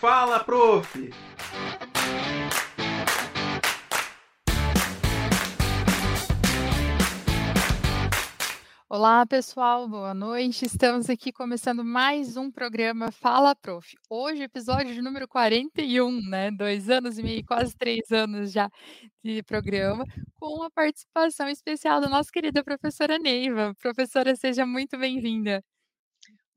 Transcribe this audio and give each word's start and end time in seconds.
Fala, 0.00 0.38
prof! 0.44 1.10
Olá, 8.88 9.26
pessoal, 9.26 9.88
boa 9.88 10.14
noite. 10.14 10.64
Estamos 10.64 11.10
aqui 11.10 11.32
começando 11.32 11.84
mais 11.84 12.36
um 12.36 12.48
programa 12.48 13.10
Fala 13.10 13.56
Prof. 13.56 13.96
Hoje, 14.08 14.44
episódio 14.44 14.94
de 14.94 15.02
número 15.02 15.26
41, 15.26 16.20
né? 16.28 16.52
Dois 16.52 16.88
anos 16.88 17.18
e 17.18 17.22
meio, 17.24 17.44
quase 17.44 17.76
três 17.76 18.12
anos 18.12 18.52
já 18.52 18.70
de 19.24 19.42
programa, 19.42 20.04
com 20.38 20.62
a 20.62 20.70
participação 20.70 21.48
especial 21.48 22.00
da 22.00 22.08
nossa 22.08 22.30
querida 22.30 22.62
professora 22.62 23.18
Neiva. 23.18 23.74
Professora, 23.82 24.36
seja 24.36 24.64
muito 24.64 24.96
bem-vinda. 24.96 25.60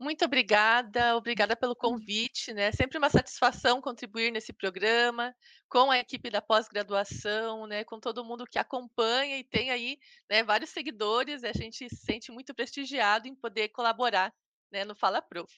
Muito 0.02 0.26
obrigada, 0.26 1.16
obrigada 1.16 1.56
pelo 1.56 1.76
convite, 1.76 2.52
né? 2.54 2.72
Sempre 2.72 2.98
uma 2.98 3.08
satisfação 3.10 3.80
contribuir 3.80 4.32
nesse 4.32 4.52
programa, 4.52 5.32
com 5.70 5.92
a 5.92 6.00
equipe 6.00 6.28
da 6.32 6.42
pós-graduação, 6.42 7.68
né? 7.68 7.84
Com 7.84 8.00
todo 8.00 8.26
mundo 8.26 8.46
que 8.50 8.58
acompanha 8.58 9.38
e 9.38 9.44
tem 9.44 9.70
aí, 9.70 10.00
né, 10.28 10.44
vários 10.44 10.72
seguidores, 10.72 11.44
a 11.44 11.54
gente 11.54 11.88
se 11.88 11.96
sente 11.96 12.32
muito 12.32 12.52
prestigiado 12.56 13.28
em 13.28 13.36
poder 13.36 13.70
colaborar, 13.70 14.34
né, 14.72 14.84
no 14.84 14.96
Fala 14.96 15.22
Prof. 15.22 15.54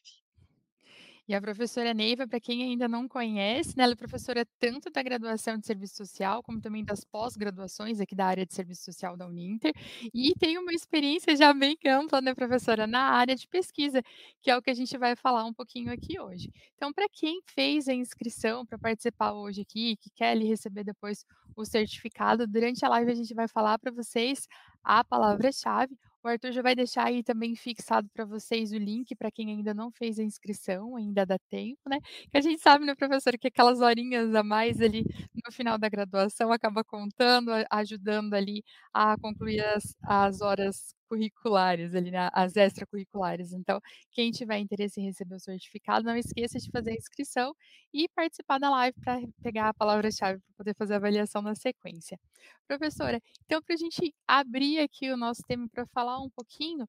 E 1.28 1.34
a 1.34 1.40
professora 1.40 1.94
Neiva, 1.94 2.28
para 2.28 2.38
quem 2.40 2.64
ainda 2.64 2.86
não 2.86 3.08
conhece, 3.08 3.78
né, 3.78 3.86
ela 3.86 3.94
é 3.94 3.96
professora 3.96 4.46
tanto 4.60 4.90
da 4.90 5.02
graduação 5.02 5.58
de 5.58 5.66
serviço 5.66 5.96
social, 5.96 6.44
como 6.44 6.60
também 6.60 6.84
das 6.84 7.06
pós-graduações 7.06 8.02
aqui 8.02 8.14
da 8.14 8.26
área 8.26 8.46
de 8.46 8.54
serviço 8.54 8.84
social 8.84 9.16
da 9.16 9.26
Uninter, 9.26 9.72
e 10.14 10.34
tem 10.38 10.58
uma 10.58 10.74
experiência 10.74 11.34
já 11.38 11.54
bem 11.54 11.78
ampla, 11.86 12.20
né, 12.20 12.34
professora, 12.36 12.86
na 12.86 13.04
área 13.12 13.36
de 13.38 13.48
pesquisa, 13.48 14.02
que 14.42 14.52
é 14.52 14.58
o 14.58 14.62
que 14.62 14.70
a 14.70 14.74
gente 14.74 14.98
vai 14.98 15.16
falar 15.16 15.46
um 15.46 15.54
pouquinho 15.54 15.94
aqui 15.94 16.20
hoje. 16.20 16.52
Então, 16.76 16.92
para 16.92 17.08
quem 17.10 17.40
fez 17.46 17.88
a 17.88 17.94
inscrição 17.94 18.66
para 18.66 18.78
participar 18.78 19.32
hoje 19.32 19.62
aqui, 19.62 19.96
que 19.96 20.10
quer 20.10 20.32
ali 20.32 20.46
receber 20.46 20.84
depois 20.84 21.26
o 21.56 21.64
certificado, 21.64 22.46
durante 22.46 22.84
a 22.86 22.90
live 22.90 23.12
a 23.12 23.16
gente 23.16 23.34
vai 23.34 23.48
falar 23.48 23.80
para 23.80 23.92
vocês 23.92 24.46
a 24.84 25.04
palavra-chave, 25.06 25.98
o 26.24 26.28
Arthur 26.28 26.52
já 26.52 26.62
vai 26.62 26.76
deixar 26.76 27.06
aí 27.08 27.24
também 27.24 27.56
fixado 27.56 28.10
para 28.14 28.26
vocês 28.26 28.72
o 28.72 28.78
link 28.78 29.16
para 29.16 29.32
quem 29.32 29.50
ainda 29.50 29.74
não 29.74 29.92
fez 29.92 30.20
a 30.20 30.24
inscrição, 30.24 30.96
ainda 30.96 31.26
dá 31.26 31.38
tempo, 31.50 31.82
né? 31.90 32.00
Que 32.32 32.38
a 32.38 32.42
gente 32.42 32.62
sabe, 32.62 32.86
né, 32.86 32.96
professor, 32.96 33.38
que 33.38 33.48
aquelas 33.48 33.82
horinhas 33.82 34.34
a 34.36 34.44
mais 34.44 34.82
ali 34.82 35.04
no 35.46 35.52
final 35.52 35.78
da 35.78 35.90
graduação 35.90 36.52
acaba 36.52 36.84
contando, 36.84 37.52
ajudando 37.70 38.34
ali 38.34 38.64
a 38.94 39.18
concluir 39.20 39.60
as, 39.62 39.96
as 40.04 40.42
horas 40.42 40.96
curriculares 41.14 41.94
ali, 41.94 42.10
né, 42.10 42.30
as 42.34 42.56
extracurriculares. 42.56 43.54
Então, 43.54 43.80
quem 44.12 44.32
tiver 44.32 44.58
interesse 44.58 45.00
em 45.00 45.06
receber 45.06 45.36
o 45.36 45.40
certificado, 45.40 46.06
não 46.06 46.18
esqueça 46.18 46.58
de 46.60 46.70
fazer 46.72 46.92
a 46.92 46.96
inscrição 46.96 47.54
e 47.94 48.10
participar 48.10 48.58
da 48.58 48.70
live 48.72 49.00
para 49.00 49.20
pegar 49.44 49.70
a 49.70 49.74
palavra-chave 49.74 50.40
para 50.40 50.56
poder 50.58 50.76
fazer 50.76 50.96
a 50.96 50.98
avaliação 50.98 51.42
na 51.42 51.54
sequência. 51.56 52.20
Professora, 52.68 53.22
então 53.46 53.62
para 53.62 53.76
a 53.76 53.78
gente 53.78 54.14
abrir 54.28 54.80
aqui 54.80 55.12
o 55.12 55.18
nosso 55.18 55.44
tema 55.48 55.68
para 55.72 55.86
falar 55.88 56.20
um 56.20 56.30
pouquinho, 56.32 56.88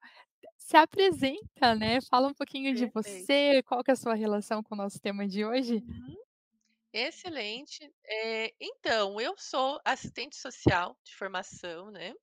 se 0.56 0.76
apresenta, 0.76 1.74
né? 1.74 2.00
Fala 2.08 2.28
um 2.28 2.34
pouquinho 2.34 2.74
de 2.74 2.86
você, 2.86 3.62
qual 3.64 3.84
que 3.84 3.90
é 3.90 3.94
a 3.94 3.96
sua 3.96 4.14
relação 4.14 4.62
com 4.62 4.74
o 4.74 4.78
nosso 4.78 4.98
tema 4.98 5.26
de 5.28 5.44
hoje? 5.44 5.74
Uhum. 5.74 6.16
Excelente. 6.92 7.92
É, 8.04 8.54
então, 8.60 9.20
eu 9.20 9.34
sou 9.36 9.80
assistente 9.84 10.36
social 10.36 10.96
de 11.04 11.14
formação, 11.16 11.90
né? 11.90 12.14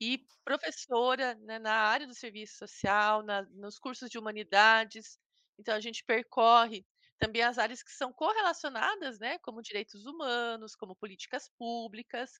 E 0.00 0.24
professora, 0.44 1.34
né, 1.34 1.58
na 1.58 1.72
área 1.74 2.06
do 2.06 2.14
serviço 2.14 2.56
social, 2.58 3.22
na 3.22 3.42
nos 3.42 3.78
cursos 3.78 4.08
de 4.08 4.18
humanidades. 4.18 5.18
Então 5.58 5.74
a 5.74 5.80
gente 5.80 6.04
percorre 6.04 6.86
também 7.18 7.42
as 7.42 7.58
áreas 7.58 7.82
que 7.82 7.90
são 7.90 8.12
correlacionadas, 8.12 9.18
né, 9.18 9.38
como 9.40 9.60
direitos 9.62 10.06
humanos, 10.06 10.76
como 10.76 10.94
políticas 10.94 11.48
públicas. 11.58 12.30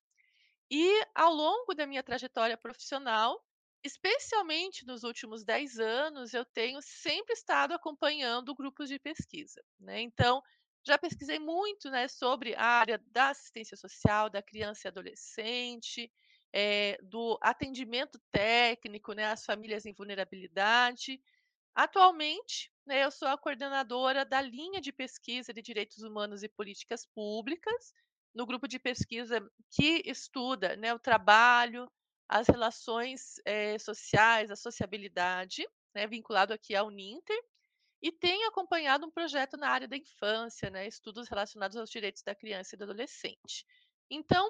E 0.71 1.05
ao 1.15 1.33
longo 1.35 1.75
da 1.75 1.87
minha 1.87 2.03
trajetória 2.03 2.57
profissional, 2.59 3.43
especialmente 3.85 4.87
nos 4.87 5.05
últimos 5.05 5.45
10 5.45 5.79
anos, 5.81 6.35
eu 6.35 6.45
tenho 6.45 6.81
sempre 6.83 7.35
estado 7.35 7.75
acompanhando 7.75 8.55
grupos 8.55 8.89
de 8.89 8.99
pesquisa, 8.99 9.63
né. 9.81 10.01
Então, 10.03 10.43
já 10.87 10.99
pesquisei 10.99 11.39
muito, 11.39 11.91
né, 11.91 12.09
sobre 12.09 12.55
a 12.57 12.63
área 12.65 12.99
da 13.09 13.31
assistência 13.31 13.77
social, 13.77 14.31
da 14.31 14.43
criança 14.43 14.89
e 14.89 14.91
adolescente, 14.91 16.13
eh, 16.53 16.99
do 17.03 17.39
atendimento 17.43 18.19
técnico, 18.31 19.13
né, 19.13 19.27
às 19.27 19.45
famílias 19.45 19.87
em 19.87 19.93
vulnerabilidade. 19.93 21.21
Atualmente, 21.75 22.73
né, 22.87 23.05
eu 23.05 23.11
sou 23.11 23.29
a 23.29 23.39
coordenadora 23.39 24.25
da 24.25 24.41
linha 24.41 24.81
de 24.81 24.93
pesquisa 24.93 25.53
de 25.53 25.63
direitos 25.63 25.99
humanos 26.03 26.43
e 26.43 26.49
políticas 26.49 27.07
públicas, 27.07 27.93
no 28.35 28.47
grupo 28.47 28.69
de 28.69 28.79
pesquisa 28.79 29.41
que 29.71 30.03
estuda, 30.05 30.77
né, 30.77 30.95
o 30.95 30.99
trabalho, 30.99 31.91
as 32.29 32.47
relações, 32.47 33.41
eh, 33.45 33.79
sociais, 33.79 34.51
a 34.51 34.57
sociabilidade, 34.57 35.67
né, 35.95 36.07
vinculado 36.07 36.53
aqui 36.53 36.75
à 36.75 36.85
Uninter, 36.85 37.39
e 38.03 38.13
tenho 38.13 38.49
acompanhado 38.49 39.07
um 39.07 39.11
projeto 39.11 39.57
na 39.57 39.69
área 39.71 39.89
da 39.89 39.97
infância, 39.97 40.71
né, 40.71 40.87
estudos 40.87 41.29
relacionados 41.29 41.77
aos 41.77 41.91
direitos 41.91 42.23
da 42.23 42.35
criança 42.35 42.75
e 42.75 42.79
do 42.79 42.85
adolescente. 42.85 43.67
Então, 44.11 44.49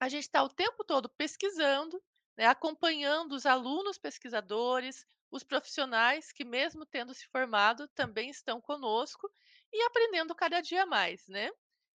a 0.00 0.08
gente 0.08 0.22
está 0.24 0.42
o 0.42 0.48
tempo 0.48 0.84
todo 0.84 1.08
pesquisando, 1.10 2.02
né, 2.36 2.46
acompanhando 2.46 3.32
os 3.32 3.46
alunos 3.46 3.98
pesquisadores, 3.98 5.06
os 5.30 5.42
profissionais 5.42 6.32
que, 6.32 6.44
mesmo 6.44 6.86
tendo 6.86 7.14
se 7.14 7.26
formado, 7.28 7.88
também 7.88 8.30
estão 8.30 8.60
conosco 8.60 9.30
e 9.72 9.82
aprendendo 9.84 10.34
cada 10.34 10.60
dia 10.60 10.86
mais, 10.86 11.26
né? 11.28 11.50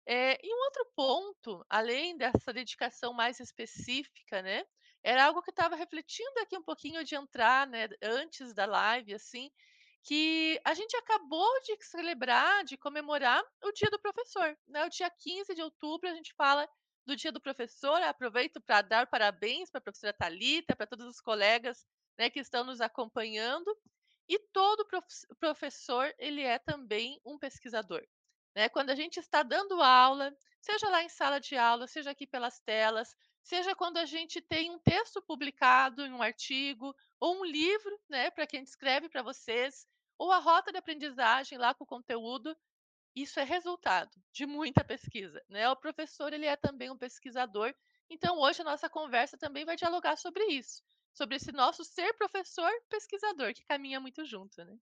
Eh, 0.06 0.38
e 0.42 0.54
um 0.54 0.58
outro 0.66 0.86
ponto, 0.96 1.66
além 1.68 2.16
dessa 2.16 2.52
dedicação 2.52 3.12
mais 3.12 3.40
específica, 3.40 4.42
né, 4.42 4.64
era 5.02 5.24
algo 5.26 5.42
que 5.42 5.50
estava 5.50 5.76
refletindo 5.76 6.40
aqui 6.40 6.56
um 6.56 6.62
pouquinho 6.62 7.04
de 7.04 7.14
entrar, 7.16 7.66
né, 7.66 7.88
antes 8.02 8.54
da 8.54 8.66
live, 8.66 9.14
assim, 9.14 9.50
que 10.02 10.60
a 10.64 10.74
gente 10.74 10.96
acabou 10.96 11.60
de 11.62 11.76
celebrar, 11.84 12.64
de 12.64 12.76
comemorar 12.76 13.42
o 13.64 13.72
Dia 13.72 13.90
do 13.90 13.98
Professor, 14.00 14.56
né? 14.68 14.84
O 14.84 14.88
dia 14.88 15.10
15 15.10 15.54
de 15.54 15.62
outubro 15.62 16.08
a 16.08 16.14
gente 16.14 16.32
fala 16.34 16.68
do 17.06 17.16
Dia 17.16 17.30
do 17.32 17.40
Professor. 17.40 18.02
Aproveito 18.02 18.60
para 18.60 18.82
dar 18.82 19.06
parabéns 19.06 19.70
para 19.70 19.78
a 19.78 19.82
professora 19.82 20.12
Talita, 20.12 20.74
para 20.74 20.86
todos 20.86 21.06
os 21.06 21.20
colegas, 21.20 21.86
né, 22.18 22.28
que 22.28 22.40
estão 22.40 22.64
nos 22.64 22.80
acompanhando. 22.80 23.74
E 24.28 24.38
todo 24.52 24.84
prof 24.84 25.06
professor, 25.38 26.12
ele 26.18 26.42
é 26.42 26.58
também 26.58 27.20
um 27.24 27.38
pesquisador, 27.38 28.04
né? 28.56 28.68
Quando 28.68 28.90
a 28.90 28.94
gente 28.96 29.20
está 29.20 29.44
dando 29.44 29.80
aula, 29.80 30.36
seja 30.60 30.88
lá 30.88 31.00
em 31.00 31.08
sala 31.08 31.38
de 31.38 31.56
aula, 31.56 31.86
seja 31.86 32.10
aqui 32.10 32.26
pelas 32.26 32.58
telas, 32.58 33.14
seja 33.40 33.72
quando 33.76 33.98
a 33.98 34.04
gente 34.04 34.40
tem 34.40 34.68
um 34.68 34.80
texto 34.80 35.22
publicado 35.22 36.04
em 36.04 36.12
um 36.12 36.20
artigo 36.20 36.92
ou 37.20 37.38
um 37.40 37.44
livro, 37.44 38.00
né, 38.08 38.28
para 38.32 38.48
quem 38.48 38.64
escreve 38.64 39.08
para 39.08 39.22
vocês, 39.22 39.86
ou 40.18 40.32
a 40.32 40.38
rota 40.38 40.72
de 40.72 40.78
aprendizagem 40.78 41.56
lá 41.56 41.72
com 41.72 41.84
o 41.84 41.86
conteúdo, 41.86 42.56
isso 43.16 43.40
é 43.40 43.44
resultado 43.44 44.22
de 44.30 44.46
muita 44.46 44.84
pesquisa, 44.84 45.42
né? 45.48 45.68
O 45.70 45.76
professor, 45.76 46.32
ele 46.32 46.46
é 46.46 46.54
também 46.56 46.90
um 46.90 46.98
pesquisador. 46.98 47.74
Então, 48.10 48.38
hoje 48.38 48.60
a 48.60 48.64
nossa 48.64 48.90
conversa 48.90 49.38
também 49.38 49.64
vai 49.64 49.76
dialogar 49.76 50.16
sobre 50.16 50.44
isso, 50.46 50.84
sobre 51.14 51.36
esse 51.36 51.50
nosso 51.50 51.82
ser 51.84 52.12
professor 52.14 52.70
pesquisador, 52.90 53.54
que 53.54 53.64
caminha 53.64 53.98
muito 54.00 54.24
junto, 54.24 54.62
né? 54.64 54.78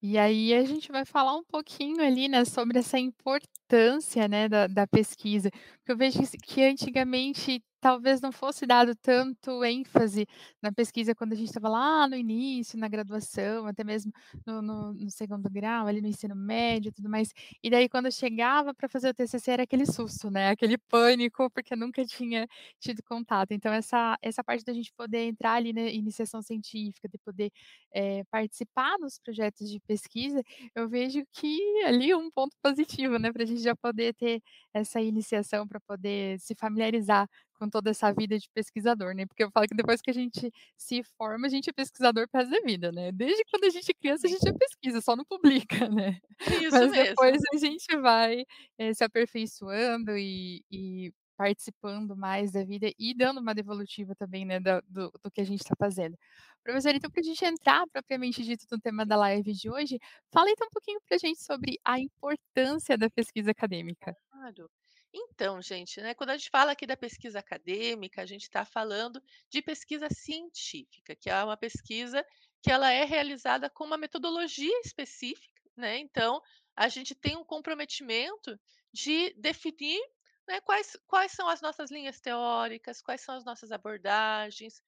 E 0.00 0.16
aí 0.16 0.54
a 0.54 0.64
gente 0.64 0.92
vai 0.92 1.04
falar 1.04 1.34
um 1.36 1.42
pouquinho 1.44 2.00
ali, 2.00 2.28
né, 2.28 2.44
sobre 2.44 2.78
essa 2.78 2.98
importância, 2.98 4.28
né, 4.28 4.48
da 4.48 4.68
da 4.68 4.86
pesquisa, 4.86 5.50
porque 5.50 5.92
eu 5.92 5.96
vejo 5.96 6.20
que 6.20 6.38
que 6.38 6.62
antigamente 6.62 7.60
talvez 7.80 8.20
não 8.20 8.32
fosse 8.32 8.66
dado 8.66 8.94
tanto 8.96 9.64
ênfase 9.64 10.26
na 10.62 10.72
pesquisa 10.72 11.14
quando 11.14 11.32
a 11.32 11.36
gente 11.36 11.48
estava 11.48 11.68
lá 11.68 12.08
no 12.08 12.16
início, 12.16 12.78
na 12.78 12.88
graduação, 12.88 13.66
até 13.66 13.84
mesmo 13.84 14.12
no 14.46 14.62
no 14.62 14.92
no 14.94 15.10
segundo 15.10 15.48
grau, 15.50 15.86
ali 15.86 16.00
no 16.00 16.08
ensino 16.08 16.34
médio 16.36 16.88
e 16.90 16.92
tudo 16.92 17.08
mais. 17.08 17.32
E 17.62 17.70
daí 17.70 17.88
quando 17.88 18.10
chegava 18.12 18.74
para 18.74 18.88
fazer 18.88 19.10
o 19.10 19.14
TCC 19.14 19.50
era 19.52 19.62
aquele 19.64 19.86
susto, 19.86 20.30
né, 20.30 20.50
aquele 20.50 20.78
pânico, 20.78 21.50
porque 21.50 21.74
nunca 21.76 22.04
tinha 22.04 22.46
tido 22.80 23.02
contato. 23.02 23.52
Então 23.52 23.72
essa 23.72 24.16
essa 24.22 24.42
parte 24.44 24.64
da 24.64 24.72
gente 24.72 24.92
poder 24.94 25.24
entrar 25.28 25.54
ali 25.54 25.72
na 25.72 25.82
iniciação 25.82 26.42
científica, 26.42 27.08
de 27.08 27.18
poder, 27.18 27.50
eh, 27.94 28.24
participar 28.30 28.96
dos 28.98 29.18
projetos 29.18 29.70
de 29.70 29.80
pesquisa, 29.80 30.42
eu 30.74 30.88
vejo 30.88 31.22
que 31.32 31.58
ali 31.84 32.14
um 32.14 32.30
ponto 32.30 32.56
positivo, 32.62 33.18
né, 33.18 33.32
para 33.32 33.42
a 33.44 33.46
gente 33.46 33.60
já 33.62 33.74
poder 33.76 34.14
ter 34.14 34.42
essa 34.78 35.00
iniciação, 35.00 35.66
para 35.68 35.80
poder 35.80 36.38
se 36.40 36.54
familiarizar 36.54 37.28
com 37.54 37.68
toda 37.68 37.90
essa 37.90 38.12
vida 38.12 38.38
de 38.38 38.48
pesquisador, 38.54 39.14
né, 39.14 39.26
porque 39.26 39.42
eu 39.44 39.50
falo 39.50 39.66
que 39.68 39.74
depois 39.76 40.00
que 40.00 40.10
a 40.10 40.14
gente 40.14 40.50
se 40.76 41.02
forma, 41.18 41.46
a 41.46 41.50
gente 41.50 41.70
é 41.70 41.72
pesquisador 41.72 42.28
para 42.30 42.44
da 42.44 42.60
vida, 42.60 42.92
né. 42.92 43.12
Desde 43.12 43.42
quando 43.50 43.64
a 43.64 43.70
gente 43.70 43.90
é 43.90 43.94
criança, 43.94 44.26
a 44.26 44.30
gente 44.30 44.48
é 44.48 44.52
pesquisa, 44.52 45.00
só 45.00 45.16
não 45.16 45.24
publica, 45.24 45.88
né. 45.90 46.18
Isso 46.46 46.84
Mas 46.84 46.88
mesmo. 46.88 47.16
depois 47.16 47.38
a 47.54 47.56
gente 47.58 47.96
vai, 47.98 48.44
eh, 48.78 48.94
se 48.94 49.04
aperfeiçoando 49.04 50.16
e 50.18 50.62
e 50.70 51.12
participando 51.38 52.16
mais 52.16 52.52
da 52.52 52.64
vida 52.64 52.92
e 52.98 53.14
dando 53.14 53.40
uma 53.40 53.54
devolutiva 53.54 54.14
também, 54.16 54.44
né, 54.44 54.60
da 54.60 54.80
do 54.82 55.10
do 55.22 55.30
que 55.30 55.40
a 55.40 55.44
gente 55.44 55.62
está 55.62 55.76
fazendo. 55.78 56.18
Professora, 56.64 56.96
então 56.96 57.10
para 57.10 57.20
a 57.20 57.24
gente 57.24 57.44
entrar 57.44 57.86
propriamente 57.92 58.42
dito 58.44 58.66
no 58.70 58.80
tema 58.80 59.06
da 59.06 59.16
live 59.16 59.52
de 59.54 59.70
hoje, 59.70 59.98
fala 60.32 60.50
então 60.50 60.66
um 60.66 60.70
pouquinho 60.70 61.00
para 61.06 61.16
a 61.16 61.18
gente 61.18 61.42
sobre 61.42 61.78
a 61.84 62.00
importância 62.00 62.98
da 62.98 63.08
pesquisa 63.08 63.52
acadêmica. 63.52 64.16
Claro. 64.30 64.68
Então, 65.12 65.62
gente, 65.62 66.00
né, 66.00 66.14
quando 66.14 66.30
a 66.30 66.36
gente 66.36 66.50
fala 66.50 66.72
aqui 66.72 66.86
da 66.86 66.96
pesquisa 66.96 67.38
acadêmica, 67.38 68.20
a 68.22 68.26
gente 68.26 68.42
está 68.42 68.64
falando 68.64 69.22
de 69.48 69.62
pesquisa 69.62 70.08
científica, 70.10 71.16
que 71.16 71.30
é 71.30 71.44
uma 71.44 71.56
pesquisa 71.56 72.24
que 72.62 72.70
ela 72.70 72.90
é 72.92 73.04
realizada 73.04 73.70
com 73.70 73.84
uma 73.84 73.96
metodologia 73.96 74.80
específica, 74.84 75.62
né? 75.76 75.98
Então, 75.98 76.42
a 76.76 76.88
gente 76.88 77.14
tem 77.14 77.36
um 77.36 77.44
comprometimento 77.44 78.58
de 78.92 79.32
definir, 79.34 80.00
né, 80.48 80.60
quais, 80.62 80.96
quais 81.06 81.32
são 81.32 81.48
as 81.48 81.60
nossas 81.60 81.90
linhas 81.90 82.20
teóricas, 82.20 83.02
quais 83.02 83.20
são 83.20 83.36
as 83.36 83.44
nossas 83.44 83.70
abordagens, 83.70 84.82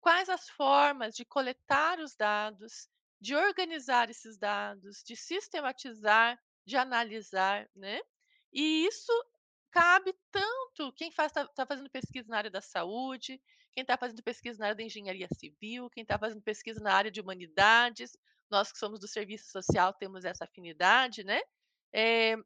quais 0.00 0.28
as 0.28 0.48
formas 0.50 1.14
de 1.14 1.24
coletar 1.24 1.98
os 1.98 2.16
dados, 2.16 2.88
de 3.20 3.34
organizar 3.34 4.10
esses 4.10 4.38
dados, 4.38 5.02
de 5.04 5.16
sistematizar, 5.16 6.40
de 6.64 6.76
analisar, 6.76 7.68
né? 7.74 8.00
E 8.52 8.86
isso 8.86 9.12
cabe 9.70 10.14
tanto 10.30 10.92
quem 10.94 11.10
faz 11.12 11.32
tá 11.32 11.46
tá 11.48 11.66
fazendo 11.66 11.90
pesquisa 11.90 12.28
na 12.28 12.38
área 12.38 12.50
da 12.50 12.60
saúde, 12.62 13.40
quem 13.72 13.82
está 13.82 13.96
fazendo 13.98 14.22
pesquisa 14.22 14.58
na 14.58 14.66
área 14.66 14.76
da 14.76 14.82
engenharia 14.82 15.28
civil, 15.38 15.90
quem 15.90 16.02
está 16.02 16.18
fazendo 16.18 16.42
pesquisa 16.42 16.80
na 16.80 16.92
área 16.94 17.10
de 17.10 17.20
humanidades, 17.20 18.16
nós 18.50 18.72
que 18.72 18.78
somos 18.78 19.00
do 19.00 19.08
serviço 19.08 19.50
social 19.50 19.92
temos 19.94 20.24
essa 20.24 20.44
afinidade, 20.44 21.24
né. 21.24 21.40
Eh, 21.92 22.36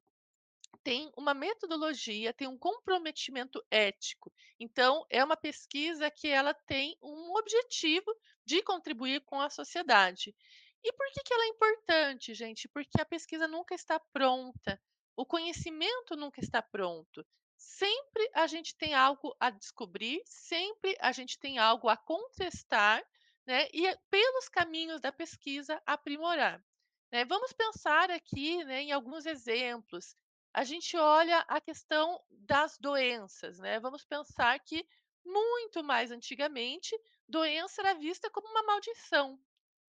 tem 0.85 1.11
uma 1.17 1.33
metodologia, 1.33 2.35
tem 2.35 2.47
um 2.47 2.59
comprometimento 2.59 3.65
ético. 3.71 4.31
Então, 4.61 5.05
é 5.09 5.25
uma 5.25 5.37
pesquisa 5.37 6.11
que 6.11 6.29
ela 6.29 6.53
tem 6.53 6.97
um 7.03 7.35
objetivo 7.37 8.15
de 8.45 8.63
contribuir 8.63 9.23
com 9.23 9.41
a 9.41 9.49
sociedade. 9.49 10.37
E 10.85 10.93
por 10.93 11.07
que 11.13 11.23
que 11.25 11.33
ela 11.33 11.45
é 11.45 11.49
importante, 11.49 12.35
gente? 12.35 12.69
Porque 12.69 13.01
a 13.01 13.07
pesquisa 13.07 13.49
nunca 13.49 13.75
está 13.75 13.99
pronta, 14.13 14.79
o 15.17 15.25
conhecimento 15.25 16.15
nunca 16.15 16.41
está 16.41 16.61
pronto. 16.61 17.27
Sempre 17.57 18.31
a 18.35 18.47
gente 18.47 18.77
tem 18.77 18.93
algo 18.95 19.35
a 19.41 19.49
descobrir, 19.49 20.21
sempre 20.27 20.95
a 21.01 21.13
gente 21.13 21.39
tem 21.39 21.59
algo 21.59 21.89
a 21.89 21.97
contestar, 21.97 23.03
né, 23.47 23.69
e 23.73 23.87
é 23.87 23.97
pelos 24.11 24.49
caminhos 24.51 25.01
da 25.01 25.11
pesquisa 25.11 25.81
aprimorar. 25.87 26.63
Né, 27.11 27.25
vamos 27.25 27.53
pensar 27.55 28.11
aqui, 28.11 28.63
né, 28.65 28.83
em 28.83 28.93
alguns 28.93 29.25
exemplos. 29.25 30.15
A 30.55 30.63
gente 30.65 30.97
olha 30.97 31.41
a 31.49 31.61
questão 31.61 32.21
das 32.31 32.79
doenças, 32.79 33.59
né, 33.59 33.81
vamos 33.81 34.05
pensar 34.05 34.59
que 34.61 34.87
muito 35.25 35.83
mais 35.83 36.11
antigamente, 36.13 36.97
doença 37.29 37.83
era 37.83 37.95
vista 37.95 38.31
como 38.31 38.49
uma 38.49 38.63
maldição. 38.63 39.41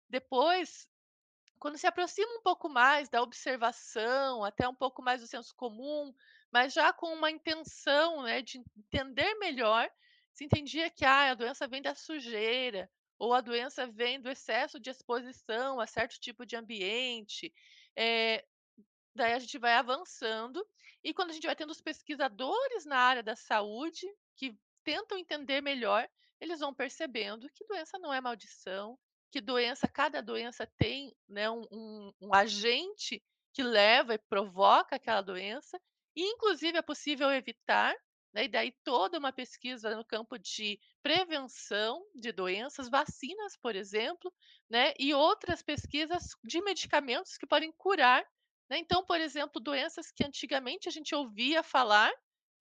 Depois, 0.10 0.88
quando 1.60 1.78
se 1.78 1.88
aproxima 1.88 2.32
um 2.38 2.42
pouco 2.42 2.70
mais 2.70 3.10
da 3.10 3.22
observação, 3.22 4.44
até 4.44 4.68
um 4.68 4.76
pouco 4.76 5.02
mais 5.04 5.22
do 5.22 5.28
senso 5.28 5.56
comum, 5.56 6.14
mas 6.52 6.74
já 6.74 6.94
com 6.94 7.14
uma 7.14 7.32
intenção, 7.32 8.24
né, 8.24 8.42
de 8.42 8.60
entender 8.78 9.36
melhor, 9.36 9.90
se 10.34 10.46
entendia 10.46 10.90
que, 10.90 11.06
ah, 11.06 11.32
a 11.32 11.36
doença 11.36 11.68
vem 11.68 11.82
da 11.82 11.96
sujeira, 11.96 12.90
ou 13.20 13.34
a 13.34 13.42
doença 13.42 13.88
vem 13.88 14.22
do 14.22 14.30
excesso 14.30 14.80
de 14.80 14.90
exposição 14.90 15.80
a 15.80 15.88
certo 15.88 16.20
tipo 16.20 16.46
de 16.46 16.56
ambiente. 16.56 17.54
Eh, 17.98 18.46
daí 19.16 19.34
a 19.34 19.40
gente 19.40 19.58
vai 19.58 19.74
avançando, 19.74 20.66
e 21.04 21.14
quando 21.14 21.32
a 21.32 21.34
gente 21.34 21.46
vai 21.48 21.56
tendo 21.56 21.72
os 21.72 21.82
pesquisadores 21.82 22.86
na 22.86 22.98
área 22.98 23.24
da 23.24 23.36
saúde, 23.36 24.08
que 24.36 24.56
tentam 24.84 25.18
entender 25.18 25.62
melhor, 25.62 26.08
eles 26.40 26.60
vão 26.60 26.74
percebendo 26.74 27.48
que 27.54 27.66
doença 27.66 28.00
não 28.00 28.14
é 28.14 28.20
maldição, 28.22 28.98
que 29.32 29.40
doença 29.42 29.88
cada 29.88 30.22
doença 30.22 30.68
tem, 30.78 31.16
né, 31.28 31.50
um 31.50 31.64
um 31.72 32.12
um 32.22 32.34
agente 32.34 33.24
que 33.54 33.64
leva 33.64 34.14
e 34.16 34.18
provoca 34.18 34.96
aquela 34.96 35.22
doença, 35.22 35.80
e 36.16 36.24
inclusive 36.24 36.78
é 36.78 36.82
possível 36.82 37.30
evitar, 37.32 37.96
né, 38.34 38.46
e 38.46 38.48
daí 38.48 38.74
toda 38.84 39.20
uma 39.20 39.32
pesquisa 39.34 39.96
no 39.96 40.06
campo 40.06 40.38
de 40.40 40.80
prevenção 41.04 42.02
de 42.16 42.32
doenças, 42.32 42.90
vacinas, 42.90 43.58
por 43.62 43.76
exemplo, 43.76 44.34
né, 44.70 44.94
e 45.00 45.14
outras 45.14 45.62
pesquisas 45.62 46.24
de 46.44 46.62
medicamentos 46.62 47.38
que 47.38 47.48
podem 47.48 47.72
curar, 47.78 48.26
né. 48.72 48.80
Então, 48.80 49.06
por 49.06 49.22
exemplo, 49.22 49.62
doenças 49.62 50.12
que 50.12 50.26
antigamente 50.26 50.90
a 50.90 50.94
gente 50.94 51.16
ouvia 51.16 51.64
falar 51.64 52.12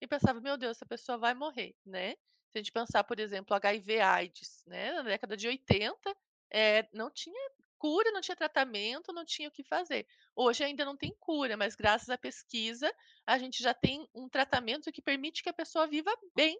e 0.01 0.07
pensava: 0.07 0.41
"Meu 0.41 0.57
Deus, 0.57 0.77
essa 0.77 0.87
pessoa 0.87 1.17
vai 1.17 1.33
morrer", 1.35 1.75
né. 1.85 2.15
Se 2.51 2.57
a 2.57 2.59
gente 2.59 2.73
pensar, 2.73 3.05
por 3.05 3.19
exemplo, 3.19 3.55
HIV/AIDS, 3.55 4.63
né, 4.67 4.93
na 4.93 5.03
década 5.03 5.37
de 5.37 5.47
80, 5.47 6.15
eh, 6.51 6.87
não 6.93 7.09
tinha 7.11 7.51
cura, 7.79 8.11
não 8.11 8.21
tinha 8.21 8.35
tratamento, 8.35 9.13
não 9.13 9.25
tinha 9.25 9.49
o 9.49 9.51
que 9.51 9.63
fazer. 9.63 10.07
Hoje 10.35 10.63
ainda 10.63 10.85
não 10.85 10.97
tem 10.97 11.15
cura, 11.19 11.57
mas 11.57 11.75
graças 11.75 12.09
à 12.09 12.17
pesquisa, 12.17 12.93
a 13.27 13.39
gente 13.39 13.63
já 13.63 13.73
tem 13.73 14.07
um 14.13 14.29
tratamento 14.29 14.91
que 14.91 15.01
permite 15.01 15.41
que 15.43 15.49
a 15.49 15.53
pessoa 15.53 15.87
viva 15.87 16.11
bem, 16.35 16.59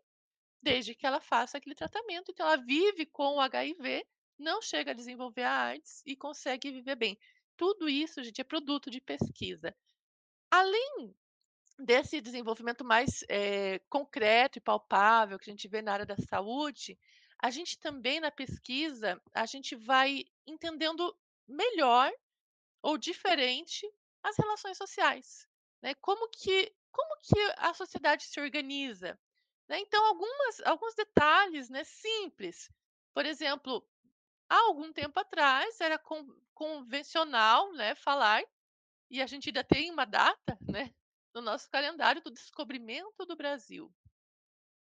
desde 0.61 0.95
que 0.95 1.05
ela 1.05 1.21
faça 1.21 1.57
aquele 1.57 1.75
tratamento. 1.75 2.31
Então 2.31 2.45
ela 2.47 2.57
vive 2.57 3.05
com 3.05 3.35
o 3.35 3.41
HIV, 3.41 4.05
não 4.39 4.61
chega 4.61 4.91
a 4.91 4.95
desenvolver 4.95 5.43
a 5.43 5.65
AIDS 5.67 6.03
e 6.05 6.15
consegue 6.15 6.71
viver 6.71 6.95
bem. 6.95 7.17
Tudo 7.57 7.89
isso, 7.89 8.23
gente, 8.23 8.41
é 8.41 8.43
produto 8.43 8.89
de 8.89 9.01
pesquisa. 9.01 9.75
Além 10.51 11.15
desse 11.79 12.21
desenvolvimento 12.21 12.85
mais, 12.85 13.23
eh, 13.29 13.79
concreto 13.89 14.57
e 14.59 14.61
palpável 14.61 15.39
que 15.39 15.49
a 15.49 15.53
gente 15.53 15.67
vê 15.69 15.81
na 15.81 15.93
área 15.93 16.05
da 16.05 16.17
saúde, 16.17 16.99
a 17.43 17.51
gente 17.51 17.79
também 17.79 18.19
na 18.19 18.31
pesquisa, 18.31 19.21
a 19.33 19.45
gente 19.47 19.75
vai 19.75 20.25
entendendo 20.47 21.15
melhor 21.47 22.11
ou 22.83 22.97
diferente 22.97 23.87
as 24.23 24.37
relações 24.37 24.77
sociais, 24.77 25.47
né. 25.83 25.93
Como 25.95 26.29
que 26.29 26.73
como 26.91 27.15
que 27.21 27.39
a 27.59 27.73
sociedade 27.73 28.25
se 28.25 28.39
organiza, 28.41 29.19
né. 29.69 29.79
Então 29.79 30.05
algumas 30.05 30.61
alguns 30.65 30.95
detalhes, 30.95 31.69
né, 31.69 31.83
simples. 31.85 32.69
Por 33.13 33.25
exemplo, 33.25 33.87
há 34.49 34.57
algum 34.67 34.93
tempo 34.93 35.19
atrás 35.19 35.79
era 35.81 35.99
con 35.99 36.25
convencional, 36.61 37.73
né, 37.73 37.95
falar, 37.95 38.43
e 39.09 39.19
a 39.19 39.25
gente 39.25 39.49
ainda 39.49 39.63
tem 39.63 39.89
uma 39.89 40.05
data, 40.05 40.55
né, 40.61 40.93
no 41.33 41.41
nosso 41.41 41.67
calendário 41.67 42.21
do 42.21 42.29
descobrimento 42.29 43.25
do 43.25 43.35
Brasil. 43.35 43.91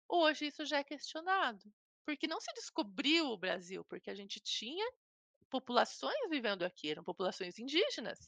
Hoje 0.05 0.47
isso 0.47 0.65
já 0.65 0.79
é 0.79 0.83
questionado, 0.83 1.73
porque 2.05 2.27
não 2.27 2.41
se 2.41 2.51
descobriu 2.53 3.27
o 3.27 3.37
Brasil, 3.37 3.85
porque 3.85 4.09
a 4.09 4.13
gente 4.13 4.41
tinha 4.41 4.85
populações 5.49 6.29
vivendo 6.29 6.63
aqui, 6.63 6.91
eram 6.91 7.01
populações 7.01 7.57
indígenas, 7.57 8.19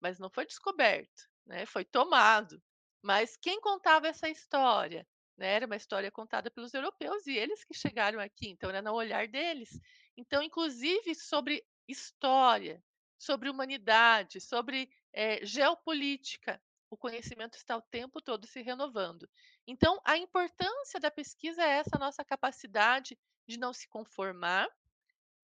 mas 0.00 0.20
não 0.20 0.30
foi 0.30 0.46
descoberto, 0.46 1.28
né, 1.44 1.66
foi 1.66 1.84
tomado. 1.84 2.62
Mas 3.02 3.36
quem 3.36 3.60
contava 3.60 4.06
essa 4.06 4.28
história? 4.28 5.04
Né, 5.36 5.48
era 5.54 5.66
uma 5.66 5.74
história 5.74 6.08
contada 6.12 6.52
pelos 6.52 6.72
europeus 6.72 7.26
e 7.26 7.32
eles 7.32 7.64
que 7.64 7.74
chegaram 7.74 8.20
aqui, 8.20 8.50
então 8.50 8.70
era 8.70 8.80
no 8.80 8.92
olhar 8.92 9.26
deles. 9.26 9.70
Então, 10.16 10.40
inclusive 10.40 11.16
sobre 11.16 11.66
história, 11.88 12.80
sobre 13.22 13.48
humanidade, 13.48 14.40
sobre, 14.40 14.90
eh, 15.12 15.44
geopolítica, 15.46 16.60
o 16.90 16.96
conhecimento 16.96 17.56
está 17.56 17.76
o 17.76 17.80
tempo 17.82 18.20
todo 18.20 18.46
se 18.48 18.60
renovando. 18.62 19.28
Então, 19.66 20.00
a 20.04 20.16
importância 20.18 20.98
da 20.98 21.08
pesquisa 21.10 21.62
é 21.62 21.78
essa 21.78 21.96
nossa 22.00 22.24
capacidade 22.24 23.16
de 23.46 23.56
não 23.58 23.72
se 23.72 23.88
conformar, 23.88 24.68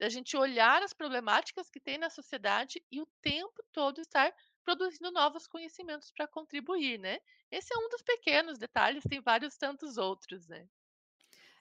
da 0.00 0.08
gente 0.08 0.36
olhar 0.36 0.82
as 0.82 0.92
problemáticas 0.92 1.70
que 1.70 1.80
tem 1.80 1.98
na 1.98 2.10
sociedade 2.10 2.84
e 2.90 3.00
o 3.00 3.06
tempo 3.22 3.62
todo 3.72 4.00
estar 4.00 4.34
produzindo 4.64 5.12
novos 5.12 5.46
conhecimentos 5.46 6.10
para 6.10 6.26
contribuir, 6.28 6.98
né. 6.98 7.20
Esse 7.50 7.72
é 7.72 7.78
um 7.78 7.88
dos 7.90 8.02
pequenos 8.02 8.58
detalhes, 8.58 9.04
tem 9.08 9.20
vários 9.20 9.56
tantos 9.56 9.98
outros, 9.98 10.48
né. 10.48 10.68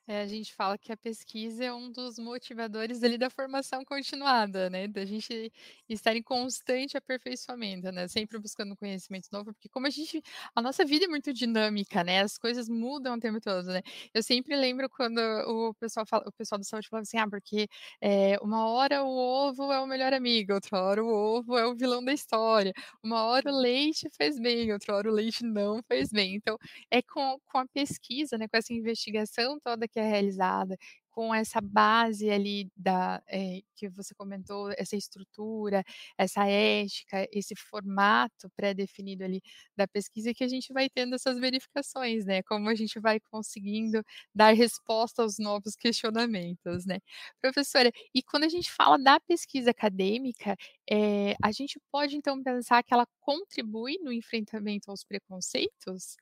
É, 0.10 0.22
a 0.22 0.26
gente 0.28 0.54
fala 0.54 0.78
que 0.78 0.90
a 0.90 0.96
pesquisa 0.96 1.66
é 1.66 1.74
um 1.74 1.92
dos 1.92 2.18
motivadores 2.18 3.04
ali 3.04 3.18
da 3.18 3.30
formação 3.30 3.84
continuada, 3.84 4.70
né, 4.70 4.88
da 4.88 5.04
gente 5.06 5.52
estar 5.90 6.16
em 6.16 6.24
constante 6.24 6.96
aperfeiçoamento, 6.96 7.92
né, 7.92 8.08
sempre 8.08 8.40
buscando 8.40 8.74
conhecimento 8.78 9.28
novo, 9.34 9.54
porque 9.54 9.68
como 9.68 9.86
a 9.86 9.90
gente 9.90 10.22
a 10.56 10.62
nossa 10.62 10.86
vida 10.86 11.04
é 11.06 11.08
muito 11.10 11.34
dinâmica, 11.34 12.06
né, 12.06 12.22
as 12.22 12.38
coisas 12.38 12.70
mudam 12.70 13.16
o 13.16 13.20
tempo 13.20 13.42
todo, 13.42 13.66
né. 13.68 13.82
Eu 14.14 14.24
sempre 14.24 14.56
lembro 14.56 14.90
quando 14.90 15.20
o 15.46 15.74
pessoal 15.74 16.06
fala 16.06 16.24
o 16.26 16.32
pessoal 16.32 16.58
do 16.60 16.64
saúde 16.66 16.88
falava 16.88 17.04
assim: 17.04 17.18
"Ah, 17.18 17.28
porque, 17.30 17.68
eh, 18.02 18.38
uma 18.42 18.66
hora 18.70 19.04
o 19.04 19.10
ovo 19.10 19.74
é 19.74 19.80
o 19.82 19.86
melhor 19.88 20.14
amigo, 20.14 20.54
outra 20.54 20.82
hora 20.82 21.04
o 21.04 21.08
ovo 21.10 21.58
é 21.58 21.66
o 21.68 21.76
vilão 21.76 22.02
da 22.04 22.14
história, 22.14 22.72
uma 23.04 23.24
hora 23.26 23.52
o 23.52 23.60
leite 23.60 24.08
faz 24.18 24.40
bem, 24.40 24.72
outra 24.72 24.96
hora 24.96 25.10
o 25.12 25.14
leite 25.14 25.44
não 25.44 25.82
faz 25.84 26.10
bem". 26.12 26.36
Então, 26.36 26.58
é 26.90 27.02
com 27.02 27.38
com 27.46 27.58
a 27.60 27.66
pesquisa, 27.68 28.38
né, 28.38 28.48
com 28.48 28.56
essa 28.58 28.72
investigação 28.74 29.60
toda 29.60 29.86
que 29.88 29.97
é 30.00 30.04
realizada, 30.10 30.78
com 31.12 31.34
essa 31.34 31.60
base 31.60 32.30
ali 32.30 32.70
da 32.76 33.22
eh, 33.28 33.62
que 33.76 33.90
você 33.90 34.14
comentou, 34.14 34.70
essa 34.78 34.96
estrutura, 34.96 35.84
essa 36.18 36.46
ética, 36.48 37.28
esse 37.32 37.56
formato 37.56 38.50
pré-definido 38.56 39.24
ali 39.24 39.42
da 39.76 39.88
pesquisa, 39.88 40.32
que 40.34 40.44
a 40.44 40.48
gente 40.48 40.72
vai 40.72 40.88
tendo 40.90 41.16
essas 41.16 41.40
verificações, 41.40 42.24
né, 42.26 42.44
como 42.44 42.70
a 42.70 42.76
gente 42.76 43.00
vai 43.00 43.20
conseguindo 43.20 44.04
dar 44.34 44.54
resposta 44.54 45.24
aos 45.24 45.40
novos 45.40 45.76
questionamentos, 45.76 46.86
né. 46.86 47.00
Professora, 47.42 47.92
e 48.14 48.22
quando 48.22 48.44
a 48.44 48.50
gente 48.50 48.72
fala 48.72 48.98
da 49.00 49.20
pesquisa 49.20 49.72
acadêmica, 49.72 50.56
eh, 50.90 51.36
a 51.42 51.52
gente 51.52 51.80
pode 51.92 52.16
então 52.16 52.42
pensar 52.44 52.84
que 52.84 52.94
ela 52.94 53.08
contribui 53.22 53.98
no 54.04 54.12
enfrentamento 54.14 54.92
aos 54.92 55.04
preconceitos? 55.04 56.16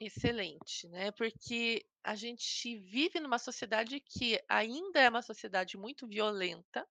Excelente, 0.00 0.86
né, 0.88 1.10
porque 1.10 1.84
a 2.04 2.14
gente 2.14 2.76
vive 2.78 3.18
numa 3.18 3.38
sociedade 3.38 3.98
que 4.00 4.38
ainda 4.48 5.00
é 5.00 5.08
uma 5.08 5.22
sociedade 5.22 5.76
muito 5.76 6.06
violenta 6.06 6.86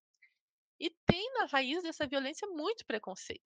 e 0.80 0.90
tem 1.06 1.34
na 1.36 1.46
raiz 1.46 1.84
dessa 1.84 2.08
violência 2.08 2.48
muito 2.50 2.86
preconceito, 2.86 3.44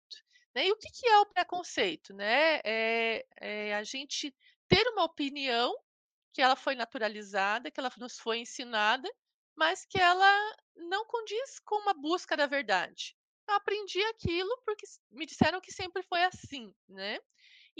né. 0.54 0.66
E 0.68 0.72
o 0.72 0.76
que 0.76 0.90
que 0.92 1.08
é 1.08 1.18
o 1.20 1.26
preconceito, 1.26 2.14
né? 2.14 2.60
É 2.64 3.26
é 3.40 3.74
a 3.76 3.84
gente 3.84 4.34
ter 4.68 4.86
uma 4.88 5.04
opinião 5.04 5.74
que 6.34 6.42
ela 6.42 6.56
foi 6.56 6.74
naturalizada, 6.76 7.70
que 7.70 7.80
ela 7.80 7.90
nos 7.98 8.18
foi 8.20 8.38
ensinada, 8.40 9.08
mas 9.56 9.86
que 9.86 10.00
ela 10.00 10.56
não 10.76 11.06
condiz 11.06 11.60
com 11.60 11.76
uma 11.82 11.94
busca 11.94 12.36
da 12.36 12.46
verdade. 12.46 13.16
Eu 13.48 13.54
aprendi 13.56 14.02
aquilo 14.04 14.50
porque 14.64 14.86
me 15.10 15.26
disseram 15.26 15.60
que 15.60 15.72
sempre 15.72 16.02
foi 16.04 16.22
assim, 16.24 16.74
né. 16.88 17.18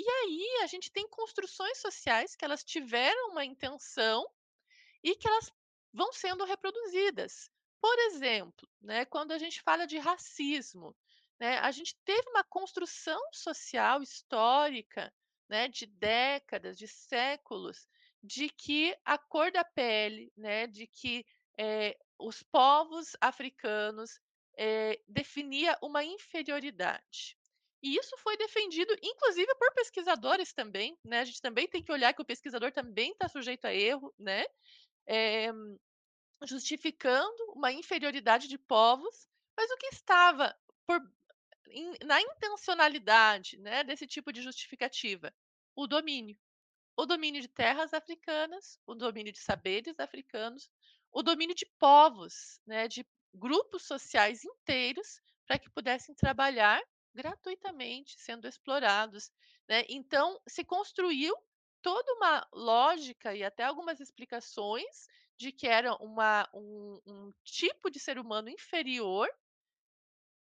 E 0.00 0.09
aí 0.09 0.61
a 0.62 0.66
gente 0.66 0.90
tem 0.90 1.07
construções 1.07 1.76
sociais 1.76 2.35
que 2.35 2.42
elas 2.42 2.64
tiveram 2.64 3.33
uma 3.33 3.45
intenção 3.45 4.26
e 5.04 5.14
que 5.14 5.28
elas 5.28 5.52
vão 5.92 6.11
sendo 6.11 6.45
reproduzidas. 6.47 7.50
Por 7.83 7.99
exemplo, 7.99 8.66
né, 8.80 9.04
quando 9.04 9.33
a 9.33 9.38
gente 9.38 9.61
fala 9.61 9.87
de 9.87 9.99
racismo, 9.99 10.97
né, 11.38 11.59
a 11.59 11.71
gente 11.71 11.95
teve 12.02 12.30
uma 12.30 12.42
construção 12.42 13.21
social 13.30 14.02
histórica, 14.02 15.12
né, 15.50 15.69
de 15.69 15.85
décadas, 15.85 16.78
de 16.78 16.88
séculos, 16.88 17.87
de 18.23 18.49
que 18.49 18.97
a 19.04 19.19
cor 19.19 19.52
da 19.52 19.64
pele, 19.64 20.33
né, 20.35 20.66
de 20.66 20.87
que, 20.87 21.26
eh, 21.59 21.99
os 22.19 22.42
povos 22.42 23.14
africanos, 23.21 24.19
eh, 24.57 24.99
definia 25.07 25.76
uma 25.83 26.02
inferioridade. 26.04 27.37
E 27.82 27.96
isso 27.96 28.16
foi 28.18 28.37
defendido, 28.37 28.94
inclusive 29.02 29.54
por 29.54 29.72
pesquisadores 29.72 30.52
também, 30.52 30.99
né, 31.04 31.20
a 31.20 31.25
gente 31.25 31.40
também 31.40 31.66
tem 31.66 31.82
que 31.82 31.92
olhar 31.92 32.12
que 32.12 32.20
o 32.20 32.25
pesquisador 32.26 32.72
também 32.72 33.12
está 33.12 33.28
sujeito 33.28 33.64
a 33.64 33.75
erro, 33.75 34.14
né, 34.18 34.44
eh, 35.06 35.50
justificando 36.44 37.52
uma 37.54 37.72
inferioridade 37.72 38.49
de 38.49 38.58
povos, 38.58 39.26
mas 39.56 39.70
o 39.70 39.76
que 39.76 39.87
estava 39.88 40.54
por 40.87 41.00
in 41.70 41.94
na 42.04 42.20
intencionalidade, 42.20 43.56
né, 43.58 43.84
desse 43.84 44.06
tipo 44.06 44.32
de 44.32 44.42
justificativa? 44.42 45.32
O 45.75 45.87
domínio. 45.87 46.37
O 46.96 47.06
domínio 47.06 47.40
de 47.40 47.49
terras 47.49 47.94
africanas, 47.94 48.78
o 48.87 48.94
domínio 48.94 49.32
de 49.32 49.38
saberes 49.38 49.99
africanos, 50.00 50.68
o 51.12 51.22
domínio 51.22 51.54
de 51.54 51.66
povos, 51.78 52.60
né, 52.66 52.88
de 52.88 53.06
grupos 53.32 53.84
sociais 53.87 54.44
inteiros, 54.44 55.20
para 55.46 55.58
que 55.58 55.70
pudessem 55.70 56.14
trabalhar 56.14 56.82
gratuitamente, 57.14 58.18
sendo 58.18 58.46
explorados, 58.48 59.30
né. 59.68 59.84
Então 59.88 60.40
se 60.48 60.64
construiu 60.64 61.34
toda 61.82 62.12
uma 62.14 62.46
lógica 62.52 63.34
e 63.34 63.42
até 63.44 63.64
algumas 63.64 64.00
explicações 64.00 65.06
de 65.38 65.52
que 65.52 65.66
era 65.66 65.94
uma 65.96 66.48
um 66.54 67.00
um 67.06 67.32
tipo 67.44 67.90
de 67.90 67.98
ser 67.98 68.18
humano 68.18 68.48
inferior 68.50 69.28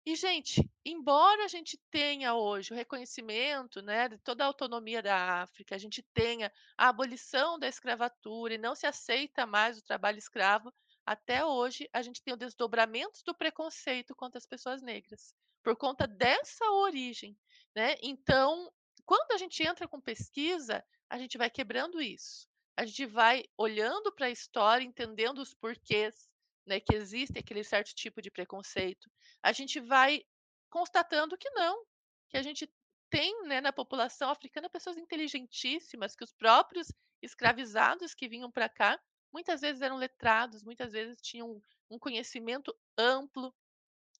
e 0.06 0.14
gente, 0.14 0.62
embora 0.84 1.44
a 1.44 1.48
gente 1.48 1.76
tenha 1.90 2.34
hoje 2.34 2.72
o 2.72 2.76
reconhecimento, 2.76 3.82
né, 3.82 4.08
de 4.08 4.16
toda 4.18 4.44
a 4.44 4.46
autonomia 4.46 5.02
da 5.02 5.42
África, 5.42 5.74
a 5.74 5.78
gente 5.78 6.00
tenha 6.14 6.52
a 6.78 6.88
abolição 6.88 7.58
da 7.58 7.66
escravatura 7.66 8.54
e 8.54 8.58
não 8.58 8.76
se 8.76 8.86
aceita 8.86 9.44
mais 9.46 9.76
o 9.78 9.82
trabalho 9.84 10.16
escravo, 10.18 10.72
até 11.06 11.44
hoje 11.44 11.88
a 11.92 12.02
gente 12.02 12.20
tem 12.20 12.34
o 12.34 12.36
desdobramento 12.36 13.20
do 13.24 13.34
preconceito 13.34 14.14
contra 14.14 14.38
as 14.38 14.46
pessoas 14.46 14.82
negras, 14.82 15.34
por 15.62 15.76
conta 15.76 16.06
dessa 16.06 16.68
origem, 16.72 17.38
né. 17.74 17.94
Então, 18.02 18.72
quando 19.04 19.32
a 19.32 19.38
gente 19.38 19.62
entra 19.62 19.86
com 19.86 20.00
pesquisa, 20.00 20.84
a 21.08 21.16
gente 21.16 21.38
vai 21.38 21.48
quebrando 21.48 22.02
isso, 22.02 22.48
a 22.76 22.84
gente 22.84 23.06
vai 23.06 23.44
olhando 23.56 24.12
para 24.12 24.26
a 24.26 24.30
história, 24.30 24.84
entendendo 24.84 25.38
os 25.38 25.54
porquês, 25.54 26.28
né, 26.66 26.80
que 26.80 26.94
existe 26.94 27.38
aquele 27.38 27.62
certo 27.62 27.94
tipo 27.94 28.20
de 28.20 28.30
preconceito, 28.30 29.08
a 29.42 29.52
gente 29.52 29.78
vai 29.78 30.22
constatando 30.68 31.38
que 31.38 31.48
não, 31.50 31.84
que 32.28 32.36
a 32.36 32.42
gente 32.42 32.68
tem, 33.08 33.44
né, 33.44 33.60
na 33.60 33.72
população 33.72 34.30
africana 34.30 34.68
pessoas 34.68 34.96
inteligentíssimas, 34.96 36.16
que 36.16 36.24
os 36.24 36.32
próprios 36.32 36.88
escravizados 37.22 38.14
que 38.14 38.28
vinham 38.28 38.50
para 38.50 38.68
cá, 38.68 39.00
muitas 39.36 39.60
vezes 39.60 39.82
eram 39.82 39.96
letrados, 39.98 40.62
muitas 40.64 40.92
vezes 40.92 41.20
tinham 41.20 41.48
um 41.90 41.98
conhecimento 41.98 42.74
amplo, 42.98 43.54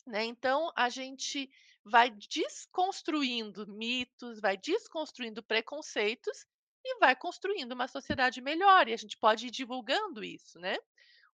né. 0.06 0.25
Então 0.25 0.73
a 0.76 0.88
gente 0.88 1.50
vai 1.85 2.11
desconstruindo 2.11 3.66
mitos, 3.68 4.40
vai 4.40 4.56
desconstruindo 4.56 5.42
preconceitos 5.42 6.46
e 6.85 6.99
vai 7.00 7.16
construindo 7.16 7.73
uma 7.73 7.88
sociedade 7.88 8.40
melhor 8.40 8.88
e 8.88 8.92
a 8.94 8.96
gente 8.96 9.18
pode 9.18 9.46
ir 9.49 9.50
divulgando 9.50 10.25
isso, 10.25 10.58
né. 10.61 10.76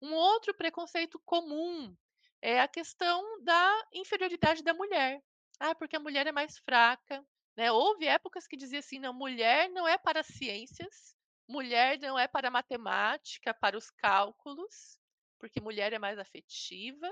Um 0.01 0.13
outro 0.13 0.53
preconceito 0.55 1.19
comum 1.25 1.95
é 2.41 2.61
a 2.61 2.67
questão 2.67 3.43
da 3.43 3.87
inferioridade 3.93 4.63
da 4.63 4.73
mulher. 4.73 5.21
"Ah, 5.59 5.75
porque 5.75 5.95
a 5.97 6.01
mulher 6.01 6.27
é 6.27 6.31
mais 6.33 6.57
fraca", 6.59 7.25
né. 7.57 7.71
Houve 7.71 8.05
épocas 8.07 8.47
que 8.47 8.57
dizia 8.57 8.79
assim: 8.79 8.99
"Não, 8.99 9.13
mulher 9.13 9.69
não 9.71 9.87
é 9.87 9.97
para 9.97 10.23
ciências, 10.23 11.15
mulher 11.49 11.99
não 11.99 12.19
é 12.19 12.27
para 12.29 12.51
matemática, 12.51 13.53
para 13.53 13.77
os 13.77 13.91
cálculos, 13.91 14.99
porque 15.39 15.61
mulher 15.61 15.93
é 15.93 15.99
mais 15.99 16.19
afetiva", 16.19 17.09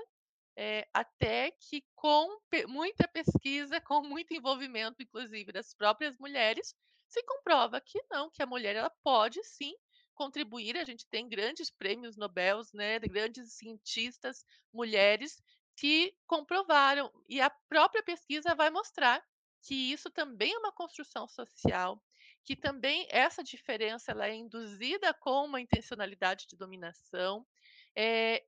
eh, 0.56 0.86
até 0.92 1.52
que 1.52 1.84
com 1.94 2.38
muita 2.68 3.08
pesquisa, 3.08 3.80
com 3.88 4.02
muito 4.02 4.34
envolvimento, 4.34 5.02
inclusive 5.02 5.52
das 5.52 5.74
próprias 5.74 6.16
mulheres, 6.18 6.74
se 7.08 7.22
comprova 7.24 7.80
que 7.80 8.00
não, 8.10 8.30
que 8.30 8.42
a 8.42 8.46
mulher 8.46 8.76
ela 8.76 8.90
pode 9.02 9.42
sim 9.44 9.74
contribuir, 10.14 10.76
a 10.76 10.84
gente 10.84 11.06
tem 11.08 11.28
grandes 11.28 11.70
prêmios 11.70 12.16
nobels, 12.16 12.72
né, 12.72 12.98
de 12.98 13.08
grandes 13.08 13.54
cientistas 13.54 14.44
mulheres 14.72 15.40
que 15.76 16.14
comprovaram, 16.26 17.10
e 17.28 17.40
a 17.40 17.50
própria 17.68 18.02
pesquisa 18.02 18.54
vai 18.54 18.68
mostrar 18.70 19.24
que 19.62 19.74
isso 19.92 20.10
também 20.10 20.52
é 20.52 20.58
uma 20.58 20.72
construção 20.72 21.26
social, 21.28 22.02
que 22.48 22.56
também 22.56 23.06
essa 23.10 23.44
diferença 23.44 24.10
ela 24.10 24.26
é 24.26 24.34
induzida 24.34 25.12
com 25.12 25.44
uma 25.44 25.60
intencionalidade 25.60 26.46
de 26.46 26.56
dominação, 26.56 27.46
eh, 27.94 28.42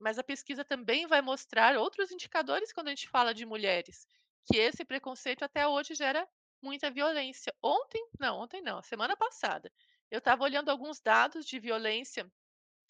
mas 0.00 0.18
a 0.18 0.24
pesquisa 0.24 0.64
também 0.64 1.06
vai 1.06 1.20
mostrar 1.20 1.76
outros 1.76 2.10
indicadores 2.10 2.72
quando 2.72 2.86
a 2.88 2.90
gente 2.90 3.06
fala 3.06 3.34
de 3.34 3.44
mulheres, 3.44 4.06
que 4.46 4.56
esse 4.56 4.82
preconceito 4.82 5.42
até 5.44 5.66
hoje 5.66 5.94
gera 5.94 6.26
muita 6.62 6.90
violência. 6.90 7.54
Ontem 7.62 8.02
não, 8.18 8.38
ontem 8.38 8.62
não, 8.62 8.80
semana 8.82 9.14
passada, 9.14 9.70
eu 10.10 10.20
estava 10.20 10.42
olhando 10.42 10.70
alguns 10.70 10.98
dados 10.98 11.44
de 11.44 11.60
violência 11.60 12.26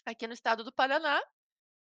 aqui 0.07 0.29
no 0.29 0.35
estado 0.35 0.63
do 0.63 0.73
Paraná, 0.73 1.21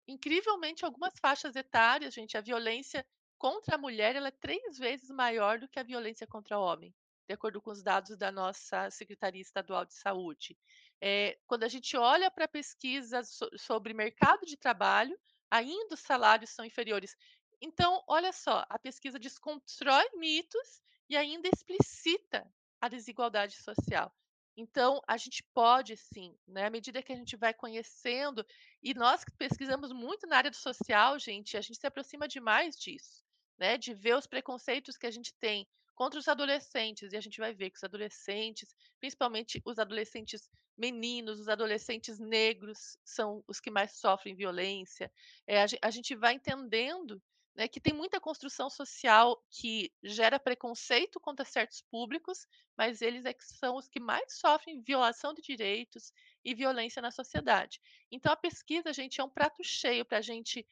incrivelmente 0.08 0.86
algumas 0.86 1.14
faixas 1.20 1.58
etárias, 1.58 2.14
gente, 2.14 2.38
a 2.38 2.42
violência 2.42 3.06
contra 3.38 3.76
a 3.76 3.78
mulher 3.78 4.16
ela 4.16 4.30
é 4.30 4.32
3 4.32 4.78
vezes 4.78 5.10
maior 5.10 5.60
do 5.60 5.68
que 5.68 5.78
a 5.78 5.84
violência 5.84 6.26
contra 6.26 6.58
o 6.58 6.64
homem, 6.64 6.96
de 7.28 7.34
acordo 7.34 7.62
com 7.62 7.72
os 7.72 7.82
dados 7.82 8.18
da 8.18 8.32
nossa 8.32 8.90
Secretaria 8.92 9.42
Estadual 9.42 9.86
de 9.86 9.94
Saúde. 9.94 10.58
Eh, 11.02 11.38
quando 11.48 11.64
a 11.64 11.68
gente 11.68 11.98
olha 11.98 12.30
pra 12.30 12.48
pesquisa 12.48 13.24
so 13.24 13.50
sobre 13.58 13.94
mercado 13.94 14.46
de 14.46 14.58
trabalho, 14.58 15.18
ainda 15.50 15.96
os 15.96 16.02
salários 16.02 16.52
são 16.52 16.66
inferiores. 16.66 17.16
Então, 17.62 18.04
olha 18.08 18.32
só, 18.32 18.66
a 18.70 18.78
pesquisa 18.78 19.20
desconstrói 19.20 20.06
mitos 20.16 20.82
e 21.10 21.18
ainda 21.18 21.50
explicita 21.54 22.46
a 22.80 22.88
desigualdade 22.88 23.56
social. 23.56 24.14
Então 24.58 25.02
a 25.06 25.18
gente 25.18 25.44
pode 25.54 25.98
sim, 25.98 26.38
né, 26.48 26.66
à 26.66 26.70
medida 26.70 27.04
que 27.04 27.12
a 27.12 27.16
gente 27.16 27.36
vai 27.36 27.54
conhecendo 27.54 28.46
e 28.82 28.94
nós 28.94 29.24
que 29.24 29.32
pesquisamos 29.32 29.92
muito 29.92 30.26
na 30.28 30.38
área 30.38 30.50
do 30.50 30.56
social, 30.56 31.20
gente, 31.20 31.58
a 31.58 31.62
gente 31.62 31.78
se 31.78 31.86
aproxima 31.86 32.26
demais 32.26 32.78
disso, 32.78 33.26
né, 33.58 33.78
de 33.78 33.94
ver 33.94 34.16
os 34.16 34.26
preconceitos 34.26 34.98
que 34.98 35.06
a 35.06 35.12
gente 35.12 35.34
tem 35.36 35.68
contra 35.96 36.20
os 36.20 36.28
adolescentes 36.28 37.14
e 37.14 37.18
a 37.18 37.22
gente 37.22 37.40
vai 37.40 37.54
ver 37.54 37.70
que 37.72 37.78
os 37.78 37.84
adolescentes, 37.84 38.76
principalmente 39.00 39.62
os 39.66 39.80
adolescentes 39.80 40.50
meninos, 40.78 41.40
os 41.40 41.48
adolescentes 41.48 42.20
negros, 42.20 42.98
são 43.04 43.44
os 43.48 43.60
que 43.60 43.72
mais 43.72 43.94
sofrem 43.94 44.36
violência. 44.36 45.12
Eh, 45.48 45.62
a 45.62 45.68
gen 45.68 45.80
a 45.82 45.90
gente 45.90 46.16
vai 46.16 46.34
entendendo 46.34 47.22
né, 47.56 47.68
que 47.68 47.80
tem 47.80 47.94
muita 47.94 48.20
construção 48.20 48.70
social 48.70 49.42
que 49.50 49.92
gera 50.04 50.38
preconceito 50.38 51.20
contra 51.20 51.46
certos 51.46 51.82
públicos, 51.82 52.46
mas 52.78 53.02
eles 53.02 53.24
é 53.26 53.34
que 53.34 53.46
são 53.46 53.78
os 53.78 53.88
que 53.88 54.00
mais 54.00 54.38
sofrem 54.38 54.82
violação 54.82 55.34
de 55.34 55.42
direitos 55.42 56.12
e 56.44 56.54
violência 56.54 57.02
na 57.02 57.12
sociedade. 57.12 57.80
Então 58.12 58.32
a 58.32 58.36
pesquisa, 58.38 58.92
gente, 58.92 59.22
é 59.22 59.24
um 59.24 59.30
prato 59.30 59.64
cheio 59.64 60.04
pra 60.06 60.22
gente 60.22 60.68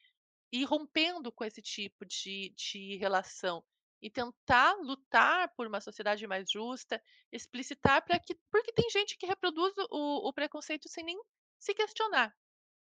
ir 0.52 0.66
rompendo 0.66 1.32
com 1.32 1.46
esse 1.46 1.62
tipo 1.62 2.06
de 2.06 2.52
de 2.58 2.98
relação 2.98 3.64
e 4.04 4.12
tentar 4.12 4.76
lutar 4.82 5.50
por 5.56 5.68
uma 5.68 5.82
sociedade 5.82 6.28
mais 6.28 6.52
justa, 6.52 7.02
explicitar 7.34 8.04
pra 8.06 8.20
que 8.20 8.36
porque 8.52 8.74
tem 8.74 8.90
gente 8.92 9.18
que 9.18 9.28
reproduz 9.28 9.74
o 9.92 10.30
o 10.30 10.34
preconceito 10.34 10.90
sem 10.90 11.06
nem 11.06 11.20
se 11.60 11.74
questionar, 11.76 12.36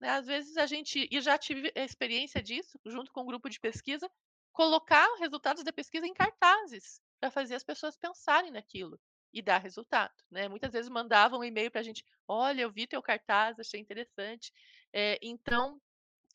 né. 0.02 0.10
Às 0.12 0.28
vezes 0.28 0.58
a 0.58 0.66
gente 0.68 1.08
e 1.12 1.22
já 1.22 1.38
tive 1.38 1.72
a 1.76 1.82
experiência 1.84 2.42
disso, 2.44 2.80
junto 2.86 3.12
com 3.14 3.22
um 3.24 3.26
grupo 3.28 3.50
de 3.50 3.60
pesquisa, 3.60 4.10
colocar 4.54 5.08
resultados 5.20 5.64
da 5.64 5.74
pesquisa 5.74 6.08
em 6.08 6.14
cartazes, 6.14 7.02
pra 7.20 7.32
fazer 7.32 7.56
as 7.56 7.64
pessoas 7.64 7.98
pensarem 7.98 8.52
naquilo 8.52 9.00
e 9.34 9.42
dar 9.42 9.60
resultado, 9.60 10.14
né. 10.32 10.48
Muitas 10.50 10.74
vezes 10.74 10.90
mandavam 10.90 11.40
um 11.42 11.44
e-mail 11.46 11.72
pra 11.72 11.84
gente: 11.84 12.04
"Olha, 12.28 12.62
eu 12.64 12.72
vi 12.72 12.88
teu 12.88 13.02
cartaz, 13.04 13.60
achei 13.60 13.80
interessante". 13.82 14.52
Eh, 14.94 15.20
então, 15.22 15.82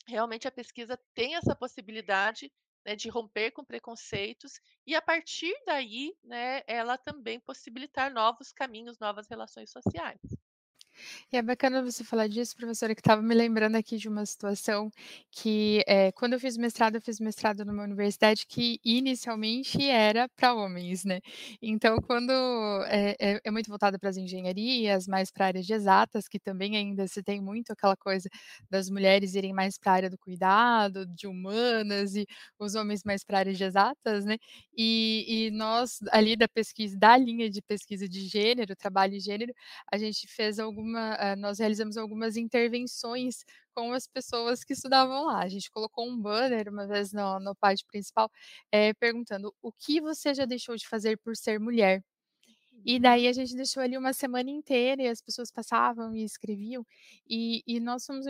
realmente 0.07 0.47
a 0.47 0.51
pesquisa 0.51 0.99
tem 1.15 1.35
essa 1.35 1.55
possibilidade, 1.55 2.51
né, 2.85 2.95
de 2.95 3.09
romper 3.09 3.51
com 3.51 3.63
preconceitos 3.63 4.59
e 4.85 4.95
a 4.95 5.01
partir 5.01 5.53
daí, 5.65 6.15
né, 6.23 6.61
ela 6.67 6.97
também 6.97 7.39
possibilitar 7.39 8.11
novos 8.13 8.51
caminhos, 8.51 8.99
novas 8.99 9.27
relações 9.27 9.71
sociais. 9.71 10.42
E 11.31 11.37
é 11.37 11.41
bacana 11.41 11.81
você 11.83 12.03
falar 12.03 12.27
disso, 12.27 12.55
professora, 12.55 12.93
que 12.95 13.01
estava 13.01 13.21
me 13.21 13.33
lembrando 13.35 13.75
aqui 13.75 13.97
de 13.97 14.07
uma 14.09 14.25
situação 14.25 14.89
que, 15.31 15.83
eh, 15.87 16.11
quando 16.13 16.33
eu 16.33 16.39
fiz 16.39 16.57
mestrado, 16.57 16.95
eu 16.95 17.01
fiz 17.01 17.19
mestrado 17.19 17.65
numa 17.65 17.83
universidade 17.83 18.45
que 18.47 18.79
inicialmente 18.83 19.81
era 19.89 20.29
pra 20.35 20.53
homens, 20.53 21.03
né. 21.05 21.19
Então 21.61 21.97
quando 22.01 22.31
é 22.87 23.15
é 23.19 23.39
é 23.43 23.51
muito 23.51 23.67
voltada 23.69 23.97
para 23.99 24.09
as 24.09 24.17
engenharias, 24.17 25.07
mais 25.07 25.31
pra 25.31 25.47
áreas 25.47 25.65
de 25.65 25.73
exatas, 25.73 26.27
que 26.27 26.39
também 26.39 26.75
ainda 26.77 27.07
se 27.07 27.21
tem 27.23 27.41
muito 27.41 27.71
aquela 27.71 27.95
coisa 27.97 28.29
das 28.69 28.89
mulheres 28.89 29.35
irem 29.35 29.53
mais 29.53 29.77
pra 29.77 29.93
área 29.93 30.09
do 30.09 30.17
cuidado, 30.17 31.05
de 31.07 31.27
humanas 31.27 32.15
e 32.15 32.25
os 32.59 32.75
homens 32.75 33.03
mais 33.03 33.23
pra 33.23 33.39
área 33.39 33.53
de 33.53 33.63
exatas, 33.63 34.25
né. 34.25 34.37
E 34.77 35.45
e 35.47 35.51
nós 35.51 35.99
ali 36.11 36.35
da 36.35 36.47
pesquisa 36.47 36.97
da 36.97 37.17
linha 37.17 37.49
de 37.49 37.61
pesquisa 37.61 38.07
de 38.07 38.21
gênero, 38.27 38.75
trabalho 38.75 39.15
e 39.15 39.19
gênero, 39.19 39.53
a 39.91 39.97
gente 39.97 40.27
fez 40.27 40.59
alguma 40.99 41.15
eh, 41.15 41.35
nós 41.35 41.59
realizamos 41.59 41.97
algumas 41.97 42.37
intervenções 42.37 43.43
com 43.75 43.93
as 43.93 44.07
pessoas 44.07 44.63
que 44.63 44.73
estudavam 44.73 45.25
lá. 45.25 45.39
A 45.43 45.49
gente 45.49 45.71
colocou 45.71 46.07
um 46.09 46.17
banner 46.21 46.69
uma 46.69 46.87
vez 46.87 47.13
no 47.13 47.39
no 47.39 47.55
pátio 47.55 47.85
principal, 47.87 48.29
eh, 48.71 48.93
perguntando: 48.95 49.53
"O 49.61 49.71
que 49.71 50.01
você 50.01 50.33
já 50.33 50.45
deixou 50.45 50.75
de 50.77 50.87
fazer 50.87 51.17
por 51.19 51.35
ser 51.37 51.59
mulher?". 51.59 52.03
E 52.85 52.99
Uhum. 52.99 52.99
daí 52.99 53.27
a 53.27 53.33
gente 53.33 53.55
deixou 53.55 53.81
ali 53.83 53.97
uma 53.97 54.13
semana 54.13 54.49
inteira 54.51 55.03
e 55.03 55.07
as 55.09 55.21
pessoas 55.21 55.51
passavam 55.51 56.15
e 56.15 56.23
escreviam, 56.23 56.85
e 57.29 57.61
e 57.67 57.79
nós 57.79 58.05
fomos 58.05 58.25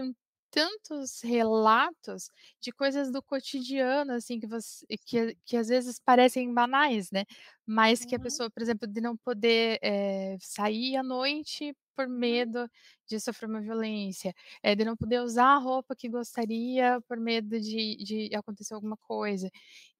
tantos 0.51 1.21
relatos 1.23 2.29
de 2.61 2.71
coisas 2.71 3.11
do 3.11 3.23
cotidiano, 3.23 4.13
assim, 4.13 4.39
que 4.39 4.47
voc 4.47 4.61
que 5.07 5.35
que 5.45 5.57
às 5.57 5.67
vezes 5.69 5.99
parecem 5.99 6.53
banais, 6.53 7.09
né, 7.11 7.25
mas 7.65 8.05
que 8.05 8.15
a 8.15 8.19
Uhum. 8.19 8.19
pessoa, 8.19 8.51
por 8.51 8.61
exemplo, 8.61 8.87
de 8.87 9.01
não 9.01 9.17
poder, 9.17 9.79
eh, 9.83 10.37
sair 10.41 10.95
à 10.97 11.03
noite 11.03 11.73
por 11.95 12.07
Uhum. 12.19 12.19
medo 12.19 12.69
de 13.07 13.19
sofrer 13.19 13.49
uma 13.49 13.61
violência, 13.61 14.33
eh, 14.63 14.75
de 14.75 14.85
não 14.85 14.95
poder 14.97 15.21
usar 15.21 15.47
a 15.55 15.57
roupa 15.59 15.95
que 15.95 16.09
gostaria 16.09 17.01
por 17.07 17.19
medo 17.19 17.59
de 17.59 17.97
de 18.03 18.35
acontecer 18.35 18.73
alguma 18.73 18.97
coisa. 18.97 19.49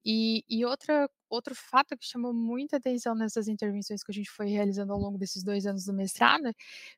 E 0.04 0.44
e 0.48 0.64
outra 0.64 1.08
outro 1.30 1.54
fato 1.54 1.96
que 1.98 2.06
chamou 2.06 2.32
muita 2.34 2.76
atenção 2.76 3.14
nessas 3.14 3.48
intervenções 3.48 4.02
que 4.04 4.12
a 4.12 4.14
gente 4.14 4.30
foi 4.30 4.46
realizando 4.48 4.92
ao 4.92 4.98
longo 5.00 5.18
desses 5.18 5.42
2 5.42 5.66
anos 5.66 5.84
do 5.86 5.92
mestrado, 5.94 6.52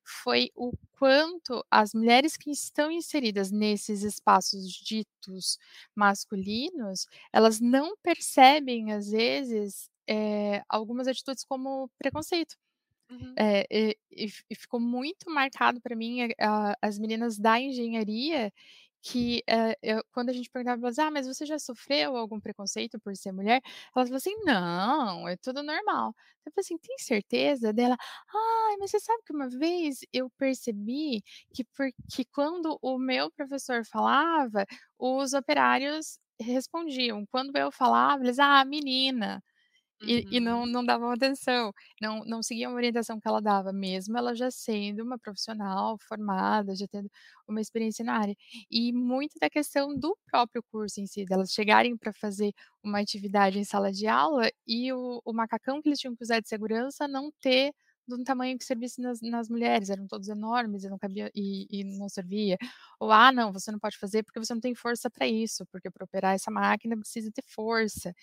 foi 0.05 0.51
o 0.55 0.73
quanto 0.99 1.65
as 1.71 1.95
mulheres 1.95 2.37
que 2.37 2.51
estão 2.51 2.91
inseridas 2.91 3.51
nesses 3.53 4.03
espaços 4.03 4.71
ditos 4.73 5.59
masculinos, 5.95 7.07
elas 7.33 7.61
não 7.61 7.97
percebem 8.03 8.93
às 8.93 9.11
vezes, 9.11 9.89
eh, 10.09 10.63
algumas 10.69 11.07
atitudes 11.09 11.45
como 11.45 11.89
preconceito. 11.99 12.57
Uhum. 13.11 13.35
Eh, 13.39 13.95
e 14.11 14.27
e 14.51 14.55
ficou 14.57 14.81
muito 14.81 15.31
marcado 15.31 15.81
pra 15.81 15.95
mim 15.95 16.29
a 16.41 16.75
as 16.83 16.99
meninas 16.99 17.39
da 17.39 17.61
engenharia 17.61 18.53
que, 19.03 19.43
eh, 19.47 19.77
eu 19.83 20.03
quando 20.13 20.31
a 20.31 20.33
gente 20.33 20.51
perguntava 20.51 20.81
elas: 20.83 20.99
"Ah, 20.99 21.11
mas 21.11 21.27
você 21.27 21.47
já 21.47 21.59
sofreu 21.59 22.17
algum 22.17 22.41
preconceito 22.41 22.99
por 22.99 23.15
ser 23.17 23.31
mulher?", 23.33 23.61
elas 23.95 24.09
falavam 24.09 24.17
assim: 24.17 24.35
"Não, 24.45 25.29
é 25.29 25.37
tudo 25.37 25.63
normal". 25.63 26.13
Eu 26.45 26.51
falei 26.53 26.63
assim: 26.65 26.79
"Tem 26.79 26.99
certeza?", 26.99 27.73
daí 27.73 27.85
ela: 27.87 27.97
"Ai, 28.35 28.77
mas 28.81 28.91
você 28.91 28.99
sabe 29.01 29.23
que 29.25 29.33
uma 29.33 29.49
vez 29.49 30.01
eu 30.13 30.29
percebi 30.31 31.23
que 31.55 31.63
por 31.65 31.89
que 32.13 32.25
quando 32.25 32.77
o 32.83 32.99
meu 32.99 33.31
professor 33.31 33.85
falava, 33.85 34.67
os 34.99 35.33
operários 35.33 36.19
respondiam, 36.41 37.25
quando 37.31 37.57
eu 37.57 37.71
falava 37.71 38.25
eles: 38.25 38.39
'Ah, 38.41 38.65
menina'". 38.65 39.41
E 40.05 40.27
e 40.31 40.41
não 40.41 40.65
Uhum. 40.65 40.67
não 40.67 40.85
davam 40.85 41.11
atenção, 41.11 41.73
não 42.01 42.25
não 42.25 42.43
seguiam 42.43 42.73
a 42.73 42.75
orientação 42.75 43.19
que 43.21 43.29
ela 43.29 43.41
dava, 43.41 43.73
mesmo 43.73 44.17
ela 44.19 44.35
já 44.35 44.51
sendo 44.51 45.03
uma 45.05 45.19
profissional 45.19 45.97
formada, 46.09 46.75
já 46.77 46.87
tendo 46.89 47.09
uma 47.49 47.61
experiência 47.61 48.05
na 48.05 48.19
área. 48.19 48.35
E 48.71 48.93
muito 48.93 49.35
da 49.41 49.49
questão 49.51 49.97
do 49.99 50.17
próprio 50.31 50.63
curso 50.71 51.01
em 51.01 51.07
si, 51.07 51.25
delas 51.25 51.51
chegarem 51.53 51.97
pra 51.97 52.13
fazer 52.13 52.53
uma 52.83 53.01
atividade 53.01 53.59
em 53.59 53.65
sala 53.65 53.91
de 53.93 54.07
aula 54.07 54.51
e 54.67 54.93
o 54.93 55.21
o 55.25 55.33
macacão 55.33 55.81
que 55.83 55.89
eles 55.89 55.99
tinham 55.99 56.15
que 56.17 56.23
usar 56.23 56.41
de 56.41 56.49
segurança 56.49 57.09
não 57.09 57.31
ter 57.41 57.73
um 58.11 58.25
tamanho 58.25 58.59
que 58.59 58.65
servisse 58.65 59.01
nas 59.01 59.21
nas 59.23 59.49
mulheres, 59.49 59.91
eram 59.91 60.07
todos 60.07 60.29
enormes 60.29 60.85
e 60.85 60.89
não 60.91 60.99
cabia 60.99 61.31
e 61.35 61.67
e 61.71 61.85
não 61.85 62.09
servia. 62.09 62.57
Ou: 63.01 63.11
"Ah, 63.13 63.33
não, 63.33 63.53
você 63.53 63.71
não 63.73 63.79
pode 63.79 63.99
fazer 63.99 64.23
porque 64.25 64.39
você 64.41 64.55
não 64.55 64.61
tem 64.61 64.75
força 64.75 65.11
pra 65.11 65.27
isso, 65.29 65.67
porque 65.73 65.91
pra 65.91 66.05
operar 66.05 66.35
essa 66.35 66.51
máquina 66.51 66.97
precisa 66.97 67.31
ter 67.33 67.43
força". 67.47 68.15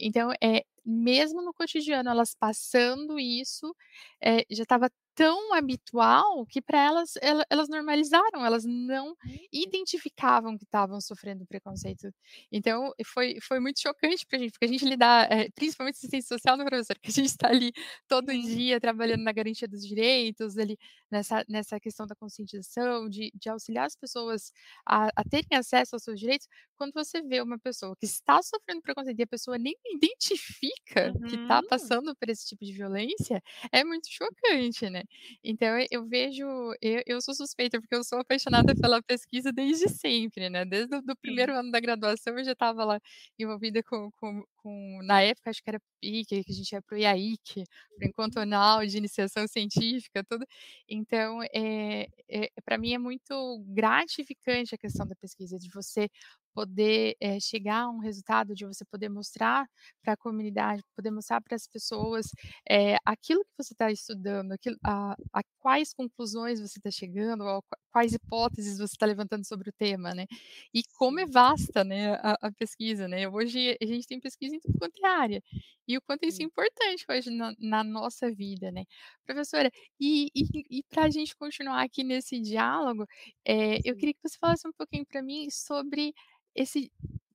Então, 0.00 0.32
eh, 0.42 0.64
mesmo 0.84 1.42
no 1.42 1.52
cotidiano 1.54 2.10
elas 2.10 2.34
passando 2.34 3.18
isso, 3.18 3.74
eh, 4.20 4.44
já 4.50 4.62
estava 4.64 4.90
tão 5.14 5.52
habitual 5.54 6.44
que 6.46 6.60
pra 6.62 6.78
elas 6.82 7.12
ela 7.22 7.44
elas 7.50 7.68
normalizaram, 7.68 8.44
elas 8.44 8.64
não 8.64 9.14
Uhum. 9.24 9.46
identificavam 9.52 10.56
que 10.58 10.64
estavam 10.64 11.00
sofrendo 11.00 11.46
preconceito. 11.46 12.10
Então 12.50 12.92
foi 13.06 13.36
foi 13.42 13.60
muito 13.60 13.80
chocante 13.80 14.26
pra 14.26 14.38
gente, 14.38 14.52
porque 14.52 14.64
a 14.66 14.68
gente 14.68 14.84
lidar, 14.84 15.30
eh, 15.30 15.48
principalmente 15.54 15.96
assistente 15.96 16.26
social, 16.26 16.56
né, 16.56 16.64
professora, 16.64 16.98
que 17.02 17.10
a 17.10 17.12
gente 17.12 17.36
tá 17.36 17.48
ali 17.48 17.72
todo 18.08 18.32
Uhum. 18.42 18.62
dia 18.62 18.80
trabalhando 18.80 19.22
na 19.22 19.32
garantia 19.32 19.68
dos 19.68 19.86
direitos, 19.86 20.56
ali 20.58 20.76
nessa 21.12 21.44
nessa 21.48 21.80
questão 21.80 22.06
da 22.06 22.16
conscientização, 22.16 23.08
de 23.08 23.30
de 23.34 23.50
auxiliar 23.50 23.86
as 23.86 23.96
pessoas 23.96 24.52
a 24.86 25.08
a 25.16 25.24
terem 25.24 25.58
acesso 25.58 25.96
aos 25.96 26.04
seus 26.04 26.18
direitos, 26.20 26.48
quando 26.76 26.92
você 26.94 27.22
vê 27.22 27.42
uma 27.42 27.58
pessoa 27.60 27.94
que 27.96 28.06
está 28.06 28.42
sofrendo 28.42 28.82
preconceito 28.82 29.20
e 29.20 29.24
a 29.24 29.26
pessoa 29.28 29.58
nem 29.58 29.74
identifica 29.86 31.14
que 31.26 31.38
tá 31.46 31.62
Uhum. 31.62 31.68
passando 31.68 32.16
por 32.16 32.28
esse 32.30 32.46
tipo 32.48 32.64
de 32.64 32.72
violência, 32.74 33.42
é 33.72 33.84
muito 33.84 34.08
chocante, 34.10 34.90
né. 34.90 35.04
Então 35.44 35.68
eu 35.90 36.06
vejo 36.08 36.44
eu 36.82 37.02
eu 37.06 37.20
sou 37.22 37.34
suspeita, 37.34 37.80
porque 37.80 37.94
eu 37.96 38.04
sou 38.04 38.20
apaixonada 38.20 38.74
pela 38.76 39.02
pesquisa 39.02 39.52
desde 39.52 39.88
sempre, 39.90 40.50
né, 40.50 40.64
desde 40.64 40.96
o 40.96 41.02
do. 41.02 41.14
1º 41.16 41.52
ano 41.54 41.70
da 41.70 41.80
graduação 41.80 42.38
eu 42.38 42.44
já 42.44 42.52
estava 42.52 42.84
lá 42.84 42.98
envolvida 43.38 43.82
com 43.84 44.10
com 44.16 44.44
com 44.62 45.00
na 45.04 45.22
época 45.22 45.50
acho 45.50 45.62
que 45.62 45.70
era 45.70 45.80
PIC, 46.00 46.44
que 46.44 46.52
a 46.52 46.54
gente 46.54 46.72
ia 46.72 46.82
para 46.82 46.96
o 46.96 46.98
IAIC, 46.98 47.64
para 47.96 48.06
o 48.06 48.08
encontro 48.08 48.40
Uhum. 48.40 48.42
anual 48.42 48.86
de 48.86 48.96
iniciação 48.98 49.46
científica, 49.48 50.24
tudo. 50.28 50.44
Então, 50.88 51.42
eh 51.54 52.06
eh, 52.28 52.48
pra 52.64 52.78
mim 52.78 52.94
é 52.94 52.98
muito 52.98 53.62
gratificante 53.68 54.74
a 54.74 54.78
questão 54.78 55.06
da 55.06 55.14
pesquisa, 55.16 55.58
de 55.58 55.68
você 55.70 56.08
poder, 56.54 57.16
eh, 57.20 57.40
chegar 57.40 57.82
a 57.84 57.90
um 57.90 57.98
resultado, 57.98 58.54
de 58.54 58.66
você 58.66 58.84
poder 58.84 59.08
mostrar 59.08 59.66
pra 60.02 60.16
comunidade, 60.16 60.82
poder 60.96 61.10
mostrar 61.10 61.40
para 61.40 61.56
as 61.56 61.66
pessoas, 61.66 62.26
eh, 62.68 62.96
aquilo 63.04 63.44
que 63.44 63.50
você 63.58 63.74
tá 63.74 63.90
estudando, 63.90 64.52
aquilo 64.52 64.76
a 64.84 65.14
a 65.32 65.42
quais 65.60 65.94
conclusões 65.94 66.60
você 66.60 66.80
tá 66.80 66.90
chegando, 66.90 67.44
qua 67.44 67.62
quais 67.92 68.12
hipóteses 68.14 68.78
você 68.78 68.96
tá 68.98 69.06
levantando 69.06 69.44
sobre 69.46 69.70
o 69.70 69.72
tema, 69.72 70.14
né. 70.14 70.26
E 70.74 70.82
como 70.98 71.20
é 71.20 71.26
vasta, 71.26 71.84
né, 71.84 72.14
a 72.16 72.36
a 72.42 72.52
pesquisa, 72.52 73.08
né. 73.08 73.28
Hoje 73.28 73.76
a 73.82 73.86
gente 73.86 74.06
tem 74.06 74.20
pesquisa 74.20 74.56
em 74.56 74.60
tudo 74.60 74.74
quanto 74.78 74.94
é 75.04 75.08
área, 75.08 75.42
e 75.88 75.96
o 75.98 76.02
quanto 76.02 76.24
isso 76.26 76.42
é 76.42 76.44
importante 76.44 77.04
hoje 77.10 77.30
na 77.30 77.52
na 77.58 77.84
nossa 77.84 78.30
vida, 78.32 78.70
né. 78.72 78.84
Professora, 79.26 79.70
e 80.00 80.30
e 80.34 80.78
e 80.80 80.82
pra 80.90 81.08
gente 81.10 81.36
continuar 81.36 81.82
aqui 81.82 82.02
nesse 82.04 82.40
diálogo, 82.40 83.06
eh, 83.46 83.78
eu 83.84 83.96
queria 83.96 84.14
que 84.14 84.20
você 84.28 84.36
falasse 84.38 84.66
um 84.68 84.72
pouquinho 84.72 85.06
pra 85.06 85.22
mim 85.22 85.48
sobre 85.50 86.12
esse 86.54 86.92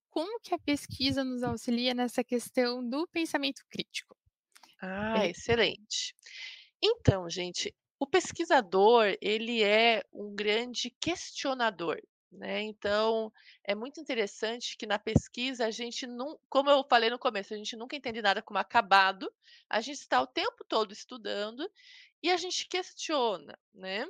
como 0.10 0.40
que 0.42 0.54
a 0.56 0.60
pesquisa 0.60 1.24
nos 1.24 1.44
auxilia 1.44 1.94
nessa 1.94 2.24
questão 2.24 2.88
do 2.88 3.08
pensamento 3.08 3.64
crítico? 3.70 4.18
Ah, 4.82 5.24
É 5.24 5.30
excelente. 5.30 6.16
Então 6.82 7.30
gente, 7.30 7.76
o 8.00 8.08
pesquisador 8.08 9.16
ele 9.22 9.64
é 9.64 10.04
um 10.14 10.34
grande 10.36 10.92
questionador. 11.02 12.00
né. 12.32 12.62
Então, 12.62 13.32
é 13.64 13.74
muito 13.76 14.00
interessante 14.02 14.76
que 14.78 14.86
na 14.86 15.00
pesquisa 15.00 15.66
a 15.66 15.72
gente 15.72 16.06
não 16.08 16.40
como 16.50 16.70
eu 16.70 16.84
falei 16.90 17.10
no 17.10 17.20
começo, 17.20 17.54
a 17.54 17.58
gente 17.58 17.76
nunca 17.78 17.96
entende 17.96 18.22
nada 18.22 18.42
como 18.42 18.60
acabado, 18.60 19.32
a 19.70 19.82
gente 19.82 20.00
está 20.00 20.22
o 20.22 20.28
tempo 20.28 20.64
todo 20.68 20.92
estudando 20.94 21.70
e 22.24 22.32
a 22.32 22.38
gente 22.38 22.68
questiona, 22.68 23.58
né. 23.74 24.06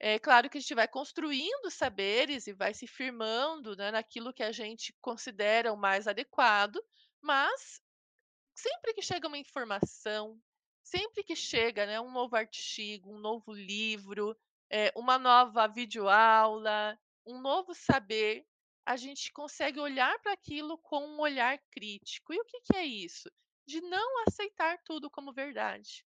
É 0.00 0.18
claro 0.18 0.48
que 0.50 0.58
a 0.58 0.60
gente 0.60 0.74
vai 0.74 0.88
construindo 0.88 1.70
saberes 1.70 2.46
e 2.46 2.52
vai 2.54 2.74
se 2.74 2.86
firmando, 2.86 3.76
né, 3.76 3.90
naquilo 3.90 4.32
que 4.32 4.42
a 4.42 4.52
gente 4.52 4.94
considera 5.00 5.72
o 5.72 5.76
mais 5.76 6.06
adequado, 6.06 6.78
mas 7.22 7.80
sempre 8.54 8.94
que 8.94 9.02
chega 9.02 9.28
uma 9.28 9.38
informação, 9.38 10.40
sempre 10.84 11.24
que 11.24 11.36
chega, 11.36 11.86
né, 11.86 12.00
um 12.00 12.12
novo 12.12 12.36
artigo, 12.36 13.12
um 13.14 13.18
novo 13.20 13.52
livro, 13.54 14.36
eh, 14.70 14.92
uma 14.96 15.18
nova 15.18 15.68
videoaula, 15.68 16.98
um 17.26 17.40
novo 17.40 17.74
saber, 17.74 18.46
a 18.86 18.96
gente 18.96 19.32
consegue 19.32 19.80
olhar 19.80 20.18
para 20.20 20.32
aquilo 20.34 20.78
com 20.78 21.06
um 21.06 21.20
olhar 21.20 21.58
crítico. 21.72 22.32
E 22.34 22.40
o 22.40 22.46
que 22.46 22.60
que 22.62 22.76
é 22.76 22.84
isso? 22.86 23.30
De 23.66 23.80
não 23.82 24.24
aceitar 24.28 24.78
tudo 24.84 25.10
como 25.10 25.32
verdade, 25.34 26.05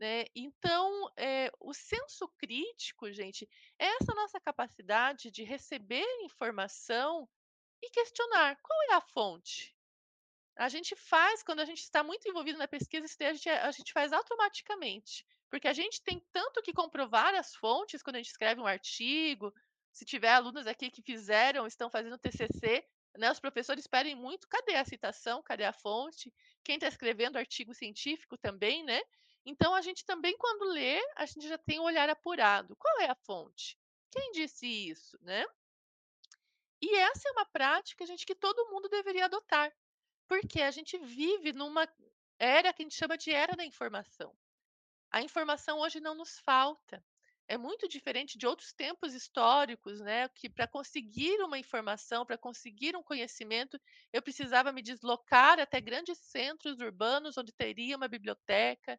né. 0.00 0.24
Então, 0.34 1.08
eh, 1.18 1.50
o 1.60 1.74
senso 1.74 2.28
crítico, 2.38 3.12
gente, 3.12 3.48
é 3.78 3.86
essa 3.86 4.14
nossa 4.14 4.40
capacidade 4.40 5.30
de 5.30 5.44
receber 5.44 6.04
informação 6.22 7.28
e 7.82 7.90
questionar: 7.90 8.58
"Qual 8.62 8.82
é 8.92 8.94
a 8.94 9.00
fonte?". 9.02 9.76
A 10.56 10.68
gente 10.68 10.94
faz 10.94 11.42
quando 11.42 11.60
a 11.60 11.64
gente 11.64 11.80
está 11.80 12.02
muito 12.04 12.28
envolvido 12.28 12.58
na 12.58 12.68
pesquisa, 12.68 13.06
isso 13.06 13.16
a 13.22 13.32
gente 13.32 13.48
a 13.48 13.70
gente 13.72 13.92
faz 13.92 14.12
automaticamente, 14.12 15.24
porque 15.50 15.66
a 15.68 15.72
gente 15.72 16.02
tem 16.02 16.24
tanto 16.32 16.62
que 16.62 16.72
comprovar 16.72 17.34
as 17.34 17.54
fontes 17.56 18.02
quando 18.02 18.16
a 18.16 18.18
gente 18.18 18.30
escreve 18.30 18.60
um 18.60 18.66
artigo, 18.66 19.52
se 19.92 20.04
tiver 20.04 20.30
alunos 20.32 20.66
aqui 20.66 20.90
que 20.90 21.02
fizeram, 21.02 21.66
estão 21.66 21.90
fazendo 21.90 22.18
TCC, 22.18 22.84
né, 23.18 23.30
os 23.30 23.40
professores 23.40 23.86
pedem 23.86 24.14
muito: 24.14 24.46
"Cadê 24.48 24.74
a 24.76 24.84
citação? 24.84 25.42
Cadê 25.42 25.64
a 25.64 25.72
fonte?". 25.72 26.32
Quem 26.64 26.76
está 26.76 26.88
escrevendo 26.88 27.36
artigo 27.38 27.74
científico 27.74 28.36
também, 28.38 28.84
né. 28.84 29.00
Então 29.44 29.74
a 29.74 29.80
gente 29.80 30.04
também 30.04 30.36
quando 30.36 30.72
lê, 30.72 31.00
a 31.16 31.26
gente 31.26 31.48
já 31.48 31.58
tem 31.58 31.78
o 31.78 31.84
olhar 31.84 32.08
apurado. 32.10 32.76
Qual 32.76 33.00
é 33.00 33.10
a 33.10 33.14
fonte? 33.14 33.78
Quem 34.10 34.32
disse 34.32 34.66
isso, 34.66 35.18
né? 35.22 35.44
E 36.82 36.94
essa 36.96 37.28
é 37.28 37.32
uma 37.32 37.46
prática, 37.46 38.06
gente, 38.06 38.26
que 38.26 38.34
todo 38.34 38.70
mundo 38.70 38.88
deveria 38.88 39.26
adotar. 39.26 39.72
Porque 40.26 40.62
a 40.62 40.70
gente 40.70 40.98
vive 40.98 41.52
numa 41.52 41.86
era 42.38 42.72
que 42.72 42.82
a 42.82 42.84
gente 42.84 42.96
chama 42.96 43.18
de 43.18 43.30
era 43.30 43.54
da 43.54 43.64
informação. 43.64 44.34
A 45.10 45.22
informação 45.22 45.80
hoje 45.80 46.00
não 46.00 46.14
nos 46.14 46.38
falta. 46.38 47.04
É 47.46 47.58
muito 47.58 47.88
diferente 47.88 48.38
de 48.38 48.46
outros 48.46 48.72
tempos 48.72 49.12
históricos, 49.12 50.00
né, 50.00 50.28
que 50.28 50.48
para 50.48 50.68
conseguir 50.68 51.36
uma 51.42 51.58
informação, 51.58 52.24
para 52.24 52.38
conseguir 52.38 52.96
um 52.96 53.02
conhecimento, 53.02 53.78
eu 54.12 54.22
precisava 54.22 54.70
me 54.72 54.80
deslocar 54.80 55.58
até 55.58 55.80
grandes 55.80 56.16
centros 56.18 56.78
urbanos 56.78 57.36
onde 57.36 57.52
teria 57.52 57.96
uma 57.96 58.06
biblioteca, 58.06 58.98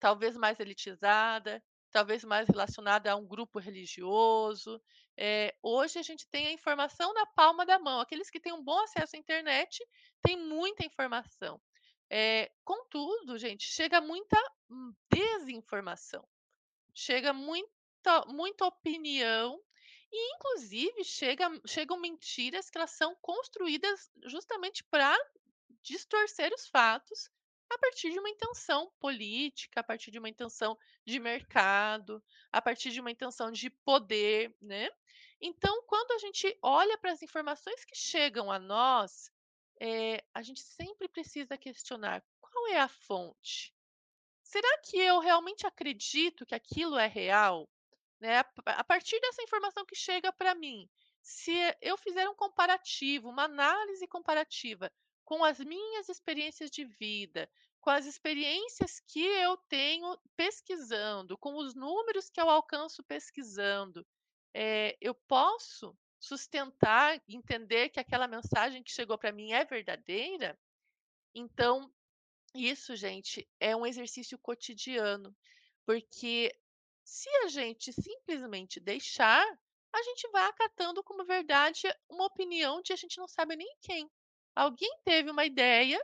Talvez 0.00 0.36
mais 0.36 0.58
elitizada, 0.58 1.62
talvez 1.90 2.24
mais 2.24 2.48
relacionada 2.48 3.12
a 3.12 3.16
um 3.16 3.26
grupo 3.26 3.58
religioso. 3.58 4.80
Eh, 5.16 5.54
hoje 5.62 5.98
a 5.98 6.02
gente 6.02 6.26
tem 6.28 6.46
a 6.46 6.52
informação 6.52 7.12
na 7.12 7.26
palma 7.26 7.66
da 7.66 7.78
mão. 7.78 8.00
Aqueles 8.00 8.30
que 8.30 8.40
têm 8.40 8.52
um 8.52 8.64
bom 8.64 8.78
acesso 8.80 9.16
à 9.16 9.18
internet 9.18 9.84
têm 10.22 10.36
muita 10.36 10.84
informação. 10.84 11.60
Eh, 12.10 12.50
contudo, 12.64 13.38
gente, 13.38 13.64
chega 13.64 14.00
muita, 14.00 14.36
hum, 14.70 14.92
desinformação, 15.12 16.26
chega 16.94 17.32
muita 17.32 17.70
muita 18.28 18.64
opinião 18.64 19.60
e 20.10 20.34
inclusive 20.34 21.04
chega 21.04 21.48
chegam 21.66 22.00
mentiras 22.00 22.70
que 22.70 22.78
elas 22.78 22.92
são 22.92 23.14
construídas 23.20 24.10
justamente 24.24 24.82
para 24.84 25.16
distorcer 25.82 26.52
os 26.54 26.66
fatos 26.66 27.30
a 27.70 27.78
partir 27.78 28.10
de 28.10 28.18
uma 28.18 28.28
intenção 28.28 28.92
política, 28.98 29.80
a 29.80 29.84
partir 29.84 30.10
de 30.10 30.18
uma 30.18 30.28
intenção 30.28 30.76
de 31.06 31.18
mercado, 31.20 32.22
a 32.52 32.60
partir 32.60 32.90
de 32.90 33.00
uma 33.00 33.10
intenção 33.10 33.50
de 33.50 33.70
poder, 33.70 34.54
né. 34.60 34.88
Então, 35.40 35.82
quando 35.86 36.12
a 36.12 36.18
gente 36.18 36.56
olha 36.62 36.98
para 36.98 37.12
as 37.12 37.22
informações 37.22 37.84
que 37.84 37.96
chegam 37.96 38.50
a 38.50 38.58
nós, 38.58 39.30
eh, 39.80 40.22
a 40.34 40.42
gente 40.42 40.60
sempre 40.60 41.08
precisa 41.08 41.56
questionar: 41.56 42.22
qual 42.40 42.68
é 42.68 42.78
a 42.80 42.88
fonte? 42.88 43.74
Será 44.42 44.78
que 44.78 44.98
eu 44.98 45.20
realmente 45.20 45.66
acredito 45.66 46.44
que 46.44 46.54
aquilo 46.54 46.98
é 46.98 47.06
real? 47.06 47.68
Né, 48.20 48.40
a 48.66 48.84
partir 48.84 49.18
dessa 49.20 49.42
informação 49.42 49.84
que 49.86 49.94
chega 49.94 50.30
para 50.32 50.54
mim, 50.54 50.90
se 51.22 51.52
eu 51.80 51.96
fizer 51.96 52.28
um 52.28 52.34
comparativo, 52.34 53.30
uma 53.30 53.44
análise 53.44 54.06
comparativa 54.06 54.92
com 55.30 55.44
as 55.44 55.60
minhas 55.60 56.08
experiências 56.08 56.68
de 56.72 56.84
vida, 56.84 57.48
com 57.80 57.88
as 57.88 58.04
experiências 58.04 58.98
que 58.98 59.24
eu 59.24 59.56
tenho 59.68 60.18
pesquisando, 60.36 61.38
com 61.38 61.54
os 61.54 61.72
números 61.72 62.28
que 62.28 62.40
eu 62.40 62.50
alcanço 62.50 63.00
pesquisando, 63.04 64.04
eh, 64.52 64.98
eu 65.00 65.14
posso 65.14 65.96
sustentar, 66.18 67.22
entender 67.28 67.90
que 67.90 68.00
aquela 68.00 68.26
mensagem 68.26 68.82
que 68.82 68.90
chegou 68.90 69.16
para 69.16 69.30
mim 69.30 69.52
é 69.52 69.64
verdadeira? 69.64 70.58
Então, 71.32 71.94
isso, 72.52 72.96
gente, 72.96 73.48
é 73.60 73.76
um 73.76 73.86
exercício 73.86 74.36
cotidiano, 74.36 75.32
porque 75.86 76.52
se 77.04 77.28
a 77.44 77.46
gente 77.46 77.92
simplesmente 77.92 78.80
deixar, 78.80 79.46
a 79.92 80.02
gente 80.02 80.28
vai 80.32 80.46
acatando 80.46 81.04
como 81.04 81.24
verdade 81.24 81.82
uma 82.08 82.26
opinião 82.26 82.82
de 82.82 82.92
a 82.92 82.96
gente 82.96 83.16
não 83.16 83.28
sabe 83.28 83.54
nem 83.54 83.76
quem. 83.80 84.10
Alguém 84.54 84.90
teve 85.04 85.30
uma 85.30 85.44
ideia 85.44 86.00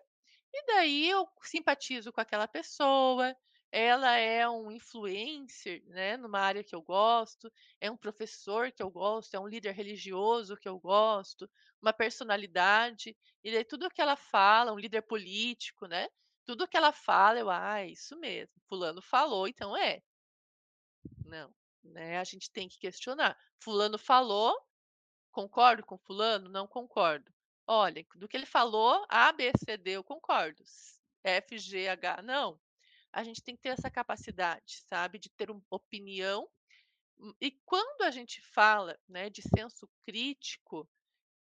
e 0.55 0.67
daí 0.67 1.09
eu 1.11 1.29
simpatizo 1.43 2.13
com 2.13 2.21
aquela 2.21 2.49
pessoa, 2.49 3.37
ela 3.73 4.17
é 4.17 4.49
um 4.49 4.71
influencer, 4.73 5.85
né, 5.87 6.17
numa 6.17 6.41
área 6.41 6.65
que 6.65 6.75
eu 6.75 6.83
gosto, 6.83 7.53
é 7.81 7.91
um 7.91 7.97
professor 7.97 8.73
que 8.73 8.83
eu 8.83 8.91
gosto, 8.91 9.35
é 9.35 9.41
um 9.41 9.47
líder 9.49 9.73
religioso 9.73 10.57
que 10.57 10.69
eu 10.69 10.79
gosto, 10.81 11.51
uma 11.83 11.93
personalidade, 11.93 13.17
e 13.45 13.53
daí 13.53 13.65
tudo 13.65 13.91
que 13.91 14.01
ela 14.03 14.17
fala, 14.17 14.73
um 14.73 14.79
líder 14.79 15.03
político, 15.03 15.87
né, 15.87 16.09
tudo 16.47 16.69
que 16.69 16.77
ela 16.77 16.93
fala 16.93 17.39
eu: 17.41 17.51
"Ah, 17.51 17.81
é 17.81 17.89
isso 17.91 18.17
mesmo, 18.19 18.55
fulano 18.69 19.03
falou, 19.03 19.49
então 19.49 19.77
é". 19.77 20.03
Não, 21.25 21.55
né, 21.85 22.19
a 22.19 22.25
gente 22.25 22.51
tem 22.51 22.69
que 22.69 22.79
questionar. 22.79 23.37
Fulano 23.59 23.99
falou, 23.99 24.57
concordo 25.33 25.85
com 25.87 25.99
fulano? 25.99 26.49
Não 26.51 26.67
concordo. 26.69 27.33
Olha, 27.67 28.05
do 28.17 28.29
que 28.29 28.37
ele 28.37 28.47
falou, 28.47 29.05
A, 29.09 29.33
B, 29.33 29.51
C, 29.65 29.77
D 29.77 29.93
eu 29.93 30.05
concordo, 30.05 30.63
F, 31.25 31.59
G, 31.59 31.89
H 31.89 32.23
não. 32.23 32.61
A 33.13 33.25
gente 33.25 33.43
tem 33.43 33.57
que 33.57 33.63
ter 33.63 33.71
essa 33.71 33.91
capacidade, 33.91 34.83
sabe, 34.89 35.19
de 35.19 35.31
ter 35.31 35.51
uma 35.51 35.63
opinião, 35.71 36.49
hum, 37.19 37.35
e 37.41 37.51
quando 37.65 38.03
a 38.03 38.11
gente 38.11 38.41
fala, 38.43 38.99
né, 39.09 39.31
de 39.31 39.43
senso 39.43 39.89
crítico, 40.05 40.89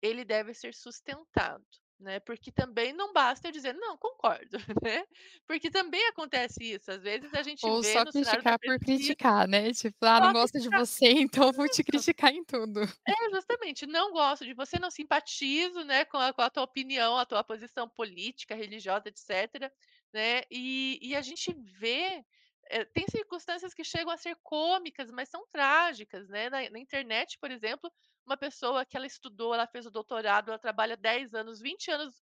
ele 0.01 0.25
deve 0.25 0.53
ser 0.53 0.73
sustentado, 0.75 1.65
né, 2.03 2.19
porque 2.21 2.51
também 2.51 2.93
não 2.93 3.13
basta 3.13 3.47
eu 3.47 3.51
dizer: 3.51 3.73
"Não, 3.75 3.97
concordo", 3.97 4.57
né, 4.85 5.05
porque 5.47 5.71
também 5.71 6.05
acontece 6.09 6.63
isso, 6.63 6.91
às 6.91 7.01
vezes 7.03 7.33
a 7.33 7.43
gente 7.43 7.69
Ou 7.69 7.81
vê 7.81 8.03
só 8.03 8.05
criticar 8.05 8.59
por 8.59 8.77
criticar, 8.79 9.47
né, 9.47 9.71
tipo: 9.73 9.97
"Ah, 10.05 10.19
não 10.19 10.31
gosto 10.31 10.59
de 10.59 10.69
criticar 10.69 10.69
você, 10.69 11.05
então 11.17 11.51
vou 11.53 11.67
te 11.69 11.83
criticar 11.83 12.31
em 12.33 12.43
tudo". 12.43 12.81
É, 13.05 13.29
justamente, 13.31 13.85
não 13.85 14.11
gosto 14.13 14.45
de 14.45 14.53
você, 14.53 14.79
não 14.79 14.89
simpatizo, 14.89 15.83
né, 15.83 16.05
com 16.05 16.17
a 16.17 16.31
com 16.33 16.41
a 16.41 16.49
tua 16.49 16.63
opinião, 16.63 17.17
a 17.17 17.25
tua 17.25 17.43
posição 17.43 17.87
política, 17.89 18.55
religiosa, 18.55 19.09
etcétera, 19.09 19.71
né, 20.13 20.43
e 20.49 20.99
e 21.01 21.13
a 21.15 21.21
gente 21.21 21.53
vê, 21.53 22.23
eh, 22.69 22.85
tem 22.85 23.05
circunstâncias 23.09 23.73
que 23.73 23.83
chegam 23.83 24.11
a 24.13 24.17
ser 24.17 24.35
cômicas, 24.43 25.11
mas 25.11 25.29
são 25.29 25.45
trágicas, 25.51 26.27
né, 26.29 26.49
na 26.49 26.69
na 26.69 26.79
internet, 26.79 27.37
por 27.39 27.51
exemplo, 27.51 27.91
uma 28.25 28.37
pessoa 28.37 28.85
que 28.85 28.97
ela 28.97 29.05
estudou, 29.07 29.53
ela 29.53 29.67
fez 29.67 29.85
o 29.85 29.91
doutorado, 29.91 30.49
ela 30.49 30.59
trabalha 30.59 30.97
10 30.97 31.33
anos, 31.33 31.59
20 31.61 31.91
anos 31.91 32.23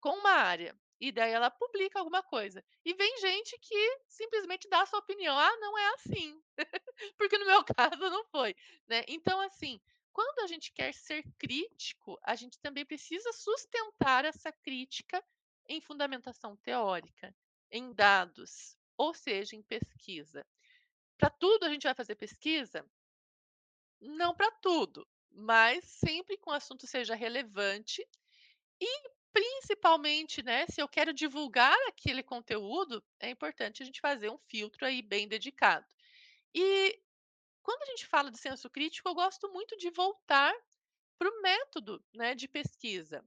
com 0.00 0.10
uma 0.18 0.32
área, 0.32 0.76
e 1.00 1.12
daí 1.12 1.32
ela 1.32 1.50
publica 1.50 1.98
alguma 1.98 2.22
coisa, 2.22 2.64
e 2.84 2.94
vem 2.94 3.18
gente 3.18 3.58
que 3.60 3.98
simplesmente 4.08 4.68
dá 4.68 4.82
a 4.82 4.86
sua 4.86 4.98
opinião: 5.00 5.38
"Ah, 5.38 5.56
não 5.58 5.78
é 5.78 5.88
assim". 5.94 6.40
Porque 7.18 7.38
no 7.38 7.46
meu 7.46 7.64
caso 7.76 8.10
não 8.10 8.24
foi, 8.26 8.54
né. 8.88 9.04
Então, 9.08 9.40
assim, 9.40 9.80
quando 10.12 10.40
a 10.40 10.46
gente 10.46 10.72
quer 10.72 10.92
ser 10.94 11.24
crítico, 11.38 12.18
a 12.24 12.34
gente 12.36 12.58
também 12.60 12.84
precisa 12.86 13.32
sustentar 13.32 14.24
essa 14.24 14.52
crítica 14.52 15.24
em 15.68 15.80
fundamentação 15.80 16.56
teórica, 16.58 17.34
em 17.70 17.92
dados, 17.94 18.76
ou 19.00 19.14
seja, 19.14 19.56
em 19.56 19.62
pesquisa. 19.62 20.46
Para 21.16 21.30
tudo 21.30 21.64
a 21.64 21.70
gente 21.70 21.84
vai 21.84 21.94
fazer 21.94 22.16
pesquisa? 22.16 22.84
Não 23.98 24.34
para 24.34 24.50
tudo, 24.50 25.08
mas 25.30 25.82
sempre 25.86 26.36
que 26.36 26.46
o 26.46 26.52
assunto 26.52 26.86
seja 26.86 27.14
relevante 27.14 28.06
e 28.78 29.10
principalmente, 29.32 30.42
né, 30.42 30.66
se 30.66 30.82
eu 30.82 30.88
quero 30.88 31.14
divulgar 31.14 31.78
aquele 31.88 32.22
conteúdo, 32.22 33.02
é 33.18 33.30
importante 33.30 33.82
a 33.82 33.86
gente 33.86 34.02
fazer 34.02 34.28
um 34.28 34.36
filtro 34.36 34.84
aí 34.84 35.00
bem 35.00 35.26
dedicado. 35.26 35.86
E 36.54 37.00
quando 37.62 37.82
a 37.84 37.86
gente 37.86 38.06
fala 38.06 38.30
de 38.30 38.36
senso 38.36 38.68
crítico, 38.68 39.08
eu 39.08 39.14
gosto 39.14 39.50
muito 39.50 39.78
de 39.78 39.88
voltar 39.88 40.54
para 41.16 41.30
o 41.30 41.40
método, 41.40 42.04
né, 42.12 42.34
de 42.34 42.46
pesquisa. 42.46 43.24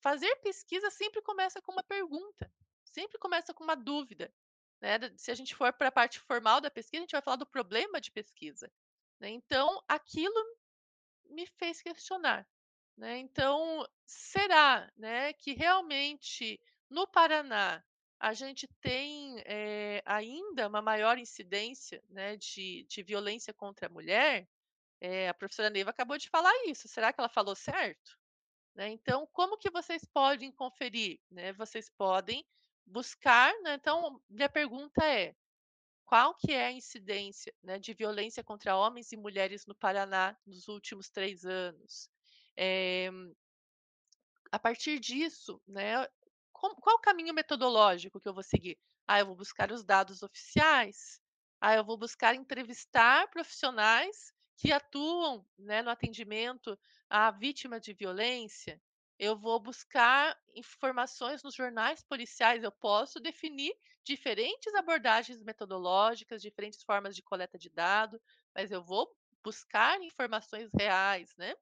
Fazer 0.00 0.34
pesquisa 0.36 0.90
sempre 0.90 1.22
começa 1.22 1.62
com 1.62 1.70
uma 1.70 1.84
pergunta, 1.84 2.52
sempre 2.82 3.18
começa 3.20 3.54
com 3.54 3.62
uma 3.62 3.76
dúvida, 3.76 4.34
né, 4.82 4.98
se 5.16 5.30
a 5.30 5.36
gente 5.36 5.54
for 5.56 5.72
para 5.72 5.88
a 5.88 5.92
parte 5.92 6.20
formal 6.20 6.60
da 6.60 6.70
pesquisa, 6.70 7.02
a 7.02 7.04
gente 7.04 7.12
vai 7.12 7.22
falar 7.22 7.36
do 7.36 7.46
problema 7.46 8.00
de 8.00 8.10
pesquisa, 8.10 8.70
né, 9.20 9.30
então 9.30 9.82
aquilo 9.88 10.34
me 11.26 11.46
fez 11.46 11.82
questionar, 11.82 12.46
né, 12.98 13.18
então 13.18 13.86
será, 14.06 14.92
né, 14.96 15.32
que 15.34 15.54
realmente 15.54 16.60
no 16.90 17.06
Paraná 17.08 17.84
a 18.20 18.34
gente 18.34 18.68
tem, 18.80 19.42
eh, 19.46 20.02
ainda 20.06 20.68
uma 20.68 20.82
maior 20.82 21.18
incidência, 21.18 22.02
né, 22.08 22.36
de 22.36 22.84
de 22.88 23.02
violência 23.04 23.54
contra 23.54 23.86
a 23.88 23.90
mulher? 23.90 24.48
Eh, 25.00 25.28
a 25.28 25.34
professora 25.34 25.70
Neiva 25.70 25.90
acabou 25.90 26.18
de 26.18 26.28
falar 26.30 26.52
isso, 26.66 26.88
será 26.88 27.12
que 27.12 27.20
ela 27.20 27.28
falou 27.28 27.56
certo? 27.56 28.18
Né, 28.74 28.88
então 28.90 29.26
como 29.32 29.58
que 29.58 29.70
vocês 29.70 30.04
podem 30.04 30.52
conferir, 30.52 31.20
né, 31.30 31.52
vocês 31.54 31.90
podem 31.90 32.44
buscar, 32.86 33.52
né, 33.62 33.74
então 33.74 34.20
minha 34.28 34.48
pergunta 34.48 35.04
é: 35.04 35.34
qual 36.06 36.34
que 36.36 36.52
é 36.52 36.66
a 36.66 36.72
incidência, 36.72 37.54
né, 37.62 37.78
de 37.78 37.94
violência 37.94 38.44
contra 38.44 38.76
homens 38.76 39.12
e 39.12 39.16
mulheres 39.18 39.66
no 39.66 39.74
Paraná 39.76 40.36
nos 40.46 40.68
últimos 40.68 41.10
3 41.10 41.44
anos? 41.46 42.10
Eh 42.56 43.10
a 44.50 44.58
partir 44.58 44.98
disso, 45.00 45.60
né, 45.66 46.06
qual 46.52 46.96
o 46.96 47.00
caminho 47.00 47.34
metodológico 47.34 48.20
que 48.20 48.28
eu 48.28 48.34
vou 48.34 48.42
seguir? 48.42 48.78
Ah, 49.06 49.18
eu 49.20 49.26
vou 49.26 49.36
buscar 49.36 49.72
os 49.72 49.82
dados 49.84 50.22
oficiais? 50.22 51.20
Ah, 51.60 51.74
eu 51.74 51.84
vou 51.84 51.96
buscar 51.96 52.34
entrevistar 52.34 53.28
profissionais 53.30 54.32
que 54.56 54.70
atuam, 54.72 55.46
né, 55.58 55.82
no 55.82 55.90
atendimento 55.90 56.78
à 57.08 57.30
vítima 57.30 57.80
de 57.80 57.94
violência? 57.94 58.80
Eu 59.24 59.36
vou 59.38 59.60
buscar 59.60 60.36
informações 60.54 61.42
nos 61.44 61.54
jornais 61.54 62.02
policiais? 62.02 62.64
Eu 62.64 62.72
posso 62.72 63.20
definir 63.20 63.72
diferentes 64.04 64.74
abordagens 64.74 65.40
metodológicas, 65.44 66.42
diferentes 66.42 66.82
formas 66.82 67.14
de 67.14 67.22
coleta 67.22 67.56
de 67.56 67.70
dado, 67.70 68.20
mas 68.54 68.72
eu 68.72 68.82
vou 68.82 69.08
buscar 69.44 70.02
informações 70.02 70.70
reais, 70.76 71.32
né. 71.38 71.54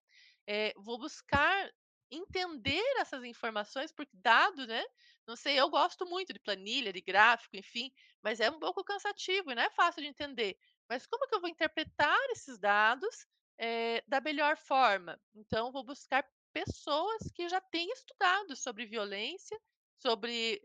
Eh, 0.46 0.72
vou 0.76 0.98
buscar 0.98 1.70
entender 2.10 2.82
essas 2.98 3.22
informações, 3.24 3.92
porque 3.92 4.16
dado, 4.16 4.66
né, 4.66 4.82
não 5.26 5.36
sei, 5.36 5.58
eu 5.60 5.68
gosto 5.70 6.06
muito 6.06 6.32
de 6.32 6.40
planilha, 6.40 6.92
de 6.92 7.00
gráfico, 7.00 7.56
enfim, 7.56 7.92
mas 8.22 8.40
é 8.40 8.50
um 8.50 8.58
pouco 8.58 8.82
cansativo 8.84 9.50
e 9.52 9.54
não 9.54 9.62
é 9.62 9.70
fácil 9.70 10.02
de 10.02 10.08
entender. 10.08 10.58
Mas 10.88 11.06
como 11.06 11.26
que 11.28 11.34
eu 11.34 11.40
vou 11.40 11.48
interpretar 11.50 12.18
esses 12.30 12.58
dados, 12.58 13.26
eh, 13.58 14.02
da 14.08 14.20
melhor 14.20 14.56
forma? 14.56 15.20
Então 15.34 15.70
vou 15.72 15.84
buscar 15.84 16.24
pessoas 16.52 17.22
que 17.34 17.48
já 17.48 17.60
têm 17.60 17.90
estudado 17.92 18.56
sobre 18.56 18.86
violência, 18.86 19.58
sobre, 19.98 20.60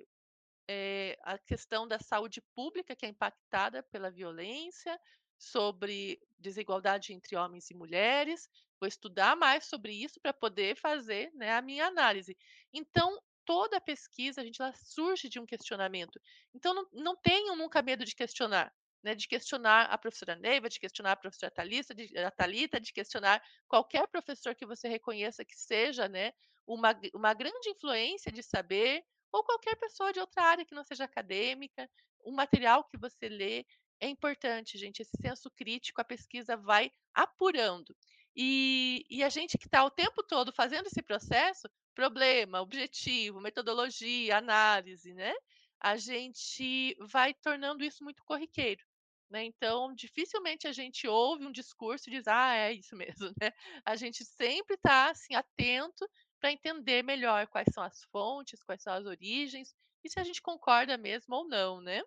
eh, 0.69 1.17
a 1.23 1.37
questão 1.39 1.87
da 1.87 1.99
saúde 1.99 2.41
pública 2.55 2.95
que 2.95 3.05
é 3.05 3.09
impactada 3.09 3.83
pela 3.83 4.11
violência, 4.11 4.99
sobre 5.37 6.19
desigualdade 6.39 7.13
entre 7.13 7.35
homens 7.35 7.69
e 7.69 7.75
mulheres, 7.75 8.49
vou 8.79 8.87
estudar 8.87 9.35
mais 9.35 9.65
sobre 9.65 9.93
isso 9.93 10.19
para 10.21 10.33
poder 10.33 10.77
fazer, 10.77 11.31
né, 11.33 11.53
a 11.53 11.61
minha 11.61 11.85
análise. 11.87 12.35
Então, 12.73 13.17
toda 13.45 13.81
pesquisa, 13.81 14.41
a 14.41 14.45
gente 14.45 14.57
surge 14.75 15.29
de 15.29 15.39
um 15.39 15.45
questionamento, 15.45 16.19
então 16.53 16.73
não 16.73 16.87
não 16.93 17.15
tenham 17.15 17.55
nunca 17.55 17.81
medo 17.81 18.05
de 18.05 18.15
questionar, 18.15 18.73
né, 19.05 19.13
de 19.13 19.27
questionar 19.27 19.83
a 19.85 19.97
professora 19.99 20.35
Neiva, 20.35 20.67
de 20.67 20.79
questionar 20.79 21.11
a 21.11 21.15
professora 21.15 21.51
Thalissa, 21.51 21.93
de 21.93 22.17
a 22.17 22.31
Thalita, 22.31 22.79
de 22.79 22.91
questionar 22.91 23.39
qualquer 23.67 24.07
professor 24.07 24.55
que 24.55 24.65
você 24.65 24.87
reconheça 24.89 25.45
que 25.45 25.55
seja, 25.55 26.09
né, 26.09 26.33
uma 26.65 26.99
uma 27.13 27.33
grande 27.35 27.69
influência 27.69 28.31
de 28.31 28.41
saber, 28.41 29.03
ou 29.31 29.43
qualquer 29.43 29.75
pessoa 29.75 30.11
de 30.11 30.19
outra 30.19 30.41
área 30.43 30.65
que 30.65 30.73
não 30.73 30.83
seja 30.83 31.03
acadêmica, 31.03 31.87
o 32.21 32.31
material 32.31 32.83
que 32.85 32.97
você 32.97 33.29
lê, 33.29 33.63
é 33.99 34.07
importante 34.09 34.77
gente, 34.77 35.01
esse 35.01 35.15
senso 35.21 35.51
crítico, 35.51 36.01
a 36.01 36.03
pesquisa 36.03 36.57
vai 36.57 36.91
apurando. 37.13 37.95
E 38.35 39.05
e 39.09 39.23
a 39.23 39.29
gente 39.29 39.55
que 39.57 39.67
está 39.67 39.85
o 39.85 39.91
tempo 39.91 40.23
todo 40.23 40.51
fazendo 40.51 40.87
esse 40.87 41.01
processo, 41.03 41.69
problema, 41.93 42.59
objetivo, 42.61 43.39
metodologia, 43.39 44.37
análise, 44.37 45.13
né, 45.13 45.33
a 45.79 45.95
gente 45.97 46.95
vai 46.99 47.33
tornando 47.35 47.83
isso 47.83 48.03
muito 48.03 48.23
corriqueiro, 48.23 48.83
né, 49.29 49.43
então 49.45 49.93
dificilmente 49.95 50.67
a 50.67 50.71
gente 50.73 51.07
ouve 51.07 51.45
um 51.45 51.51
discurso 51.51 52.09
e 52.09 52.13
diz: 52.13 52.27
"Ah, 52.27 52.55
é 52.55 52.73
isso 52.73 52.95
mesmo", 52.95 53.29
né. 53.41 53.51
A 53.85 53.95
gente 53.95 54.23
sempre 54.25 54.75
está, 54.75 55.09
assim, 55.11 55.35
atento 55.35 56.07
para 56.39 56.51
entender 56.51 57.03
melhor 57.03 57.47
quais 57.47 57.67
são 57.73 57.83
as 57.83 58.03
fontes, 58.11 58.63
quais 58.63 58.81
são 58.83 58.93
as 58.93 59.05
origens, 59.05 59.73
e 60.03 60.09
se 60.09 60.19
a 60.19 60.23
gente 60.23 60.41
concorda 60.41 60.97
mesmo 60.97 61.35
ou 61.35 61.47
não, 61.47 61.81
né. 61.81 62.01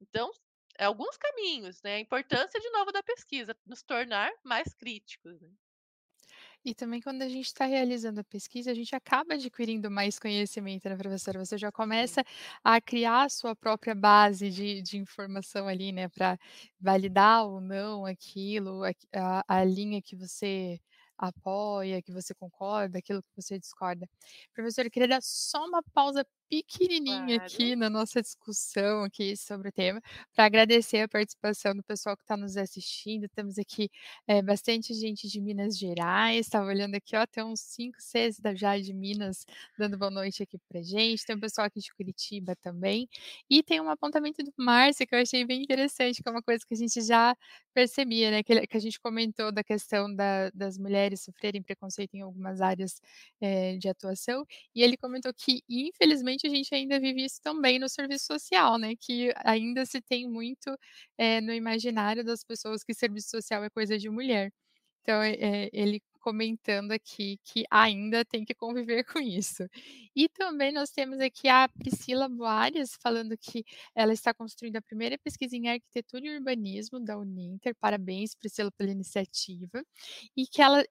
Então, 0.00 0.30
é 0.78 0.84
alguns 0.86 1.16
caminhos, 1.18 1.82
né, 1.82 1.96
a 1.96 2.00
importância 2.00 2.60
de 2.60 2.70
novo 2.70 2.92
da 2.92 3.02
pesquisa, 3.02 3.56
nos 3.66 3.82
tornar 3.82 4.32
mais 4.44 4.74
críticos, 4.74 5.40
né. 5.40 5.50
E 6.66 6.74
também 6.74 6.98
quando 7.00 7.20
a 7.20 7.28
gente 7.28 7.44
está 7.46 7.66
realizando 7.66 8.20
a 8.20 8.24
pesquisa, 8.24 8.70
a 8.70 8.74
gente 8.74 8.96
acaba 8.96 9.34
adquirindo 9.34 9.90
mais 9.90 10.18
conhecimento, 10.18 10.88
né, 10.88 10.96
professora, 10.96 11.38
você 11.44 11.58
já 11.58 11.70
começa 11.70 12.24
a 12.64 12.80
criar 12.80 13.24
a 13.24 13.28
sua 13.28 13.54
própria 13.54 13.94
base 13.94 14.48
de 14.50 14.80
de 14.80 14.96
informação 14.96 15.68
ali, 15.68 15.92
né, 15.92 16.08
pra 16.08 16.38
validar 16.80 17.44
ou 17.46 17.60
não 17.60 18.06
aquilo, 18.06 18.82
a 19.14 19.44
a 19.46 19.64
linha 19.64 20.00
que 20.00 20.16
você 20.16 20.80
apoia, 21.18 22.00
que 22.02 22.10
você 22.12 22.34
concorda, 22.34 22.98
aquilo 22.98 23.22
que 23.22 23.28
você 23.36 23.58
discorda. 23.58 24.08
Professora, 24.54 24.88
eu 24.88 24.90
queria 24.90 25.08
dar 25.08 25.20
só 25.22 25.64
uma 25.66 25.82
pausa 25.92 26.26
pequenininha 26.62 27.36
Claro. 27.36 27.36
aqui 27.36 27.74
na 27.74 27.90
nossa 27.90 28.20
discussão 28.22 29.02
aqui 29.04 29.36
sobre 29.36 29.68
o 29.68 29.72
tema, 29.72 30.00
pra 30.34 30.44
agradecer 30.44 30.98
a 31.00 31.08
participação 31.08 31.74
do 31.74 31.82
pessoal 31.82 32.16
que 32.16 32.22
está 32.22 32.36
nos 32.36 32.56
assistindo, 32.56 33.28
temos 33.28 33.58
aqui, 33.58 33.88
eh, 34.28 34.42
bastante 34.42 34.94
gente 34.94 35.28
de 35.28 35.40
Minas 35.40 35.76
Gerais, 35.78 36.46
estava 36.46 36.66
olhando 36.66 36.94
aqui, 36.94 37.16
ó, 37.16 37.26
tem 37.26 37.42
uns 37.44 37.60
5, 37.60 37.96
6 38.00 38.38
da 38.38 38.54
já 38.54 38.78
de 38.78 38.92
Minas 38.94 39.44
dando 39.78 39.98
boa 39.98 40.10
noite 40.10 40.42
aqui 40.42 40.58
pra 40.68 40.82
gente, 40.82 41.24
tem 41.24 41.36
um 41.36 41.40
pessoal 41.40 41.66
aqui 41.66 41.80
de 41.80 41.92
Curitiba 41.94 42.54
também, 42.56 43.08
e 43.50 43.62
tem 43.62 43.80
um 43.80 43.90
apontamento 43.90 44.42
do 44.42 44.52
Márcio 44.58 45.06
que 45.06 45.14
eu 45.14 45.20
achei 45.20 45.44
bem 45.44 45.62
interessante, 45.62 46.22
que 46.22 46.28
é 46.28 46.32
uma 46.32 46.42
coisa 46.42 46.64
que 46.66 46.74
a 46.74 46.76
gente 46.76 47.00
já 47.02 47.34
percebia, 47.74 48.30
né, 48.30 48.42
que 48.44 48.66
que 48.68 48.76
a 48.78 48.80
gente 48.80 49.00
comentou 49.00 49.52
da 49.52 49.64
questão 49.64 50.14
da 50.14 50.50
das 50.50 50.78
mulheres 50.78 51.22
sofrerem 51.22 51.62
preconceito 51.62 52.14
em 52.14 52.22
algumas 52.22 52.60
áreas, 52.62 53.00
eh, 53.40 53.76
de 53.78 53.88
atuação, 53.88 54.46
e 54.74 54.82
ele 54.82 54.96
comentou 54.96 55.32
que 55.34 55.62
infelizmente 55.68 56.46
a 56.46 56.50
gente 56.50 56.74
ainda 56.74 57.00
vive 57.00 57.24
isso 57.24 57.40
também 57.42 57.78
no 57.80 57.88
serviço 57.88 58.26
social, 58.26 58.78
né, 58.78 58.94
que 58.98 59.32
ainda 59.44 59.84
se 59.86 60.00
tem 60.02 60.28
muito, 60.28 60.76
eh, 61.18 61.40
no 61.42 61.52
imaginário 61.54 62.24
das 62.24 62.44
pessoas 62.44 62.84
que 62.84 62.94
serviço 62.94 63.30
social 63.30 63.64
é 63.64 63.70
coisa 63.70 63.98
de 63.98 64.08
mulher. 64.10 64.52
Então, 65.02 65.22
eh, 65.22 65.70
ele 65.72 66.02
comentando 66.24 66.92
aqui 66.92 67.38
que 67.44 67.64
ainda 67.70 68.24
tem 68.24 68.46
que 68.46 68.54
conviver 68.54 69.04
com 69.04 69.18
isso. 69.20 69.68
E 70.16 70.26
também 70.30 70.72
nós 70.72 70.90
temos 70.90 71.20
aqui 71.20 71.48
a 71.48 71.68
Priscila 71.68 72.28
Boares 72.30 72.96
falando 73.02 73.36
que 73.36 73.62
ela 73.94 74.12
está 74.14 74.32
construindo 74.32 74.76
a 74.76 74.82
primeira 74.82 75.18
pesquisa 75.18 75.54
em 75.54 75.68
arquitetura 75.68 76.26
e 76.26 76.34
urbanismo 76.34 76.98
da 76.98 77.18
Uninter, 77.18 77.74
parabéns 77.78 78.34
Priscila 78.34 78.72
pela 78.72 78.90
iniciativa, 78.90 79.84
e 80.34 80.46
que 80.46 80.62
ela 80.62 80.82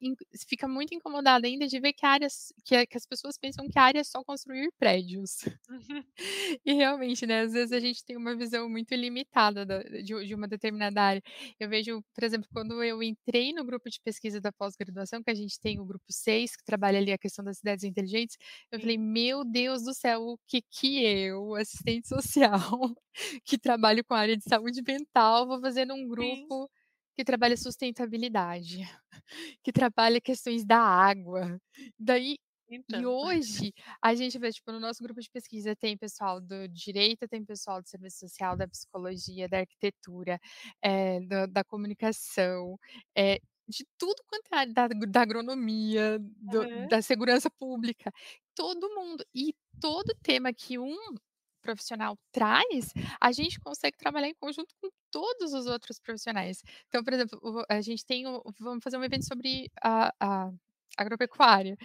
fica 0.47 0.67
muito 0.67 0.93
incomodada 0.93 1.47
ainda 1.47 1.65
de 1.67 1.79
ver 1.79 1.93
que 1.93 2.05
áreas 2.05 2.53
que 2.63 2.85
que 2.85 2.97
as 2.97 3.05
pessoas 3.07 3.35
pensam 3.37 3.67
que 3.67 3.79
a 3.79 3.83
área 3.83 3.99
é 4.01 4.03
só 4.03 4.23
construir 4.23 4.71
prédios. 4.77 5.37
E 6.65 6.73
realmente, 6.73 7.25
né, 7.25 7.41
às 7.41 7.53
vezes 7.53 7.71
a 7.71 7.79
gente 7.79 8.03
tem 8.05 8.15
uma 8.17 8.35
visão 8.35 8.69
muito 8.69 8.93
limitada 8.95 9.65
da 9.65 9.81
de 9.83 10.13
de 10.27 10.35
uma 10.35 10.47
determinada 10.47 11.01
área. 11.01 11.21
Eu 11.59 11.69
vejo, 11.69 12.03
por 12.13 12.23
exemplo, 12.23 12.47
quando 12.53 12.83
eu 12.83 13.01
entrei 13.01 13.53
no 13.53 13.63
grupo 13.65 13.89
de 13.89 13.99
pesquisa 14.01 14.39
da 14.41 14.51
pós-graduação, 14.51 15.22
que 15.23 15.31
a 15.31 15.35
gente 15.35 15.59
tem 15.59 15.79
o 15.79 15.85
grupo 15.85 16.05
6, 16.11 16.55
que 16.55 16.63
trabalha 16.65 16.99
ali 16.99 17.11
a 17.11 17.17
questão 17.17 17.43
das 17.45 17.57
cidades 17.57 17.83
inteligentes, 17.83 18.37
eu 18.71 18.79
falei: 18.79 18.97
Sim. 18.97 18.99
"Meu 18.99 19.43
Deus 19.45 19.83
do 19.83 19.93
céu, 19.93 20.21
o 20.23 20.37
que 20.47 20.61
que 20.61 21.03
eu, 21.05 21.55
assistente 21.55 22.07
social, 22.69 22.95
que 23.45 23.57
trabalho 23.57 24.03
com 24.05 24.13
a 24.13 24.19
área 24.19 24.37
de 24.37 24.43
saúde 24.43 24.81
mental, 24.87 25.47
vou 25.47 25.61
fazer 25.61 25.85
num 25.85 26.07
Sim. 26.17 26.53
grupo 26.53 26.69
que 27.15 27.23
trabalha 27.23 27.55
sustentabilidade, 27.57 28.79
que 29.63 29.71
trabalha 29.73 30.21
questões 30.21 30.65
da 30.65 30.79
água". 30.79 31.59
Daí 31.99 32.37
e 32.89 33.05
Então. 33.07 33.07
hoje 33.07 33.73
a 34.01 34.13
gente 34.15 34.37
vê, 34.39 34.51
tipo, 34.51 34.71
no 34.71 34.79
nosso 34.79 35.03
grupo 35.03 35.21
de 35.21 35.29
pesquisa 35.29 35.75
tem 35.75 35.97
pessoal 35.97 36.41
do 36.41 36.67
direito, 36.69 37.27
tem 37.27 37.43
pessoal 37.45 37.81
do 37.81 37.87
serviço 37.89 38.19
social, 38.19 38.57
da 38.57 38.67
psicologia, 38.67 39.49
da 39.49 39.59
arquitetura, 39.59 40.39
eh, 40.83 41.21
da 41.27 41.45
da 41.47 41.63
comunicação, 41.63 42.77
eh, 43.17 43.39
de 43.67 43.85
tudo 43.97 44.23
quanto 44.27 44.47
é 44.53 44.57
área, 44.57 44.73
da 44.73 44.87
da 44.87 45.21
agronomia, 45.21 46.19
do 46.19 46.65
Aham. 46.65 46.87
da 46.87 47.01
segurança 47.01 47.49
pública, 47.49 48.11
todo 48.55 48.89
mundo. 48.95 49.25
E 49.35 49.53
todo 49.79 50.15
tema 50.23 50.53
que 50.53 50.77
um 50.79 50.95
profissional 51.61 52.17
traz, 52.31 52.93
a 53.21 53.31
gente 53.31 53.59
consegue 53.59 53.97
trabalhar 53.97 54.27
em 54.27 54.35
conjunto 54.35 54.75
com 54.81 54.89
todos 55.11 55.53
os 55.53 55.65
outros 55.65 55.97
profissionais. 55.99 56.61
Então, 56.89 57.03
por 57.03 57.13
exemplo, 57.13 57.39
a 57.69 57.81
gente 57.81 58.05
tem 58.05 58.25
vamos 58.59 58.83
fazer 58.83 58.97
um 58.97 59.03
evento 59.03 59.25
sobre 59.25 59.69
a 59.81 60.13
a 60.19 60.51
Agropecuária, 60.97 61.75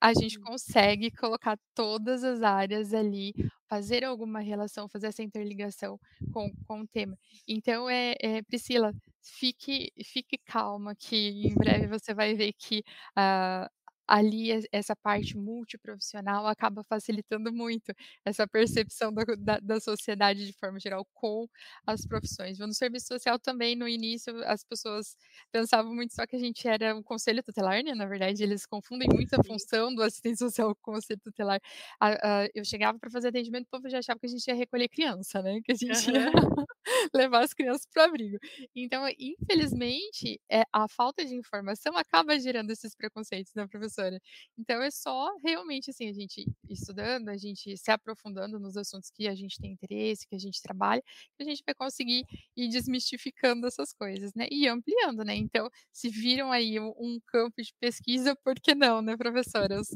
a 0.00 0.12
gente 0.14 0.38
Hum. 0.38 0.40
consegue 0.40 1.10
colocar 1.12 1.58
todas 1.74 2.24
as 2.24 2.42
áreas 2.42 2.92
ali, 2.94 3.34
fazer 3.68 4.04
alguma 4.04 4.40
relação, 4.40 4.88
fazer 4.88 5.08
essa 5.08 5.22
interligação 5.22 5.98
com 6.30 6.50
com 6.66 6.80
o 6.82 6.88
tema. 6.88 7.16
Então, 7.46 7.88
eh 7.90 8.14
eh, 8.20 8.42
Priscila, 8.42 8.94
fique 9.22 9.92
fique 10.04 10.38
calma 10.44 10.94
que 10.96 11.16
em 11.48 11.56
breve 11.56 11.86
você 11.88 12.14
vai 12.14 12.34
ver 12.34 12.52
que, 12.54 12.82
ah, 13.16 13.70
ali 14.08 14.50
es 14.50 14.66
essa 14.72 14.96
parte 14.96 15.36
multiprofissional 15.36 16.46
acaba 16.46 16.82
facilitando 16.84 17.52
muito 17.52 17.92
essa 18.24 18.46
percepção 18.48 19.12
da 19.12 19.24
da 19.38 19.58
da 19.60 19.80
sociedade 19.80 20.46
de 20.46 20.52
forma 20.54 20.80
geral 20.80 21.06
com 21.14 21.46
as 21.86 22.06
profissões. 22.06 22.58
No 22.58 22.72
serviço 22.74 23.06
social 23.08 23.38
também 23.38 23.76
no 23.76 23.88
início 23.88 24.34
as 24.46 24.64
pessoas 24.64 25.16
pensavam 25.52 25.94
muito 25.94 26.14
só 26.14 26.26
que 26.26 26.36
a 26.36 26.38
gente 26.38 26.66
era 26.68 26.94
um 26.96 27.02
conselho 27.02 27.42
tutelar, 27.42 27.82
né, 27.84 27.94
na 27.94 28.06
verdade 28.06 28.42
eles 28.42 28.66
confundem 28.66 29.08
muito 29.12 29.34
a 29.34 29.44
função 29.44 29.94
do 29.94 30.02
assistente 30.02 30.38
social 30.38 30.74
com 30.76 30.92
o 30.92 30.94
conselho 30.94 31.20
tutelar. 31.22 31.60
A 32.00 32.44
a 32.44 32.48
eu 32.54 32.64
chegava 32.64 32.98
pra 32.98 33.10
fazer 33.10 33.28
atendimento, 33.28 33.66
o 33.66 33.70
povo 33.70 33.88
já 33.88 33.98
achava 33.98 34.18
que 34.18 34.26
a 34.26 34.28
gente 34.28 34.46
ia 34.48 34.54
recolher 34.54 34.88
criança, 34.88 35.42
né, 35.42 35.60
que 35.64 35.72
a 35.72 35.74
gente 35.74 36.10
ia 36.10 36.30
levar 37.14 37.44
as 37.44 37.52
crianças 37.54 37.86
para 37.92 38.04
o 38.04 38.06
abrigo. 38.08 38.38
Então, 38.74 39.04
infelizmente, 39.18 40.40
eh, 40.50 40.64
a 40.72 40.88
falta 40.88 41.24
de 41.24 41.34
informação 41.34 41.96
acaba 41.96 42.38
gerando 42.38 42.70
esses 42.70 42.94
preconceitos, 42.94 43.52
né, 43.54 43.66
professora. 43.98 44.20
Então 44.58 44.82
é 44.82 44.90
só 44.90 45.34
realmente, 45.44 45.90
assim, 45.90 46.08
a 46.08 46.12
gente 46.12 46.46
estudando, 46.68 47.28
a 47.28 47.36
gente 47.36 47.76
se 47.76 47.90
aprofundando 47.90 48.58
nos 48.58 48.76
assuntos 48.76 49.10
que 49.10 49.28
a 49.28 49.34
gente 49.34 49.58
tem 49.60 49.72
interesse, 49.72 50.26
que 50.26 50.34
a 50.36 50.38
gente 50.38 50.60
trabalha, 50.62 51.02
que 51.36 51.42
a 51.42 51.44
gente 51.44 51.62
vai 51.66 51.74
conseguir 51.74 52.24
ir 52.56 52.68
desmistificando 52.68 53.66
essas 53.66 53.92
coisas, 53.92 54.32
né, 54.34 54.46
e 54.50 54.68
ampliando, 54.68 55.24
né. 55.24 55.34
Então, 55.36 55.68
se 55.92 56.08
viram 56.08 56.52
aí 56.52 56.78
um 56.80 57.20
campo 57.26 57.62
de 57.62 57.72
pesquisa, 57.80 58.36
por 58.44 58.54
que 58.60 58.74
não, 58.74 59.02
né, 59.02 59.16
professoras? 59.16 59.88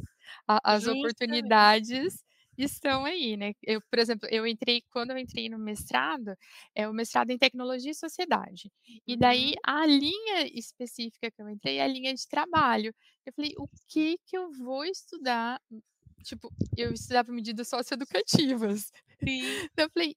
As 0.47 0.87
Justamente. 0.87 0.87
oportunidades 0.87 2.23
estão 2.65 3.05
aí, 3.05 3.37
né. 3.37 3.53
Eu, 3.63 3.81
por 3.91 3.99
exemplo, 3.99 4.29
eu 4.31 4.47
entrei 4.47 4.83
quando 4.91 5.11
eu 5.11 5.19
entrei 5.19 5.49
no 5.49 5.59
mestrado, 5.59 6.37
é 6.75 6.89
o 6.89 6.93
mestrado 6.93 7.31
em 7.31 7.39
tecnologia 7.39 7.91
e 7.93 7.95
sociedade. 7.95 8.71
E 9.07 9.17
daí 9.17 9.55
Uhum. 9.55 9.63
a 9.65 9.87
linha 9.87 10.47
específica 10.53 11.31
que 11.31 11.43
eu 11.43 11.49
entrei 11.49 11.79
é 11.79 11.83
a 11.85 11.87
linha 11.89 12.15
de 12.15 12.27
trabalho. 12.29 12.95
Eu 13.27 13.33
falei: 13.33 13.53
"O 13.59 13.69
que 13.89 14.19
que 14.27 14.37
eu 14.37 14.51
vou 14.51 14.85
estudar?" 14.85 15.61
Tipo, 16.25 16.51
eu 16.77 16.93
estudava 16.93 17.33
medidas 17.33 17.69
socioeducativas. 17.69 18.93
Sim. 19.21 19.69
Daí 19.77 19.87
eu 19.87 19.91
falei: 19.91 20.17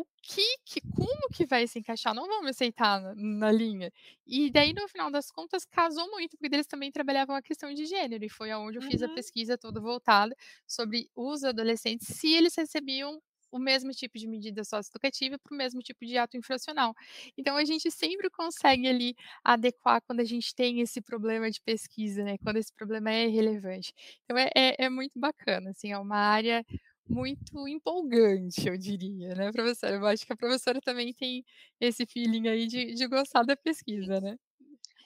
"O 0.00 0.04
que 0.22 0.42
que 0.64 0.80
como 0.90 1.28
que 1.32 1.46
vai 1.46 1.66
se 1.66 1.78
encaixar? 1.78 2.14
Não 2.14 2.26
vão 2.26 2.42
me 2.42 2.50
aceitar 2.50 3.00
na 3.00 3.14
na 3.14 3.52
linha". 3.52 3.90
E 4.26 4.50
daí 4.50 4.72
no 4.74 4.88
final 4.88 5.10
das 5.10 5.30
contas 5.30 5.64
casou 5.64 6.10
muito, 6.10 6.36
porque 6.36 6.54
eles 6.54 6.66
também 6.66 6.90
trabalhavam 6.92 7.34
a 7.36 7.42
questão 7.42 7.72
de 7.72 7.86
gênero 7.86 8.24
e 8.24 8.28
foi 8.28 8.50
aonde 8.50 8.78
eu 8.78 8.82
fiz 8.82 9.02
a 9.02 9.08
Uhum. 9.08 9.08
pesquisa 9.08 9.56
toda 9.58 9.80
voltada 9.80 10.34
sobre 10.66 11.08
os 11.16 11.44
adolescentes, 11.44 12.08
se 12.08 12.32
eles 12.34 12.54
recebiam 12.56 13.20
o 13.50 13.58
mesmo 13.58 13.92
tipo 13.92 14.18
de 14.18 14.26
medida 14.26 14.64
socioeducativa 14.64 15.38
para 15.38 15.54
o 15.54 15.56
mesmo 15.56 15.80
tipo 15.80 16.04
de 16.04 16.18
ato 16.18 16.36
infracional. 16.36 16.92
Então 17.38 17.56
a 17.56 17.64
gente 17.64 17.90
sempre 17.90 18.28
consegue 18.30 18.86
ali 18.88 19.14
adequar 19.44 20.02
quando 20.02 20.20
a 20.20 20.24
gente 20.24 20.54
tem 20.54 20.80
esse 20.80 21.00
problema 21.00 21.50
de 21.50 21.60
pesquisa, 21.62 22.22
né, 22.24 22.36
quando 22.38 22.56
esse 22.58 22.72
problema 22.74 23.10
é 23.10 23.26
relevante. 23.28 23.92
Então 24.24 24.36
é 24.36 24.50
é 24.54 24.76
é 24.86 24.90
muito 24.90 25.18
bacana, 25.18 25.70
assim, 25.70 25.92
é 25.92 25.98
uma 25.98 26.16
área 26.18 26.64
muito 27.08 27.66
empolgante, 27.68 28.66
eu 28.68 28.76
diria, 28.78 29.34
né, 29.34 29.52
professora. 29.52 29.96
Eu 29.96 30.06
acho 30.06 30.26
que 30.26 30.32
a 30.32 30.36
professora 30.36 30.80
também 30.80 31.12
tem 31.14 31.44
esse 31.80 32.06
feeling 32.06 32.48
aí 32.48 32.66
de 32.66 32.94
de 32.94 33.06
gostar 33.08 33.42
da 33.44 33.56
pesquisa, 33.56 34.20
né? 34.20 34.36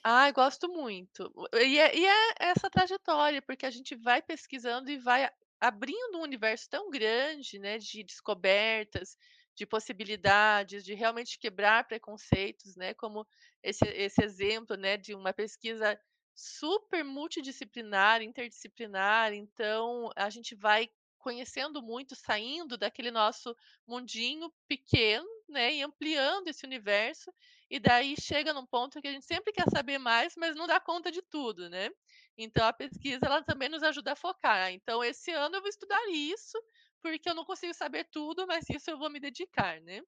Ai, 0.03 0.31
gosto 0.33 0.67
muito. 0.67 1.31
E 1.53 1.77
é 1.79 1.95
e 1.95 2.05
é 2.05 2.33
essa 2.39 2.69
trajetória, 2.69 3.41
porque 3.41 3.65
a 3.65 3.69
gente 3.69 3.95
vai 3.95 4.21
pesquisando 4.21 4.89
e 4.89 4.97
vai 4.97 5.29
abrindo 5.59 6.17
um 6.17 6.21
universo 6.21 6.67
tão 6.69 6.89
grande, 6.89 7.59
né, 7.59 7.77
de 7.77 8.03
descobertas, 8.03 9.15
de 9.55 9.65
possibilidades, 9.65 10.83
de 10.83 10.95
realmente 10.95 11.37
quebrar 11.37 11.87
preconceitos, 11.87 12.75
né, 12.75 12.93
como 12.95 13.27
esse 13.61 13.85
esse 13.85 14.23
exemplo, 14.23 14.75
né, 14.75 14.97
de 14.97 15.13
uma 15.13 15.33
pesquisa 15.33 15.99
super 16.33 17.03
multidisciplinar, 17.03 18.21
interdisciplinar. 18.23 19.33
Então 19.33 20.09
a 20.15 20.29
gente 20.31 20.55
vai 20.55 20.89
conhecendo 21.21 21.81
muito, 21.81 22.15
saindo 22.15 22.77
daquele 22.77 23.11
nosso 23.11 23.55
mundinho 23.87 24.51
pequeno, 24.67 25.27
né, 25.49 25.75
e 25.75 25.81
ampliando 25.83 26.47
esse 26.49 26.65
universo, 26.65 27.31
e 27.69 27.79
daí 27.79 28.15
chega 28.19 28.53
num 28.53 28.65
ponto 28.65 29.01
que 29.01 29.07
a 29.07 29.11
gente 29.11 29.25
sempre 29.25 29.53
quer 29.53 29.65
saber 29.69 29.97
mais, 29.97 30.33
mas 30.37 30.55
não 30.55 30.67
dá 30.67 30.79
conta 30.79 31.11
de 31.11 31.21
tudo, 31.21 31.69
né. 31.69 31.89
Então 32.37 32.65
a 32.67 32.73
pesquisa 32.73 33.25
ela 33.25 33.43
também 33.43 33.69
nos 33.69 33.83
ajuda 33.83 34.13
a 34.13 34.15
focar. 34.15 34.71
Então 34.71 35.03
esse 35.03 35.31
ano 35.31 35.55
eu 35.57 35.61
vou 35.61 35.69
estudar 35.69 36.01
isso, 36.09 36.57
porque 37.01 37.29
eu 37.29 37.35
não 37.35 37.45
consigo 37.45 37.73
saber 37.73 38.05
tudo, 38.11 38.47
mas 38.47 38.65
isso 38.69 38.89
eu 38.89 38.97
vou 38.97 39.09
me 39.09 39.19
dedicar, 39.19 39.79
né. 39.81 40.01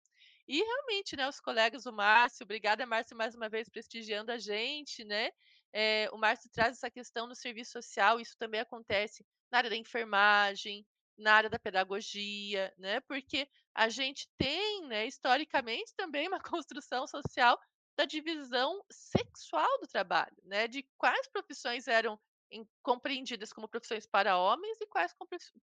E 0.47 0.61
realmente, 0.61 1.15
né, 1.15 1.27
os 1.27 1.39
colegas, 1.39 1.85
o 1.85 1.91
Márcio 1.93 2.43
obrigada 2.43 2.85
Márcio 2.85 3.15
mais 3.15 3.33
uma 3.35 3.49
vez 3.49 3.69
prestigiando 3.69 4.31
a 4.31 4.37
gente, 4.37 5.03
né. 5.05 5.31
Eh, 5.73 6.09
o 6.11 6.17
Márcio 6.17 6.49
traz 6.51 6.77
essa 6.77 6.91
questão 6.91 7.27
no 7.27 7.35
serviço 7.35 7.71
social, 7.73 8.19
isso 8.19 8.35
também 8.37 8.59
acontece 8.61 9.25
na 9.51 9.59
área 9.59 9.69
da 9.69 9.75
enfermagem, 9.77 10.85
na 11.17 11.35
área 11.35 11.49
da 11.49 11.59
pedagogia, 11.59 12.73
né, 12.77 12.99
porque 13.01 13.47
a 13.73 13.89
gente 13.89 14.27
tem, 14.37 14.87
né, 14.87 15.05
historicamente 15.07 15.93
também 15.95 16.27
uma 16.27 16.39
construção 16.57 17.07
social 17.07 17.59
da 17.97 18.05
divisão 18.05 18.83
sexual 18.91 19.79
do 19.79 19.87
trabalho, 19.87 20.35
né, 20.43 20.67
de 20.67 20.83
quais 20.97 21.27
profissões 21.27 21.87
eram 21.87 22.19
em 22.51 22.67
compreendidas 22.83 23.51
como 23.51 23.67
profissões 23.67 24.05
para 24.05 24.37
homens 24.37 24.77
e 24.79 24.87
quais 24.87 25.13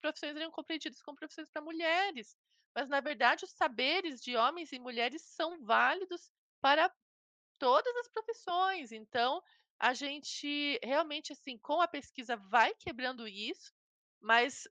profissões 0.01 0.37
eram 0.37 0.51
compreendidas 0.51 1.01
como 1.03 1.17
profissões 1.17 1.49
para 1.51 1.63
mulheres. 1.63 2.37
Mas 2.75 2.89
na 2.89 3.01
verdade 3.01 3.45
os 3.45 3.53
saberes 3.53 4.21
de 4.21 4.37
homens 4.37 4.73
e 4.73 4.79
mulheres 4.79 5.23
são 5.23 5.65
válidos 5.65 6.31
para 6.61 6.93
todas 7.59 7.95
as 7.97 8.09
profissões. 8.09 8.91
Então, 8.91 9.43
a 9.79 9.95
gente 9.95 10.79
realmente, 10.83 11.33
assim, 11.33 11.59
com 11.59 11.81
a 11.81 11.89
pesquisa 11.89 12.37
vai 12.37 12.75
quebrando 12.75 13.29
isso, 13.29 13.73
mas 14.21 14.67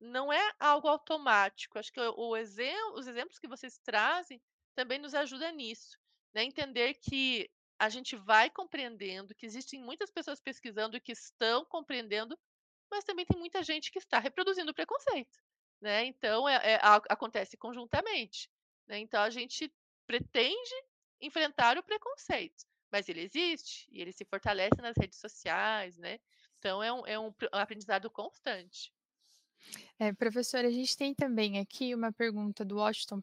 não 0.00 0.32
é 0.32 0.52
algo 0.58 0.88
automático. 0.88 1.78
Acho 1.78 1.92
que 1.92 2.00
o 2.00 2.30
os 2.32 3.06
exemplos 3.06 3.38
que 3.38 3.48
vocês 3.48 3.78
trazem 3.78 4.40
também 4.74 4.98
nos 4.98 5.14
ajuda 5.14 5.52
nisso, 5.52 5.98
né, 6.34 6.44
entender 6.44 6.94
que 6.94 7.50
a 7.78 7.88
gente 7.88 8.16
vai 8.16 8.50
compreendendo 8.50 9.34
que 9.34 9.46
existem 9.46 9.82
muitas 9.82 10.10
pessoas 10.10 10.40
pesquisando 10.40 11.00
que 11.00 11.12
estão 11.12 11.64
compreendendo, 11.64 12.38
mas 12.90 13.04
também 13.04 13.26
tem 13.26 13.38
muita 13.38 13.62
gente 13.62 13.90
que 13.90 13.98
está 13.98 14.18
reproduzindo 14.18 14.70
o 14.70 14.74
preconceito, 14.74 15.38
né. 15.80 16.04
Então 16.06 16.48
é 16.48 16.74
é 16.74 16.80
acontece 17.10 17.56
conjuntamente, 17.56 18.50
né. 18.86 18.98
Então 18.98 19.22
a 19.22 19.30
gente 19.30 19.72
pretende 20.06 20.74
enfrentar 21.20 21.78
o 21.78 21.82
preconceito, 21.82 22.64
mas 22.90 23.08
ele 23.08 23.20
existe 23.22 23.86
e 23.90 24.00
ele 24.00 24.12
se 24.12 24.24
fortalece 24.24 24.80
nas 24.82 24.96
redes 24.96 25.18
sociais, 25.20 25.96
né. 25.98 26.18
Então 26.58 26.82
é 26.82 26.92
um 26.92 27.06
é 27.06 27.18
um 27.18 27.32
pro 27.32 27.48
aprendizado 27.52 28.10
constante. 28.10 28.92
É, 29.98 30.12
professora, 30.12 30.68
a 30.68 30.70
gente 30.70 30.96
tem 30.96 31.14
também 31.14 31.58
aqui 31.58 31.94
uma 31.94 32.12
pergunta 32.12 32.64
do 32.64 32.76
Washington 32.76 33.20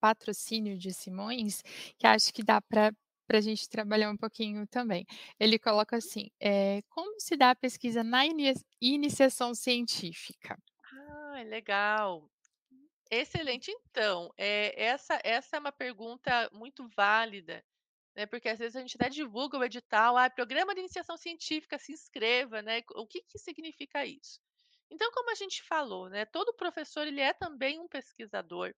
Patrocínio 0.00 0.76
de 0.78 0.92
Simões, 0.92 1.62
que 1.98 2.06
acho 2.06 2.32
que 2.32 2.42
dá 2.44 2.60
pra 2.60 2.92
pra 3.28 3.40
gente 3.40 3.68
trabalhar 3.68 4.08
um 4.08 4.16
pouquinho 4.16 4.68
também. 4.68 5.04
Ele 5.40 5.58
coloca 5.58 5.96
assim, 5.96 6.28
eh: 6.40 6.80
"Como 6.88 7.18
se 7.20 7.36
dá 7.36 7.50
a 7.50 7.56
pesquisa 7.56 8.04
na 8.04 8.22
iniciação 8.80 9.52
científica?". 9.54 10.56
Ai, 11.32 11.44
legal. 11.44 12.30
Excelente. 13.10 13.70
Então, 13.72 14.32
eh, 14.38 14.74
essa 14.82 15.20
essa 15.24 15.56
é 15.56 15.60
uma 15.60 15.72
pergunta 15.72 16.50
muito 16.52 16.88
válida, 16.96 17.64
né, 18.16 18.26
porque 18.26 18.48
às 18.48 18.58
vezes 18.58 18.76
a 18.76 18.80
gente 18.80 18.96
até 18.96 19.08
divulga 19.10 19.58
o 19.58 19.64
edital: 19.64 20.16
"Ah, 20.18 20.30
programa 20.30 20.74
de 20.74 20.80
iniciação 20.80 21.16
científica, 21.18 21.78
se 21.78 21.92
inscreva", 21.92 22.62
né, 22.62 22.82
o 22.96 23.06
que 23.06 23.22
que 23.22 23.38
significa 23.38 24.06
isso? 24.06 24.40
Então, 24.90 25.10
como 25.12 25.30
a 25.30 25.34
gente 25.34 25.62
falou, 25.62 26.08
né, 26.08 26.24
todo 26.24 26.54
professor 26.54 27.06
ele 27.06 27.20
é 27.20 27.32
também 27.32 27.78
um 27.80 27.88
pesquisador. 27.88 28.74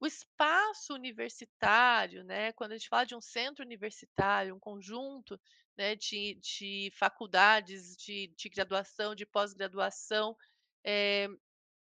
O 0.00 0.06
espaço 0.06 0.94
universitário, 0.94 2.24
né, 2.24 2.52
quando 2.52 2.72
a 2.72 2.76
gente 2.78 2.88
fala 2.88 3.06
de 3.06 3.16
um 3.16 3.20
centro 3.20 3.64
universitário, 3.64 4.54
um 4.54 4.60
conjunto, 4.60 5.40
né, 5.76 5.96
de 5.96 6.34
de 6.36 6.90
faculdades 6.94 7.96
de 7.96 8.28
de 8.36 8.48
graduação, 8.48 9.14
de 9.14 9.26
pós-graduação, 9.26 10.36
eh, 10.84 11.28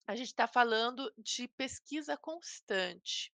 a 0.06 0.16
gente 0.16 0.34
tá 0.34 0.46
falando 0.48 1.12
de 1.18 1.48
pesquisa 1.48 2.16
constante. 2.16 3.32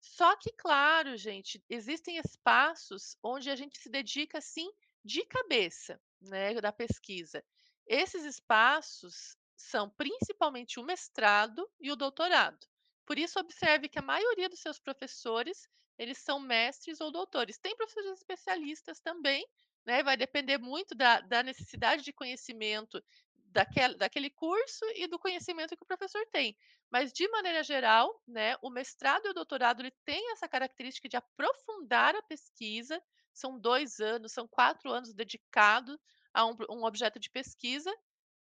Só 0.00 0.36
que 0.36 0.52
claro, 0.52 1.16
gente, 1.16 1.62
existem 1.68 2.18
espaços 2.18 3.16
onde 3.22 3.50
a 3.50 3.56
gente 3.56 3.78
se 3.78 3.90
dedica, 3.90 4.38
assim, 4.38 4.70
de 5.04 5.24
cabeça, 5.26 6.00
né, 6.20 6.54
da 6.60 6.72
pesquisa. 6.72 7.44
Esses 7.86 8.24
espaços 8.24 9.36
são 9.56 9.88
principalmente 9.90 10.80
o 10.80 10.84
mestrado 10.84 11.68
e 11.80 11.90
o 11.90 11.96
doutorado. 11.96 12.66
Por 13.06 13.18
isso 13.18 13.38
observe 13.38 13.88
que 13.88 13.98
a 13.98 14.02
maioria 14.02 14.48
dos 14.48 14.60
seus 14.60 14.78
professores, 14.78 15.68
eles 15.98 16.18
são 16.18 16.40
mestres 16.40 17.00
ou 17.00 17.12
doutores. 17.12 17.58
Tem 17.58 17.76
professores 17.76 18.12
especialistas 18.12 19.00
também, 19.00 19.46
né, 19.86 20.02
vai 20.02 20.16
depender 20.16 20.58
muito 20.58 20.94
da 20.94 21.20
da 21.20 21.42
necessidade 21.42 22.02
de 22.02 22.12
conhecimento 22.12 23.02
daquela 23.36 23.94
daquele 23.96 24.30
curso 24.30 24.84
e 24.94 25.06
do 25.06 25.18
conhecimento 25.18 25.76
que 25.76 25.82
o 25.82 25.86
professor 25.86 26.24
tem. 26.32 26.56
Mas 26.90 27.12
de 27.12 27.28
maneira 27.28 27.62
geral, 27.62 28.22
né, 28.26 28.56
o 28.62 28.70
mestrado 28.70 29.26
e 29.26 29.30
o 29.30 29.34
doutorado 29.34 29.80
ele 29.82 29.92
tem 30.04 30.32
essa 30.32 30.48
característica 30.48 31.08
de 31.08 31.16
aprofundar 31.16 32.16
a 32.16 32.22
pesquisa, 32.22 33.00
são 33.32 33.58
2 33.58 34.00
anos, 34.00 34.32
são 34.32 34.48
4 34.48 34.90
anos 34.90 35.12
dedicado 35.12 36.00
a 36.34 36.44
um 36.44 36.56
um 36.70 36.84
objeto 36.84 37.18
de 37.18 37.30
pesquisa, 37.30 37.94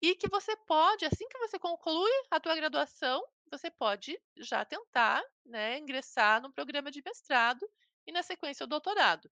e 0.01 0.15
que 0.15 0.29
você 0.29 0.55
pode, 0.65 1.05
assim 1.05 1.27
que 1.27 1.37
você 1.37 1.59
conclui 1.59 2.11
a 2.31 2.39
tua 2.39 2.55
graduação, 2.55 3.23
você 3.51 3.69
pode 3.69 4.19
já 4.37 4.63
tentar, 4.65 5.23
né, 5.45 5.77
ingressar 5.77 6.41
no 6.41 6.51
programa 6.51 6.89
de 6.89 7.01
mestrado 7.03 7.67
e 8.07 8.11
na 8.11 8.23
sequência 8.23 8.63
o 8.63 8.67
doutorado. 8.67 9.29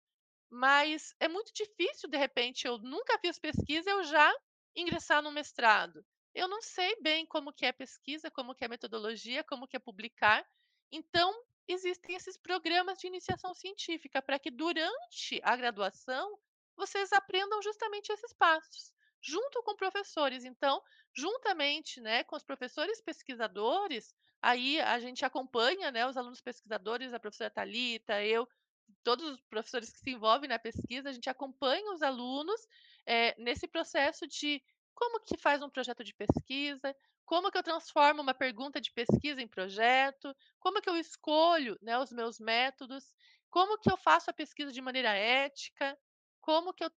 Mas 0.50 1.16
é 1.20 1.28
muito 1.28 1.52
difícil, 1.54 2.10
de 2.10 2.18
repente, 2.18 2.68
eu 2.68 2.78
nunca 2.78 3.18
fiz 3.20 3.40
pesquisa, 3.40 3.90
eu 3.90 4.04
já 4.04 4.32
ingressar 4.76 5.22
no 5.22 5.32
mestrado. 5.32 6.06
Eu 6.34 6.48
não 6.48 6.62
sei 6.62 6.96
bem 7.02 7.26
como 7.26 7.54
que 7.54 7.66
é 7.66 7.72
pesquisa, 7.72 8.30
como 8.30 8.54
que 8.54 8.64
é 8.64 8.68
metodologia, 8.68 9.44
como 9.44 9.68
que 9.68 9.76
é 9.76 9.80
publicar. 9.80 10.48
Então, 10.92 11.34
existem 11.68 12.16
esses 12.16 12.38
programas 12.38 13.00
de 13.00 13.08
iniciação 13.08 13.54
científica 13.54 14.22
para 14.22 14.40
que 14.40 14.52
durante 14.52 15.40
a 15.44 15.56
graduação 15.56 16.38
vocês 16.80 17.12
aprendam 17.14 17.62
justamente 17.62 18.12
esses 18.12 18.34
passos, 18.34 18.92
junto 19.22 19.62
com 19.64 19.76
professores. 19.76 20.46
Então, 20.46 20.82
juntamente, 21.14 22.02
né, 22.02 22.24
com 22.24 22.36
os 22.36 22.44
professores 22.44 23.02
pesquisadores, 23.02 24.16
aí 24.42 24.80
a 24.80 25.00
gente 25.00 25.24
acompanha, 25.26 25.92
né, 25.92 26.08
os 26.08 26.18
alunos 26.18 26.42
pesquisadores, 26.42 27.14
a 27.14 27.20
professora 27.20 27.52
Talita, 27.52 28.24
eu, 28.24 28.48
todos 29.04 29.30
os 29.30 29.42
professores 29.42 29.92
que 29.92 30.00
se 30.00 30.10
envolvem 30.12 30.50
na 30.50 30.58
pesquisa, 30.58 31.10
a 31.10 31.14
gente 31.14 31.30
acompanha 31.30 31.92
os 31.92 32.02
alunos, 32.02 32.62
eh, 33.06 33.36
nesse 33.38 33.68
processo 33.68 34.26
de 34.26 34.64
como 34.96 35.20
que 35.22 35.38
faz 35.38 35.62
um 35.62 35.70
projeto 35.70 36.04
de 36.04 36.14
pesquisa, 36.14 36.96
como 37.26 37.52
que 37.52 37.58
eu 37.58 37.64
transformo 37.64 38.22
uma 38.22 38.34
pergunta 38.34 38.82
de 38.82 38.92
pesquisa 38.92 39.42
em 39.42 39.48
projeto, 39.48 40.36
como 40.60 40.82
que 40.82 40.90
eu 40.90 40.98
escolho, 40.98 41.78
né, 41.82 42.00
os 42.00 42.12
meus 42.12 42.40
métodos, 42.40 43.14
como 43.50 43.78
que 43.80 43.92
eu 43.92 43.98
faço 43.98 44.30
a 44.30 44.34
pesquisa 44.34 44.72
de 44.72 44.82
maneira 44.82 45.14
ética, 45.14 45.98
como 46.42 46.74
que 46.74 46.84
eu 46.84 46.92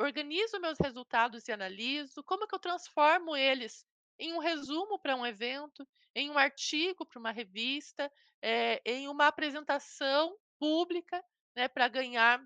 organizo 0.00 0.60
meus 0.60 0.78
resultados 0.78 1.46
e 1.48 1.52
analiso, 1.52 2.22
como 2.24 2.46
que 2.46 2.54
eu 2.54 2.58
transformo 2.58 3.36
eles 3.36 3.86
em 4.18 4.32
um 4.32 4.38
resumo 4.38 4.98
para 4.98 5.16
um 5.16 5.26
evento, 5.26 5.86
em 6.14 6.30
um 6.30 6.38
artigo 6.38 7.06
para 7.06 7.18
uma 7.18 7.30
revista, 7.30 8.10
eh, 8.42 8.80
em 8.84 9.08
uma 9.08 9.26
apresentação 9.28 10.36
pública, 10.58 11.24
né, 11.56 11.68
para 11.68 11.88
ganhar 11.88 12.42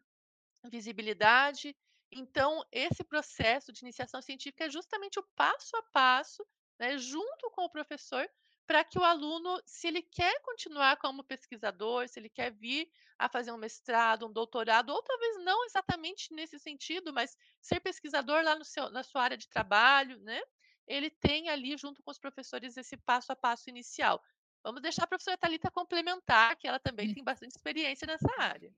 visibilidade. 0.71 1.77
Então, 2.11 2.65
esse 2.73 3.05
processo 3.05 3.73
de 3.73 3.81
iniciação 3.83 4.23
científica 4.23 4.65
é 4.65 4.71
justamente 4.71 5.19
o 5.19 5.27
passo 5.35 5.77
a 5.77 5.83
passo, 5.93 6.47
né, 6.79 6.99
junto 6.99 7.51
com 7.51 7.65
o 7.65 7.71
professor, 7.71 8.29
para 8.67 8.85
que 8.85 8.99
o 8.99 9.05
aluno, 9.05 9.61
se 9.65 9.87
ele 9.89 10.03
quer 10.03 10.41
continuar 10.43 10.97
como 10.99 11.25
pesquisador, 11.25 12.09
se 12.09 12.19
ele 12.19 12.29
quer 12.29 12.53
vir 12.53 12.91
a 13.19 13.29
fazer 13.29 13.53
um 13.53 13.57
mestrado, 13.57 14.27
um 14.27 14.33
doutorado, 14.33 14.91
ou 14.91 15.03
talvez 15.03 15.45
não 15.45 15.65
exatamente 15.65 16.33
nesse 16.35 16.59
sentido, 16.59 17.13
mas 17.13 17.37
ser 17.61 17.81
pesquisador 17.81 18.43
lá 18.43 18.63
seu 18.65 18.91
na 18.91 19.03
sua 19.03 19.23
área 19.23 19.37
de 19.37 19.49
trabalho, 19.49 20.19
né, 20.21 20.41
ele 20.87 21.11
tem 21.11 21.49
ali, 21.49 21.77
junto 21.77 22.03
com 22.03 22.11
os 22.11 22.19
professores, 22.19 22.77
esse 22.77 22.97
passo 22.97 23.33
a 23.33 23.37
passo 23.37 23.71
inicial. 23.71 24.23
Vamos 24.63 24.83
deixar 24.83 25.05
a 25.05 25.07
professora 25.07 25.39
Thalita 25.39 25.71
complementar, 25.71 26.57
que 26.57 26.67
ela 26.67 26.81
também 26.81 27.09
tem 27.09 27.23
bastante 27.25 27.53
experiência 27.57 28.07
nessa 28.07 28.29
área. 28.39 28.73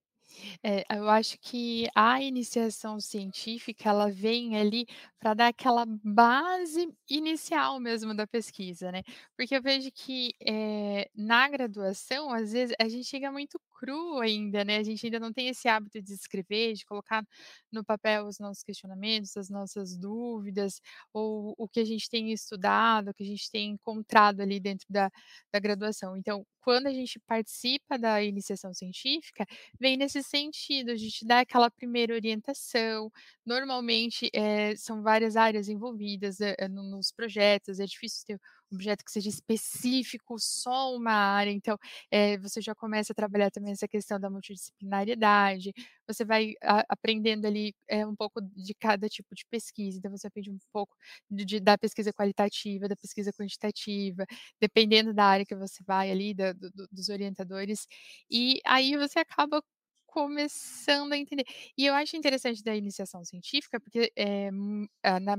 É, 0.62 0.85
eu 0.97 1.09
acho 1.09 1.39
que 1.41 1.89
a 1.95 2.20
iniciação 2.22 3.01
científica, 3.01 3.89
ela 3.89 4.11
vem 4.11 4.57
ali 4.57 4.87
para 5.18 5.35
dar 5.35 5.49
aquela 5.49 5.85
base 5.87 6.89
inicial 7.09 7.79
mesmo 7.81 8.14
da 8.14 8.26
pesquisa, 8.26 8.91
né. 8.93 9.03
Porque 9.37 9.57
eu 9.57 9.62
vejo 9.62 9.91
que, 9.93 10.33
eh, 10.45 11.09
na 11.14 11.49
graduação, 11.49 12.31
às 12.33 12.53
vezes, 12.53 12.74
a 12.81 12.89
gente 12.89 13.05
chega 13.07 13.31
muito 13.33 13.61
cru 13.79 14.18
ainda, 14.20 14.64
né, 14.64 14.79
a 14.79 14.83
gente 14.83 15.05
ainda 15.07 15.20
não 15.20 15.33
tem 15.33 15.49
esse 15.49 15.68
hábito 15.68 16.03
de 16.03 16.12
escrever, 16.14 16.74
de 16.74 16.85
colocar 16.87 17.24
no 17.72 17.85
papel 17.85 18.26
os 18.26 18.39
nossos 18.39 18.62
questionamentos, 18.62 19.37
as 19.37 19.49
nossas 19.51 19.97
dúvidas, 19.97 20.81
ou 21.12 21.55
o 21.59 21.68
que 21.68 21.81
a 21.81 21.85
gente 21.85 22.09
tem 22.11 22.33
estudado, 22.33 23.11
o 23.11 23.14
que 23.14 23.22
a 23.22 23.26
gente 23.26 23.51
tem 23.51 23.70
encontrado 23.70 24.41
ali 24.41 24.61
dentro 24.61 24.87
da 24.91 25.11
da 25.53 25.59
graduação. 25.61 26.16
Então, 26.16 26.45
quando 26.61 26.87
a 26.87 26.93
gente 26.93 27.18
participa 27.20 27.99
da 27.99 28.22
iniciação 28.22 28.74
científica, 28.74 29.47
vem 29.81 29.97
nesse 29.97 30.22
sentido, 30.22 30.91
a 30.91 30.97
gente 30.97 31.24
dá 31.26 31.41
aquela 31.41 31.70
primeira 31.70 32.14
orientação. 32.14 33.11
Normalmente, 33.47 34.29
eh, 34.35 34.76
são 34.76 35.03
várias 35.03 35.37
áreas 35.37 35.68
envolvidas, 35.68 36.39
no 36.70 36.83
nos 36.91 37.11
projetos, 37.12 37.81
é 37.81 37.87
difícil 37.87 38.24
ter 38.26 38.41
projeto 38.76 39.04
que 39.04 39.10
seja 39.12 39.28
específico, 39.28 40.36
só 40.38 40.94
uma 40.94 41.12
área, 41.12 41.50
então, 41.50 41.78
eh, 42.10 42.38
você 42.38 42.60
já 42.60 42.74
começa 42.74 43.12
a 43.12 43.16
trabalhar 43.16 43.50
também 43.50 43.72
essa 43.72 43.88
questão 43.88 44.20
da 44.20 44.30
multidisciplinariedade, 44.30 45.72
você 46.06 46.24
vai 46.24 46.54
a 46.62 46.84
aprendendo 46.88 47.46
ali, 47.46 47.74
eh, 47.88 48.06
um 48.06 48.14
pouco 48.16 48.40
de 48.42 48.74
cada 48.74 49.08
tipo 49.08 49.34
de 49.34 49.44
pesquisa, 49.50 49.98
então 49.98 50.10
você 50.10 50.26
aprende 50.28 50.50
um 50.50 50.58
pouco 50.72 50.94
de 51.30 51.44
de 51.44 51.60
da 51.60 51.76
pesquisa 51.78 52.12
qualitativa, 52.12 52.88
da 52.88 52.96
pesquisa 52.96 53.32
quantitativa, 53.32 54.24
dependendo 54.60 55.12
da 55.14 55.24
área 55.24 55.46
que 55.46 55.54
você 55.56 55.82
vai 55.86 56.10
ali, 56.10 56.34
da 56.34 56.52
do 56.52 56.70
do 56.70 56.88
dos 56.92 57.08
orientadores, 57.08 57.86
e 58.30 58.60
aí 58.66 58.96
você 58.96 59.18
acaba 59.20 59.62
começando 60.06 61.12
a 61.12 61.18
entender. 61.18 61.44
E 61.76 61.84
eu 61.86 61.94
acho 61.94 62.16
interessante 62.16 62.62
da 62.64 62.74
iniciação 62.76 63.24
científica, 63.24 63.78
porque, 63.80 64.12
ah, 65.02 65.20
na 65.20 65.36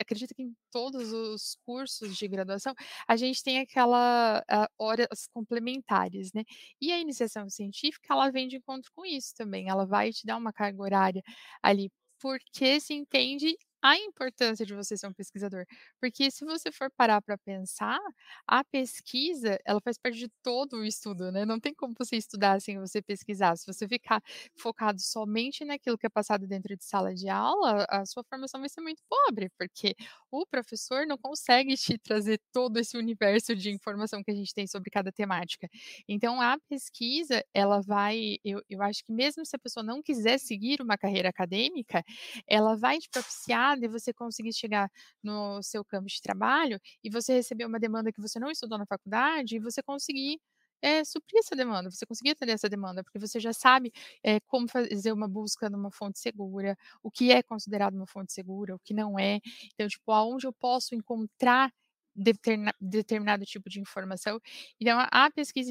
acredito 0.00 0.34
que 0.34 0.42
em 0.42 0.54
todos 0.72 1.12
os 1.12 1.56
cursos 1.66 2.16
de 2.16 2.28
graduação, 2.28 2.74
a 3.08 3.16
gente 3.16 3.42
tem 3.42 3.58
aquela, 3.60 4.42
ah, 4.48 4.68
horas 4.78 5.26
complementares, 5.32 6.32
né. 6.34 6.42
E 6.80 6.92
a 6.92 6.98
iniciação 7.00 7.48
científica, 7.50 8.08
ela 8.14 8.30
vem 8.30 8.48
de 8.48 8.56
encontro 8.56 8.90
com 8.94 9.04
isso 9.06 9.34
também, 9.36 9.68
ela 9.68 9.86
vai 9.86 10.12
te 10.12 10.26
dar 10.26 10.36
uma 10.36 10.52
carga 10.52 10.82
horária 10.82 11.22
ali, 11.62 11.90
porque 12.20 12.80
se 12.80 12.94
entende 12.94 13.56
a 13.90 13.96
importância 13.98 14.64
de 14.66 14.74
você 14.74 14.96
ser 14.96 15.06
um 15.06 15.12
pesquisador. 15.12 15.64
Porque 16.00 16.30
se 16.30 16.44
você 16.44 16.70
for 16.72 16.90
parar 16.96 17.20
para 17.22 17.38
pensar, 17.38 17.98
a 18.46 18.64
pesquisa, 18.64 19.58
ela 19.64 19.80
faz 19.80 19.98
parte 19.98 20.18
de 20.18 20.28
todo 20.42 20.78
o 20.78 20.84
estudo, 20.84 21.30
né, 21.32 21.44
não 21.44 21.58
tem 21.60 21.74
como 21.74 21.94
você 21.98 22.16
estudar 22.16 22.60
sem 22.60 22.78
você 22.78 23.02
pesquisar, 23.02 23.56
se 23.56 23.66
você 23.66 23.86
ficar 23.88 24.22
focado 24.58 25.00
somente 25.00 25.64
naquilo 25.64 25.98
que 25.98 26.06
é 26.06 26.10
passado 26.10 26.46
dentro 26.46 26.76
de 26.76 26.84
sala 26.84 27.14
de 27.14 27.28
aula, 27.28 27.86
a 27.88 28.04
sua 28.06 28.22
formação 28.24 28.60
vai 28.60 28.68
ser 28.68 28.80
muito 28.80 29.02
pobre, 29.08 29.50
porque 29.58 29.94
o 30.30 30.46
professor 30.46 31.06
não 31.06 31.16
consegue 31.18 31.76
te 31.76 31.98
trazer 31.98 32.40
todo 32.52 32.78
esse 32.78 32.96
universo 32.96 33.54
de 33.54 33.70
informação 33.70 34.22
que 34.22 34.30
a 34.30 34.34
gente 34.34 34.54
tem 34.54 34.66
sobre 34.66 34.90
cada 34.90 35.12
temática. 35.12 35.68
Então 36.08 36.40
a 36.40 36.58
pesquisa, 36.68 37.44
ela 37.54 37.80
vai 37.80 38.36
eu 38.44 38.60
eu 38.68 38.82
acho 38.82 39.04
que 39.04 39.12
mesmo 39.12 39.44
se 39.44 39.54
a 39.56 39.58
pessoa 39.58 39.82
não 39.84 40.02
quiser 40.02 40.38
seguir 40.38 40.80
uma 40.80 40.96
carreira 40.98 41.28
acadêmica, 41.28 42.02
ela 42.46 42.76
vai 42.76 42.98
te 42.98 43.08
propiciar 43.10 43.75
de 43.78 43.88
você 43.88 44.12
conseguir 44.12 44.52
chegar 44.52 44.90
no 45.22 45.62
seu 45.62 45.84
campo 45.84 46.06
de 46.08 46.20
trabalho, 46.22 46.80
e 47.04 47.10
você 47.10 47.34
receber 47.34 47.64
uma 47.66 47.78
demanda 47.80 48.12
que 48.12 48.20
você 48.20 48.38
não 48.38 48.50
estudou 48.50 48.78
na 48.78 48.86
faculdade, 48.86 49.56
e 49.56 49.58
você 49.60 49.82
conseguir, 49.82 50.40
eh, 50.82 51.04
suprir 51.04 51.38
essa 51.40 51.56
demanda, 51.56 51.90
você 51.90 52.04
conseguir 52.06 52.30
atender 52.32 52.52
essa 52.52 52.68
demanda, 52.68 53.02
porque 53.04 53.18
você 53.18 53.40
já 53.40 53.52
sabe, 53.52 53.92
eh, 54.22 54.40
como 54.46 54.68
fazer 54.68 55.12
uma 55.12 55.28
busca 55.28 55.70
numa 55.70 55.90
fonte 55.90 56.18
segura, 56.20 56.76
o 57.02 57.10
que 57.10 57.32
é 57.32 57.42
considerado 57.42 57.94
uma 57.94 58.06
fonte 58.06 58.32
segura, 58.32 58.74
o 58.74 58.78
que 58.78 58.94
não 58.94 59.18
é. 59.18 59.40
Então, 59.74 59.88
tipo, 59.88 60.12
aonde 60.12 60.46
eu 60.46 60.52
posso 60.52 60.94
encontrar 60.94 61.72
deterna 62.16 62.74
determinado 62.80 63.44
tipo 63.44 63.68
de 63.70 63.80
informação. 63.80 64.40
Então 64.80 64.98
a 65.12 65.30
pesquisa 65.30 65.70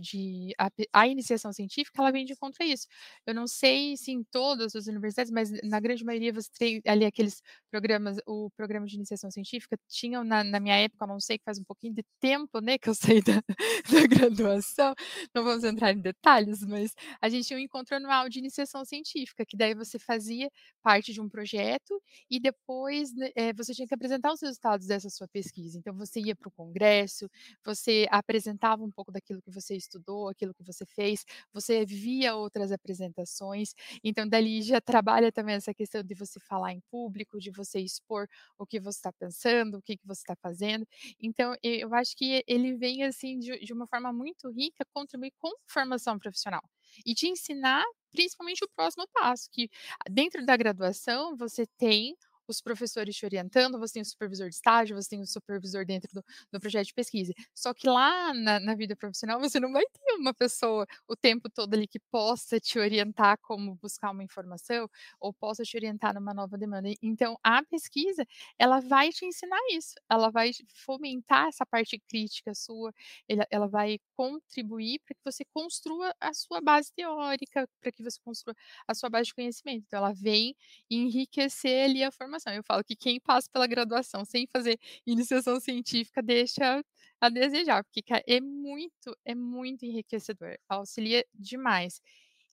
de 0.00 0.54
a 0.58 0.70
a 0.92 1.08
iniciação 1.08 1.52
científica, 1.52 2.00
ela 2.00 2.10
vem 2.12 2.24
de 2.24 2.32
encontro 2.32 2.62
a 2.62 2.66
isso. 2.66 2.86
Eu 3.26 3.34
não 3.34 3.46
sei 3.46 3.96
se 3.96 4.10
em 4.12 4.22
todas 4.24 4.74
as 4.74 4.86
universidades, 4.86 5.30
mas 5.32 5.50
na 5.62 5.80
grande 5.80 6.04
maioria 6.04 6.32
você 6.32 6.50
tem 6.58 6.82
ali 6.86 7.04
aqueles 7.04 7.42
programas 7.70 8.18
o 8.26 8.50
programa 8.56 8.86
de 8.86 8.96
iniciação 8.96 9.30
científica 9.30 9.78
tinham 9.88 10.24
na 10.24 10.44
na 10.44 10.60
minha 10.60 10.76
época, 10.76 11.06
não 11.06 11.20
sei 11.20 11.38
que 11.38 11.44
faz 11.44 11.58
um 11.58 11.64
pouquinho 11.64 11.94
de 11.94 12.04
tempo, 12.20 12.60
né, 12.60 12.78
que 12.78 12.88
eu 12.88 12.94
saí 13.20 13.22
da 13.22 13.42
da 13.90 14.06
graduação, 14.06 14.94
não 15.34 15.44
vamos 15.44 15.64
entrar 15.64 15.92
em 15.92 16.00
detalhes, 16.00 16.60
mas 16.64 16.92
a 17.20 17.28
gente 17.28 17.46
tinha 17.46 17.58
um 17.58 17.62
encontro 17.62 17.96
anual 17.96 18.28
de 18.28 18.38
iniciação 18.38 18.84
científica, 18.84 19.44
que 19.46 19.56
daí 19.56 19.74
você 19.74 19.98
fazia 19.98 20.50
parte 20.82 21.12
de 21.12 21.20
um 21.20 21.28
projeto 21.28 22.00
e 22.30 22.38
depois, 22.40 23.10
eh, 23.36 23.52
você 23.54 23.74
tinha 23.74 23.86
que 23.86 23.94
apresentar 23.94 24.32
os 24.32 24.40
resultados 24.42 24.86
dessa 24.86 25.08
sua 25.10 25.28
pesquisa. 25.28 25.45
Então 25.76 25.94
você 25.94 26.20
ia 26.20 26.34
para 26.36 26.48
o 26.48 26.52
congresso, 26.52 27.28
você 27.64 28.06
apresentava 28.10 28.82
um 28.84 28.90
pouco 28.90 29.12
daquilo 29.12 29.40
que 29.42 29.50
você 29.50 29.76
estudou, 29.76 30.28
aquilo 30.28 30.54
que 30.54 30.62
você 30.64 30.84
fez, 30.86 31.24
você 31.52 31.84
via 31.84 32.34
outras 32.34 32.72
apresentações, 32.72 33.74
então 34.04 34.28
dali 34.28 34.62
já 34.62 34.80
trabalha 34.80 35.30
também 35.32 35.54
essa 35.56 35.74
questão 35.74 36.02
de 36.02 36.14
você 36.14 36.38
falar 36.40 36.72
em 36.72 36.80
público, 36.90 37.38
de 37.40 37.50
você 37.50 37.80
expor 37.80 38.26
o 38.58 38.66
que 38.66 38.80
você 38.80 38.98
está 38.98 39.12
pensando, 39.12 39.78
o 39.78 39.82
que 39.82 39.96
que 39.96 40.06
você 40.06 40.20
está 40.22 40.36
fazendo. 40.36 40.86
Então 41.20 41.54
eu 41.62 41.94
acho 41.94 42.16
que 42.16 42.42
ele 42.46 42.74
vem, 42.76 43.02
assim, 43.04 43.38
de 43.38 43.58
de 43.66 43.72
uma 43.72 43.86
forma 43.86 44.12
muito 44.12 44.50
rica, 44.50 44.84
contribuir 44.92 45.32
com 45.38 45.50
formação 45.66 46.18
profissional, 46.18 46.62
e 47.04 47.14
te 47.14 47.28
ensinar 47.28 47.84
principalmente 48.12 48.64
o 48.64 48.68
próximo 48.74 49.06
passo, 49.12 49.48
que 49.52 49.68
dentro 50.10 50.44
da 50.46 50.56
graduação 50.56 51.36
você 51.36 51.66
tem 51.78 52.16
os 52.50 52.60
professores 52.60 53.16
te 53.16 53.24
orientando, 53.24 53.78
você 53.78 53.94
tem 53.94 54.02
o 54.02 54.04
supervisor 54.04 54.48
de 54.48 54.54
estágio, 54.54 54.96
você 54.96 55.10
tem 55.10 55.20
o 55.20 55.26
supervisor 55.26 55.84
dentro 55.84 56.12
do, 56.12 56.24
do 56.52 56.60
projeto 56.60 56.86
de 56.86 56.94
pesquisa. 56.94 57.32
Só 57.54 57.74
que 57.74 57.88
lá 57.88 58.32
na, 58.32 58.60
na, 58.60 58.74
vida 58.74 58.94
profissional 58.96 59.40
você 59.40 59.58
não 59.60 59.72
vai 59.72 59.84
ter 59.84 60.14
uma 60.14 60.32
pessoa 60.32 60.86
o 61.08 61.16
tempo 61.16 61.48
todo 61.50 61.74
ali 61.74 61.86
que 61.86 61.98
possa 62.10 62.60
te 62.60 62.78
orientar 62.78 63.38
como 63.42 63.74
buscar 63.76 64.10
uma 64.10 64.22
informação 64.22 64.88
ou 65.20 65.32
possa 65.32 65.62
te 65.64 65.76
orientar 65.76 66.14
numa 66.14 66.32
nova 66.32 66.56
demanda. 66.56 66.88
Então, 67.02 67.36
a 67.42 67.62
pesquisa, 67.64 68.24
ela 68.58 68.80
vai 68.80 69.10
te 69.10 69.24
ensinar 69.24 69.60
isso, 69.72 69.94
ela 70.10 70.30
vai 70.30 70.50
fomentar 70.74 71.48
essa 71.48 71.66
parte 71.66 71.98
crítica 72.08 72.54
sua, 72.54 72.92
ela, 73.28 73.46
ela 73.50 73.66
vai 73.66 73.98
contribuir 74.14 75.00
para 75.04 75.14
que 75.14 75.20
você 75.24 75.44
construa 75.52 76.14
a 76.20 76.32
sua 76.32 76.60
base 76.60 76.92
teórica, 76.94 77.68
para 77.80 77.92
que 77.92 78.02
você 78.02 78.18
construa 78.22 78.54
a 78.86 78.94
sua 78.94 79.08
base 79.10 79.26
de 79.26 79.34
conhecimento. 79.34 79.84
Então, 79.86 79.98
ela 79.98 80.12
vem 80.12 80.54
enriquecer 80.90 81.84
ali 81.84 82.02
a 82.02 82.12
formação 82.12 82.35
formação. 82.36 82.52
Eu 82.52 82.62
falo 82.62 82.84
que 82.84 82.94
quem 82.94 83.18
passa 83.20 83.48
pela 83.50 83.66
graduação 83.66 84.24
sem 84.24 84.46
fazer 84.46 84.78
iniciação 85.06 85.58
científica 85.60 86.22
deixa 86.22 86.82
a 87.20 87.28
desejar, 87.28 87.82
porque 87.84 88.02
é 88.26 88.40
muito, 88.40 89.16
é 89.24 89.34
muito 89.34 89.84
enriquecedor, 89.84 90.56
auxilia 90.68 91.24
demais. 91.34 92.00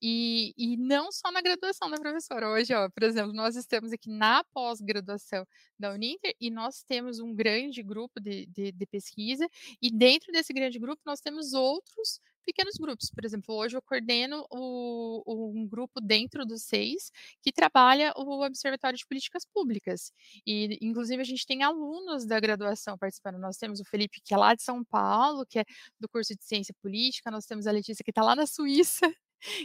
E, 0.01 0.53
e 0.57 0.75
não 0.75 1.11
só 1.13 1.31
na 1.31 1.41
graduação, 1.41 1.87
né, 1.89 1.97
professora? 1.97 2.49
Hoje, 2.49 2.73
ó, 2.73 2.89
por 2.89 3.03
exemplo, 3.03 3.31
nós 3.33 3.55
estamos 3.55 3.93
aqui 3.93 4.09
na 4.09 4.43
pós-graduação 4.53 5.45
da 5.79 5.93
Uninter 5.93 6.35
e 6.41 6.51
nós 6.51 6.83
temos 6.83 7.19
um 7.19 7.33
grande 7.33 7.81
grupo 7.81 8.19
de, 8.19 8.45
de, 8.47 8.73
de 8.73 8.85
pesquisa, 8.85 9.47
e 9.81 9.89
dentro 9.89 10.31
desse 10.33 10.51
grande 10.51 10.77
grupo 10.77 11.01
nós 11.05 11.21
temos 11.21 11.53
outros 11.53 12.19
pequenos 12.43 12.75
grupos. 12.75 13.09
Por 13.09 13.25
exemplo, 13.25 13.55
hoje 13.55 13.75
eu 13.75 13.81
coordeno 13.81 14.45
o, 14.49 15.51
um 15.55 15.67
grupo 15.67 15.99
dentro 16.01 16.45
do 16.45 16.57
SEIS 16.57 17.11
que 17.41 17.51
trabalha 17.51 18.13
o 18.15 18.43
Observatório 18.45 18.97
de 18.97 19.05
Políticas 19.05 19.45
Públicas. 19.45 20.11
E, 20.45 20.77
inclusive, 20.81 21.21
a 21.21 21.25
gente 21.25 21.45
tem 21.45 21.63
alunos 21.63 22.25
da 22.25 22.39
graduação 22.39 22.97
participando. 22.97 23.37
Nós 23.37 23.57
temos 23.57 23.79
o 23.79 23.85
Felipe, 23.85 24.21
que 24.23 24.33
é 24.33 24.37
lá 24.37 24.53
de 24.55 24.63
São 24.63 24.83
Paulo, 24.83 25.45
que 25.45 25.59
é 25.59 25.65
do 25.99 26.09
curso 26.09 26.35
de 26.35 26.43
Ciência 26.43 26.73
Política. 26.81 27.31
Nós 27.31 27.45
temos 27.45 27.67
a 27.67 27.71
Letícia, 27.71 28.03
que 28.03 28.11
está 28.11 28.23
lá 28.23 28.35
na 28.35 28.45
Suíça, 28.45 29.13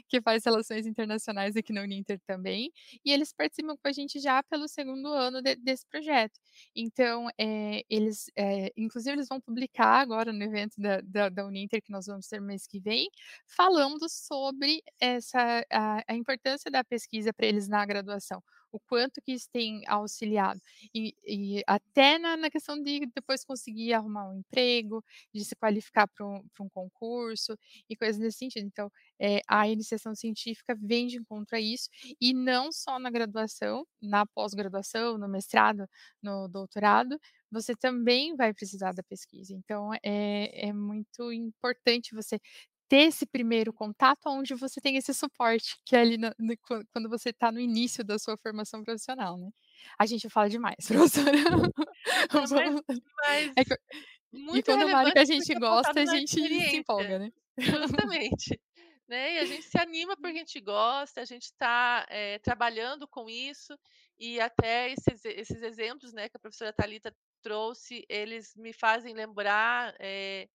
que 0.09 0.21
faz 0.21 0.45
relações 0.45 0.87
internacionais 0.87 1.57
aqui 1.57 1.73
na 1.73 1.83
Uninter 1.83 2.21
também, 2.27 2.73
e 3.05 3.13
eles 3.13 3.33
participam 3.33 3.77
com 3.77 3.89
a 3.89 3.93
gente 3.93 4.19
já 4.21 4.43
pelo 4.43 4.69
segundo 4.69 5.09
ano 5.09 5.43
de, 5.43 5.57
desse 5.57 5.87
projeto. 5.87 6.39
Então, 6.75 7.29
é, 7.39 7.83
eles, 7.89 8.31
é, 8.37 8.73
inclusive, 8.77 9.17
eles 9.17 9.29
vão 9.29 9.41
publicar 9.41 10.01
agora 10.01 10.33
no 10.33 10.43
evento 10.43 10.81
da, 10.81 11.01
da, 11.01 11.29
da, 11.29 11.47
Uninter, 11.47 11.83
que 11.83 11.93
nós 11.93 12.07
vamos 12.07 12.27
ter 12.29 12.41
mês 12.41 12.67
que 12.67 12.81
vem, 12.81 13.09
falando 13.47 14.09
sobre 14.09 14.83
essa, 15.01 15.65
a, 15.71 16.03
a 16.07 16.15
importância 16.15 16.71
da 16.71 16.85
pesquisa 16.85 17.33
para 17.33 17.47
eles 17.47 17.69
na 17.69 17.85
graduação 17.87 18.43
o 18.73 18.79
quanto 18.79 19.21
que 19.21 19.33
isso 19.33 19.49
tem 19.53 19.83
auxiliado. 19.87 20.61
E, 20.95 21.15
e 21.27 21.63
até 21.67 22.19
na, 22.19 22.37
na, 22.37 22.51
questão 22.51 22.81
de 22.81 23.07
depois 23.15 23.45
conseguir 23.45 23.93
arrumar 23.95 24.29
um 24.29 24.39
emprego, 24.39 25.05
de 25.33 25.45
se 25.45 25.57
qualificar 25.57 26.07
para 26.09 26.27
um, 26.27 26.43
um, 26.61 26.69
concurso 26.69 27.59
e 27.89 27.97
coisas 27.97 28.19
nesse 28.19 28.39
sentido. 28.39 28.67
Então, 28.67 28.91
é, 29.19 29.41
a 29.47 29.69
iniciação 29.69 30.15
científica 30.15 30.77
vem 30.81 31.07
de 31.07 31.19
encontro 31.19 31.57
a 31.57 31.61
isso, 31.61 31.89
e 32.21 32.33
não 32.35 32.71
só 32.73 32.99
na 32.99 33.11
graduação, 33.11 33.87
na 34.01 34.27
pós-graduação, 34.27 35.19
no 35.19 35.29
mestrado, 35.29 35.89
no 36.23 36.49
doutorado, 36.49 37.19
você 37.51 37.75
também 37.75 38.37
vai 38.37 38.53
precisar 38.53 38.93
da 38.93 39.03
pesquisa. 39.03 39.55
Então, 39.55 39.91
é, 40.03 40.69
é 40.69 40.73
muito 40.73 41.33
importante 41.33 42.15
você 42.15 42.39
ter 42.89 43.03
esse 43.09 43.27
primeiro 43.27 43.73
contato 43.73 44.27
onde 44.27 44.55
você 44.55 44.81
tem 44.81 44.97
esse 44.97 45.13
suporte, 45.13 45.77
que 45.85 45.95
é 45.95 46.01
ali 46.01 46.17
no, 46.17 46.29
no, 46.39 46.57
quando 46.93 47.09
você 47.09 47.31
está 47.31 47.53
no 47.53 47.61
início 47.61 48.03
da 48.03 48.19
sua 48.19 48.37
formação 48.37 48.83
profissional, 48.83 49.37
né. 49.37 49.51
A 49.99 50.07
gente 50.07 50.29
fala 50.29 50.49
demais, 50.49 50.77
professora. 50.89 51.33
Não, 52.33 52.41
mas 52.41 52.51
mas 52.51 53.53
é 53.57 53.65
que 53.65 53.75
e 54.55 54.63
quando 54.63 54.91
vale 54.91 55.13
que 55.13 55.19
a 55.19 55.25
gente 55.25 55.53
é 55.53 55.59
gosta, 55.59 56.01
a 56.01 56.07
gente 56.07 56.31
se 56.31 56.77
empolga, 56.77 57.19
né. 57.19 57.31
Justamente. 57.59 58.61
Né, 59.09 59.35
e 59.35 59.39
a 59.39 59.45
gente 59.47 59.63
se 59.63 59.79
anima 59.79 60.15
porque 60.21 60.37
a 60.37 60.41
gente 60.41 60.61
gosta, 60.61 61.23
a 61.23 61.25
gente 61.25 61.45
está, 61.45 62.07
eh, 62.11 62.39
trabalhando 62.41 63.09
com 63.09 63.29
isso, 63.29 63.75
e 64.19 64.39
até 64.39 64.91
esses 64.91 65.25
esses 65.25 65.63
exemplos, 65.63 66.13
né, 66.13 66.29
que 66.29 66.37
a 66.37 66.41
professora 66.41 66.75
Thalita 66.75 67.15
trouxe, 67.41 68.05
eles 68.07 68.55
me 68.55 68.73
fazem 68.75 69.15
lembrar, 69.15 69.95
eh, 69.99 70.47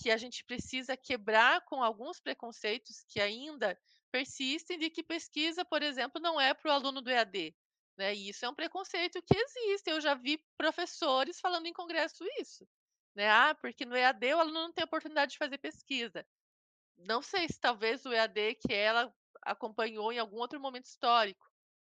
que 0.00 0.10
a 0.10 0.16
gente 0.16 0.44
precisa 0.44 0.96
quebrar 0.96 1.64
com 1.64 1.82
alguns 1.82 2.20
preconceitos 2.20 3.04
que 3.08 3.20
ainda 3.20 3.78
persistem 4.10 4.78
de 4.78 4.90
que 4.90 5.02
pesquisa, 5.02 5.64
por 5.64 5.82
exemplo, 5.82 6.20
não 6.20 6.40
é 6.40 6.54
para 6.54 6.70
o 6.70 6.72
aluno 6.74 7.02
do 7.02 7.10
EAD, 7.10 7.56
né, 7.98 8.14
e 8.14 8.28
isso 8.30 8.44
é 8.44 8.48
um 8.48 8.54
preconceito 8.54 9.20
que 9.22 9.36
existe, 9.36 9.90
eu 9.90 10.00
já 10.00 10.14
vi 10.14 10.38
professores 10.56 11.40
falando 11.40 11.66
em 11.66 11.72
congresso 11.72 12.24
isso, 12.40 12.66
né, 13.14 13.28
"Ah, 13.30 13.54
porque 13.60 13.84
no 13.84 13.96
EAD 13.96 14.34
o 14.34 14.38
aluno 14.40 14.60
não 14.62 14.72
tem 14.72 14.84
oportunidade 14.84 15.32
de 15.32 15.38
fazer 15.38 15.58
pesquisa". 15.58 16.26
Não 16.98 17.22
sei 17.22 17.48
se 17.48 17.58
talvez 17.60 18.04
o 18.04 18.12
EAD 18.12 18.54
que 18.56 18.72
ela 18.74 19.14
acompanhou 19.42 20.12
em 20.12 20.18
algum 20.18 20.36
outro 20.38 20.60
momento 20.60 20.86
histórico, 20.86 21.46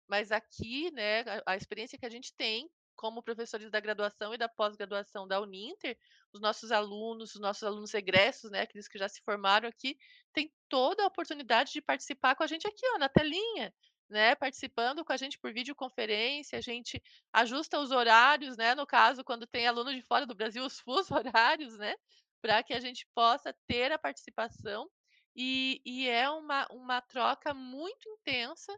mas 0.08 0.32
aqui, 0.32 0.90
né, 0.92 1.22
a 1.46 1.52
a 1.54 1.56
experiência 1.56 1.98
que 1.98 2.06
a 2.06 2.10
gente 2.10 2.34
tem, 2.36 2.70
como 2.96 3.22
professores 3.22 3.70
da 3.70 3.80
graduação 3.80 4.34
e 4.34 4.38
da 4.38 4.48
pós-graduação 4.48 5.26
da 5.28 5.40
Uninter, 5.40 5.98
os 6.32 6.40
nossos 6.40 6.72
alunos, 6.72 7.34
os 7.34 7.40
nossos 7.40 7.62
alunos 7.62 7.94
egressos, 7.94 8.50
né, 8.50 8.62
aqueles 8.62 8.88
que 8.88 8.98
já 8.98 9.08
se 9.08 9.22
formaram 9.22 9.68
aqui, 9.68 9.96
têm 10.32 10.52
toda 10.68 11.02
a 11.04 11.06
oportunidade 11.06 11.72
de 11.72 11.82
participar 11.82 12.34
com 12.34 12.42
a 12.42 12.46
gente 12.46 12.66
aqui, 12.66 12.86
ó, 12.94 12.98
na 12.98 13.08
telinha, 13.08 13.72
né, 14.08 14.34
participando 14.34 15.04
com 15.04 15.12
a 15.12 15.16
gente 15.16 15.38
por 15.38 15.52
videoconferência, 15.52 16.58
a 16.58 16.62
gente 16.62 17.02
ajusta 17.32 17.78
os 17.80 17.90
horários, 17.90 18.56
né, 18.56 18.74
no 18.74 18.86
caso, 18.86 19.24
quando 19.24 19.46
tem 19.46 19.66
aluno 19.66 19.94
de 19.94 20.02
fora 20.02 20.26
do 20.26 20.34
Brasil, 20.34 20.64
os 20.64 20.80
fusos 20.80 21.10
horários, 21.34 21.76
né, 21.78 21.94
pra 22.40 22.62
que 22.62 22.72
a 22.74 22.80
gente 22.80 23.06
possa 23.14 23.54
ter 23.66 23.92
a 23.92 23.98
participação, 23.98 24.88
e 25.34 25.80
e 25.84 26.08
é 26.08 26.28
uma 26.30 26.66
uma 26.70 27.00
troca 27.02 27.52
muito 27.54 28.08
intensa, 28.08 28.72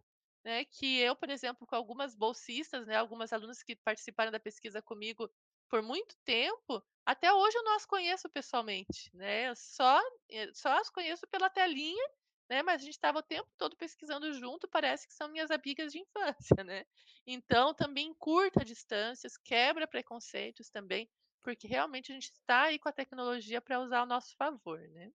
né, 0.45 0.64
que 0.64 0.99
eu, 1.01 1.16
por 1.16 1.30
exemplo, 1.30 1.66
com 1.66 1.74
algumas 1.76 2.14
bolsistas, 2.14 2.86
né, 2.86 2.97
algumas 2.97 3.32
alunas 3.32 3.62
que 3.62 3.76
participaram 3.76 4.30
da 4.32 4.41
pesquisa 4.41 4.82
comigo 4.82 5.30
por 5.68 5.82
muito 5.82 6.16
tempo, 6.24 6.82
até 7.05 7.32
hoje 7.32 7.57
eu 7.59 7.64
não 7.64 7.76
as 7.76 7.84
conheço 7.86 8.28
pessoalmente, 8.30 9.11
né, 9.14 9.55
só 9.55 10.01
eh, 10.30 10.51
só 10.55 10.78
as 10.80 10.91
conheço 10.91 11.26
pela 11.28 11.51
telinha, 11.51 12.03
né, 12.49 12.62
mas 12.62 12.80
a 12.82 12.84
gente 12.84 12.95
estava 12.95 13.18
o 13.18 13.22
tempo 13.22 13.51
todo 13.59 13.76
pesquisando 13.76 14.32
junto, 14.32 14.68
parece 14.68 15.07
que 15.07 15.12
são 15.14 15.28
minhas 15.28 15.51
amigas 15.51 15.93
de 15.93 15.99
infância, 16.01 16.57
né. 16.64 16.84
Então 17.26 17.74
também 17.74 18.07
encurta 18.09 18.64
distâncias, 18.64 19.36
quebra 19.36 19.86
preconceitos 19.86 20.70
também, 20.70 21.11
porque 21.43 21.66
realmente 21.68 22.11
a 22.12 22.14
gente 22.14 22.30
está 22.32 22.64
aí 22.64 22.78
com 22.78 22.89
a 22.89 22.93
tecnologia 22.93 23.61
para 23.61 23.80
usar 23.80 24.01
ao 24.01 24.07
nosso 24.07 24.34
favor, 24.36 24.80
né. 24.91 25.11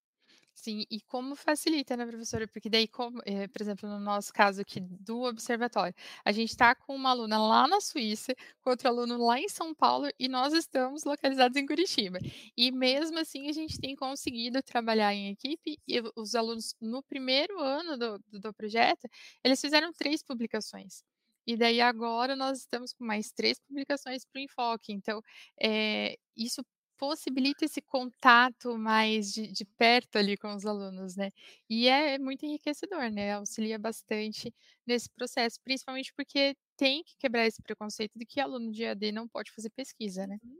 Sim, 0.58 0.86
e 0.90 1.02
como 1.02 1.36
facilita, 1.36 1.98
né, 1.98 2.06
professora, 2.06 2.48
porque 2.48 2.70
daí 2.70 2.88
como, 2.88 3.20
eh, 3.26 3.48
por 3.48 3.62
exemplo, 3.62 3.90
no 3.90 4.00
nosso 4.00 4.32
caso 4.32 4.62
aqui 4.62 4.80
do 4.80 5.22
observatório, 5.24 5.94
a 6.24 6.32
gente 6.32 6.50
está 6.52 6.76
com 6.76 6.96
uma 6.96 7.10
aluna 7.10 7.38
lá 7.40 7.68
na 7.68 7.82
Suíça, 7.82 8.34
com 8.62 8.70
outro 8.70 8.88
aluno 8.88 9.18
lá 9.26 9.40
em 9.40 9.50
São 9.50 9.74
Paulo 9.74 10.08
e 10.20 10.30
nós 10.30 10.54
estamos 10.54 11.04
localizados 11.04 11.58
em 11.58 11.66
Curitiba. 11.66 12.20
E 12.56 12.72
mesmo 12.72 13.18
assim 13.20 13.50
a 13.50 13.52
gente 13.52 13.80
tem 13.80 13.96
conseguido 13.96 14.62
trabalhar 14.62 15.14
em 15.14 15.32
equipe 15.32 15.78
e 15.88 16.02
os 16.16 16.36
alunos 16.36 16.76
no 16.80 17.02
primeiro 17.04 17.60
ano 17.60 17.98
do 17.98 18.20
do 18.32 18.54
projeto, 18.54 19.08
eles 19.44 19.60
fizeram 19.60 19.92
3 19.92 20.22
publicações. 20.24 21.04
E 21.48 21.58
daí 21.58 21.82
agora 21.82 22.36
nós 22.36 22.60
estamos 22.60 22.94
com 22.94 23.04
mais 23.04 23.32
3 23.32 23.60
publicações 23.60 24.24
para 24.26 24.40
o 24.40 24.44
enfoque, 24.44 24.94
então, 24.94 25.22
eh, 25.62 26.16
isso 26.38 26.64
possibilita 27.04 27.66
esse 27.66 27.82
contato 27.82 28.78
mais 28.78 29.34
de 29.34 29.48
de 29.52 29.66
perto 29.66 30.18
ali 30.18 30.38
com 30.38 30.56
os 30.56 30.66
alunos, 30.66 31.18
né. 31.18 31.32
E 31.70 31.88
é 31.90 32.18
muito 32.18 32.46
enriquecedor, 32.46 33.12
né, 33.12 33.34
auxilia 33.34 33.78
bastante 33.78 34.54
nesse 34.88 35.10
processo, 35.10 35.60
principalmente 35.64 36.14
porque 36.16 36.56
tem 36.78 37.04
que 37.04 37.18
quebrar 37.18 37.46
esse 37.46 37.62
preconceito 37.62 38.14
de 38.18 38.26
que 38.26 38.40
aluno 38.40 38.72
de 38.72 38.84
EAD 38.84 39.12
não 39.12 39.28
pode 39.28 39.52
fazer 39.52 39.70
pesquisa, 39.72 40.26
né. 40.28 40.40
Uhum. 40.44 40.60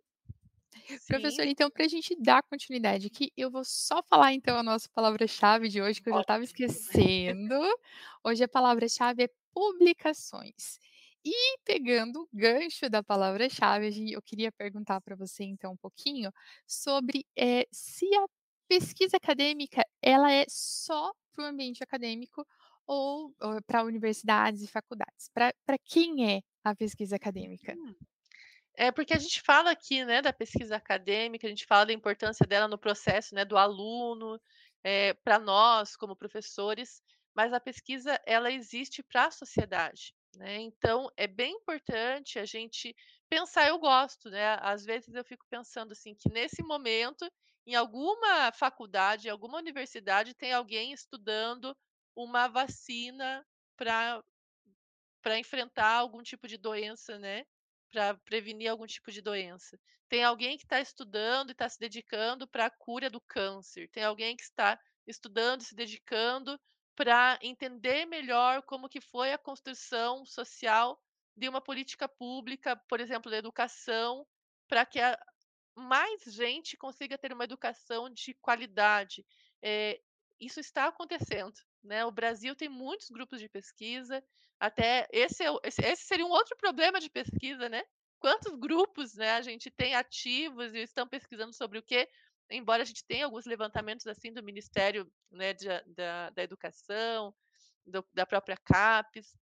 Sim. 0.98 1.04
Professora, 1.08 1.50
então 1.50 1.70
para 1.70 1.86
a 1.86 1.88
gente 1.88 2.16
dar 2.16 2.42
continuidade 2.44 3.08
aqui, 3.08 3.32
eu 3.38 3.52
vou 3.52 3.64
só 3.66 4.02
falar 4.04 4.34
então 4.34 4.58
a 4.58 4.64
nossa 4.64 4.88
palavra-chave 4.94 5.68
de 5.70 5.82
hoje, 5.82 6.02
que 6.02 6.10
eu 6.10 6.14
já 6.14 6.22
estava 6.22 6.44
esquecendo. 6.44 7.56
Hoje 8.24 8.44
a 8.44 8.48
palavra-chave 8.48 9.24
é 9.24 9.30
publicações. 9.54 10.80
E 11.26 11.58
pegando 11.64 12.24
o 12.24 12.30
gancho 12.34 12.90
da 12.90 13.02
palavra-chave, 13.02 13.88
a 13.88 13.92
eu 14.14 14.22
queria 14.22 14.52
perguntar 14.52 15.00
para 15.00 15.16
você 15.16 15.46
então 15.46 15.72
um 15.74 15.78
pouquinho 15.78 16.32
sobre, 16.68 17.26
eh, 17.38 17.66
se 17.72 18.06
a 18.16 18.26
pesquisa 18.68 19.16
acadêmica, 19.18 19.84
ela 20.02 20.30
é 20.34 20.46
só 20.50 21.14
para 21.34 21.46
o 21.46 21.48
ambiente 21.48 21.82
acadêmico 21.84 22.46
ou 22.86 23.34
ou 23.42 23.62
para 23.66 23.84
universidades 23.86 24.62
e 24.64 24.68
faculdades? 24.68 25.30
Para 25.34 25.54
para 25.66 25.78
quem 25.86 26.36
é 26.38 26.42
a 26.64 26.76
pesquisa 26.76 27.16
acadêmica? 27.16 27.78
Hum. 27.78 27.96
É 28.76 28.92
porque 28.92 29.14
a 29.14 29.20
gente 29.20 29.42
fala 29.42 29.72
aqui, 29.72 30.06
né, 30.06 30.22
da 30.22 30.34
pesquisa 30.34 30.76
acadêmica, 30.78 31.48
a 31.48 31.50
gente 31.52 31.66
fala 31.66 31.86
da 31.88 31.94
importância 31.94 32.46
dela 32.48 32.68
no 32.68 32.78
processo, 32.80 33.36
né, 33.36 33.46
do 33.46 33.58
aluno, 33.58 34.40
eh, 34.84 35.14
pra 35.24 35.40
nós 35.40 35.96
como 35.98 36.16
professores, 36.16 37.02
mas 37.36 37.54
a 37.54 37.60
pesquisa 37.60 38.20
ela 38.26 38.52
existe 38.52 39.04
pra 39.04 39.32
sociedade, 39.32 40.16
né, 40.36 40.58
então 40.60 41.10
é 41.18 41.28
bem 41.28 41.54
importante 41.56 42.40
a 42.40 42.46
gente 42.46 42.96
pensar 43.30 43.68
eu 43.68 43.80
gosto, 43.80 44.30
né, 44.30 44.58
às 44.62 44.84
vezes 44.86 45.14
eu 45.16 45.24
fico 45.26 45.46
pensando, 45.50 45.92
assim, 45.94 46.16
que 46.16 46.30
nesse 46.32 46.64
momento, 46.64 47.30
em 47.66 47.76
alguma 47.76 48.52
faculdade, 48.54 49.28
em 49.28 49.32
alguma 49.32 49.58
universidade, 49.60 50.34
tem 50.36 50.54
alguém 50.54 50.92
estudando 50.94 51.76
uma 52.16 52.48
vacina 52.48 53.46
pra 53.78 54.24
pra 55.24 55.40
enfrentar 55.40 55.88
algum 56.00 56.22
tipo 56.22 56.48
de 56.50 56.58
doença, 56.58 57.18
né, 57.18 57.46
pra 57.90 58.14
prevenir 58.26 58.70
algum 58.70 58.86
tipo 58.86 59.10
de 59.12 59.22
doença. 59.22 59.80
Tem 60.10 60.22
alguém 60.24 60.58
que 60.58 60.68
tá 60.68 60.82
estudando 60.82 61.52
e 61.52 61.56
tá 61.56 61.70
se 61.70 61.80
dedicando 61.80 62.46
pra 62.48 62.70
cura 62.70 63.10
do 63.10 63.22
câncer, 63.22 63.90
tem 63.92 64.04
alguém 64.04 64.36
que 64.36 64.44
está 64.44 64.78
estudando 65.08 65.62
e 65.62 65.66
se 65.66 65.76
dedicando 65.76 66.60
pra 66.96 67.40
entender 67.42 68.06
melhor 68.06 68.62
como 68.64 68.90
que 68.90 69.02
foi 69.02 69.34
a 69.34 69.38
construção 69.38 70.26
social 70.26 71.02
de 71.36 71.50
uma 71.50 71.62
política 71.62 72.08
pública, 72.08 72.76
por 72.88 73.00
exemplo, 73.00 73.32
da 73.32 73.38
educação, 73.38 74.26
pra 74.68 74.86
que 74.86 75.00
a 75.00 75.18
mais 75.76 76.24
gente 76.26 76.78
consiga 76.78 77.18
ter 77.18 77.34
uma 77.34 77.44
educação 77.46 78.10
de 78.10 78.34
qualidade. 78.36 79.26
Eh, 79.64 80.00
isso 80.40 80.60
está 80.60 80.88
acontecendo, 80.88 81.54
né, 81.84 82.06
o 82.06 82.12
Brasil 82.12 82.56
tem 82.56 82.70
muitos 82.70 83.10
grupos 83.10 83.40
de 83.40 83.50
pesquisa, 83.50 84.24
até 84.60 85.08
esse 85.12 85.44
é 85.44 85.48
esse 85.64 85.82
esse 85.84 86.04
seria 86.04 86.26
um 86.26 86.30
outro 86.30 86.56
problema 86.58 87.00
de 87.00 87.10
pesquisa, 87.10 87.70
né, 87.70 87.84
quantos 88.20 88.54
grupos, 88.56 89.16
né, 89.16 89.32
a 89.32 89.42
gente 89.42 89.72
tem 89.72 89.96
ativos 89.96 90.74
e 90.74 90.80
estão 90.80 91.08
pesquisando 91.08 91.54
sobre 91.56 91.80
o 91.80 91.84
quê, 91.84 92.10
embora 92.54 92.84
a 92.84 92.86
gente 92.86 93.06
tenha 93.06 93.26
alguns 93.26 93.46
levantamentos, 93.46 94.08
assim, 94.08 94.34
do 94.34 94.44
Ministério, 94.44 95.12
né, 95.32 95.54
de 95.54 95.68
da 95.96 96.30
da 96.32 96.44
Educação, 96.44 97.36
do 97.86 98.06
da 98.14 98.26
própria 98.26 98.58
CAPES, 98.58 99.38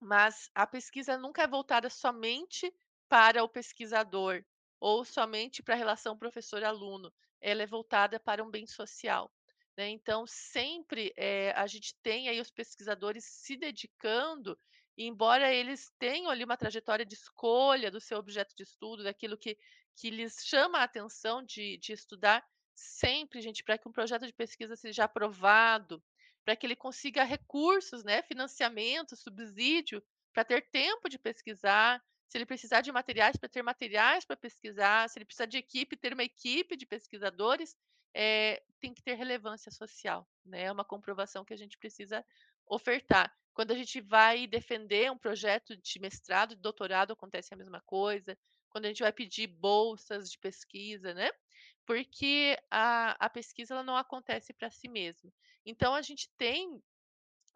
mas 0.00 0.50
a 0.54 0.66
pesquisa 0.66 1.18
nunca 1.18 1.42
é 1.42 1.48
voltada 1.48 1.90
somente 1.90 2.72
para 3.08 3.44
o 3.44 3.48
pesquisador, 3.48 4.44
ou 4.80 5.04
somente 5.04 5.62
pra 5.62 5.74
relação 5.76 6.18
professor-aluno, 6.18 7.12
ela 7.40 7.62
é 7.62 7.66
voltada 7.66 8.20
para 8.20 8.44
um 8.44 8.50
bem 8.50 8.66
social, 8.66 9.32
né, 9.76 9.88
então 9.88 10.26
sempre, 10.26 11.12
eh, 11.16 11.52
a 11.56 11.66
gente 11.66 11.94
tem 12.02 12.28
aí 12.28 12.40
os 12.40 12.50
pesquisadores 12.50 13.24
se 13.24 13.56
dedicando, 13.56 14.58
embora 15.06 15.52
eles 15.52 15.90
tenham 15.98 16.30
ali 16.30 16.44
uma 16.44 16.56
trajetória 16.56 17.04
de 17.06 17.14
escolha 17.14 17.90
do 17.90 18.00
seu 18.00 18.18
objeto 18.18 18.54
de 18.56 18.62
estudo, 18.64 19.02
daquilo 19.04 19.36
que 19.38 19.56
que 19.96 20.10
lhes 20.10 20.44
chama 20.46 20.78
a 20.78 20.84
atenção 20.84 21.42
de 21.44 21.76
de 21.78 21.92
estudar, 21.92 22.44
sempre 22.74 23.40
gente, 23.40 23.64
pra 23.64 23.76
que 23.78 23.88
um 23.88 23.92
projeto 23.92 24.26
de 24.26 24.32
pesquisa 24.32 24.76
seja 24.76 25.04
aprovado, 25.04 26.02
pra 26.44 26.56
que 26.56 26.66
ele 26.66 26.76
consiga 26.76 27.24
recursos, 27.24 28.04
né, 28.04 28.22
financiamento, 28.22 29.16
subsídio, 29.16 30.02
pra 30.32 30.44
ter 30.44 30.68
tempo 30.70 31.08
de 31.08 31.18
pesquisar, 31.18 32.02
se 32.28 32.38
ele 32.38 32.46
precisar 32.46 32.80
de 32.82 32.92
materiais, 32.92 33.36
pra 33.36 33.48
ter 33.48 33.62
materiais 33.62 34.24
pra 34.24 34.36
pesquisar, 34.36 35.08
se 35.08 35.18
ele 35.18 35.24
precisar 35.24 35.46
de 35.46 35.58
equipe, 35.58 35.96
ter 35.96 36.12
uma 36.14 36.22
equipe 36.24 36.76
de 36.76 36.86
pesquisadores, 36.86 37.76
eh, 38.14 38.62
tem 38.80 38.94
que 38.94 39.02
ter 39.02 39.14
relevância 39.14 39.70
social, 39.72 40.28
né, 40.44 40.64
é 40.64 40.72
uma 40.72 40.84
comprovação 40.84 41.44
que 41.44 41.54
a 41.54 41.56
gente 41.56 41.76
precisa 41.78 42.24
ofertar. 42.66 43.34
Quando 43.58 43.72
a 43.72 43.74
gente 43.74 44.00
vai 44.00 44.46
defender 44.46 45.10
um 45.10 45.18
projeto 45.18 45.76
de 45.76 45.98
mestrado, 45.98 46.54
de 46.54 46.62
doutorado, 46.62 47.12
acontece 47.12 47.52
a 47.52 47.56
mesma 47.56 47.80
coisa, 47.80 48.38
quando 48.70 48.84
a 48.84 48.88
gente 48.88 49.02
vai 49.02 49.12
pedir 49.12 49.48
bolsas 49.48 50.30
de 50.30 50.38
pesquisa, 50.38 51.12
né, 51.12 51.28
porque 51.84 52.56
a 52.70 53.16
a 53.26 53.28
pesquisa 53.28 53.74
ela 53.74 53.82
não 53.82 53.96
acontece 53.96 54.52
pra 54.52 54.70
si 54.70 54.86
mesma. 54.86 55.32
Então 55.66 55.92
a 55.92 56.00
gente 56.02 56.30
tem, 56.36 56.80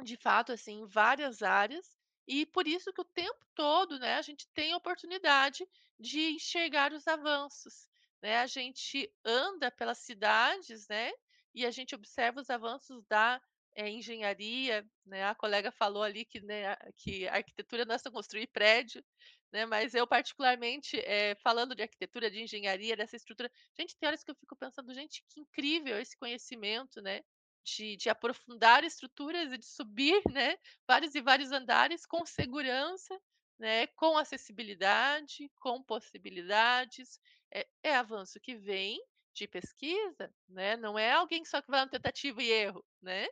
de 0.03 0.17
fato, 0.17 0.51
assim, 0.53 0.85
várias 0.87 1.41
áreas, 1.41 1.97
e 2.27 2.45
por 2.47 2.67
isso 2.67 2.93
que 2.93 3.01
o 3.01 3.05
tempo 3.05 3.47
todo, 3.55 3.97
né, 4.01 4.17
a 4.17 4.23
gente 4.23 4.49
tem 4.53 4.75
oportunidade 4.75 5.65
de 6.01 6.33
enxergar 6.33 6.93
os 6.93 7.07
avanços, 7.07 7.89
né, 8.21 8.39
a 8.39 8.47
gente 8.49 9.09
anda 9.25 9.71
pelas 9.71 9.99
cidades, 9.99 10.89
né, 10.89 11.13
e 11.55 11.65
a 11.65 11.71
gente 11.71 11.95
observa 11.95 12.41
os 12.41 12.51
avanços 12.51 13.05
da, 13.07 13.41
eh, 13.75 13.89
engenharia, 13.91 14.87
né, 15.07 15.25
a 15.25 15.35
colega 15.35 15.71
falou 15.73 16.03
ali 16.03 16.25
que, 16.25 16.41
né, 16.41 16.77
que 16.97 17.27
arquitetura 17.29 17.85
não 17.85 17.95
é 17.95 17.99
só 17.99 18.11
construir 18.11 18.47
prédio, 18.49 19.05
né, 19.53 19.67
mas 19.67 19.95
eu 19.95 20.07
particularmente, 20.07 20.99
eh, 21.01 21.35
falando 21.37 21.75
de 21.75 21.83
arquitetura, 21.83 22.31
de 22.31 22.43
engenharia, 22.43 22.97
dessa 22.97 23.17
estrutura 23.17 23.51
gente, 23.79 23.97
tem 23.99 24.07
horas 24.09 24.23
que 24.25 24.31
eu 24.31 24.35
fico 24.37 24.57
pensando: 24.57 24.93
"Gente, 24.95 25.23
que 25.29 25.41
incrível 25.41 25.99
esse 26.01 26.17
conhecimento, 26.17 27.01
né, 27.03 27.21
de 27.65 27.97
de 27.97 28.09
aprofundar 28.11 28.85
estruturas 28.85 29.53
e 29.53 29.59
de 29.59 29.67
subir, 29.67 30.21
né, 30.37 30.57
vários 30.89 31.15
e 31.15 31.21
vários 31.23 31.53
andares 31.53 32.07
com 32.07 32.25
segurança, 32.27 33.19
né, 33.59 33.87
com 33.89 34.17
acessibilidade, 34.19 35.51
com 35.61 35.83
possibilidades", 35.83 37.21
é 37.55 37.67
é 37.83 37.95
avanço 37.97 38.41
que 38.41 38.57
vem 38.57 38.99
de 39.35 39.47
pesquisa, 39.49 40.33
né, 40.49 40.77
não 40.77 40.99
é 40.99 41.13
alguém 41.13 41.45
só 41.45 41.61
que 41.63 41.71
vai 41.71 41.81
na 41.81 41.89
tentativa 41.89 42.43
e 42.43 42.51
erro, 42.51 42.85
né, 43.01 43.27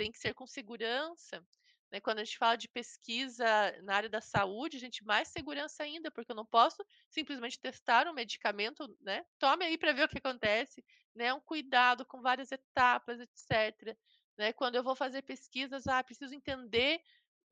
tem 0.00 0.12
que 0.12 0.18
ser 0.18 0.34
com 0.34 0.46
segurança, 0.46 1.44
né, 1.92 2.00
quando 2.00 2.20
a 2.20 2.24
gente 2.24 2.38
fala 2.38 2.56
de 2.56 2.68
pesquisa 2.68 3.44
na 3.82 3.94
área 3.96 4.08
da 4.08 4.20
saúde, 4.20 4.78
gente, 4.78 5.04
mais 5.04 5.28
segurança 5.28 5.82
ainda, 5.82 6.10
porque 6.10 6.30
eu 6.32 6.36
não 6.36 6.46
posso 6.46 6.84
simplesmente 7.10 7.60
testar 7.60 8.06
um 8.08 8.12
medicamento, 8.14 8.86
né, 9.00 9.24
"Tome 9.38 9.64
aí 9.64 9.76
pra 9.78 9.92
ver 9.92 10.04
o 10.04 10.08
que 10.08 10.18
acontece", 10.18 10.84
né, 11.14 11.34
um 11.34 11.40
cuidado 11.40 12.06
com 12.06 12.22
várias 12.22 12.52
etapas, 12.52 13.20
etcétera, 13.20 13.96
né, 14.38 14.52
quando 14.52 14.76
eu 14.76 14.84
vou 14.84 14.94
fazer 14.96 15.22
pesquisas, 15.22 15.86
ah, 15.88 16.02
preciso 16.04 16.34
entender, 16.34 17.00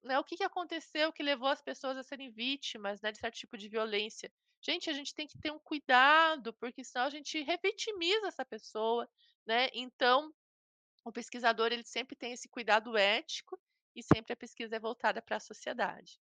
né, 0.03 0.19
o 0.19 0.25
que 0.25 0.37
que 0.37 0.45
aconteceu 0.45 1.13
que 1.13 1.23
levou 1.23 1.49
as 1.49 1.63
pessoas 1.63 1.97
a 1.99 2.03
serem 2.03 2.31
vítimas, 2.31 3.01
né, 3.03 3.13
de 3.13 3.19
certo 3.19 3.37
tipo 3.37 3.59
de 3.59 3.69
violência. 3.69 4.33
Gente, 4.63 4.89
a 4.91 4.93
gente 4.93 5.15
tem 5.15 5.27
que 5.27 5.39
ter 5.39 5.53
um 5.53 5.59
cuidado, 5.59 6.53
porque 6.55 6.85
senão 6.85 7.07
a 7.07 7.11
gente 7.11 7.41
revitimiza 7.43 8.29
essa 8.29 8.45
pessoa, 8.45 9.09
né, 9.47 9.69
então, 9.75 10.33
o 11.05 11.13
pesquisador 11.13 11.73
ele 11.73 11.85
sempre 11.85 12.17
tem 12.17 12.33
esse 12.33 12.49
cuidado 12.49 12.97
ético, 12.97 13.59
e 13.95 14.03
sempre 14.03 14.33
a 14.33 14.37
pesquisa 14.37 14.77
é 14.77 14.81
voltada 14.81 15.21
pra 15.23 15.41
sociedade. 15.41 16.19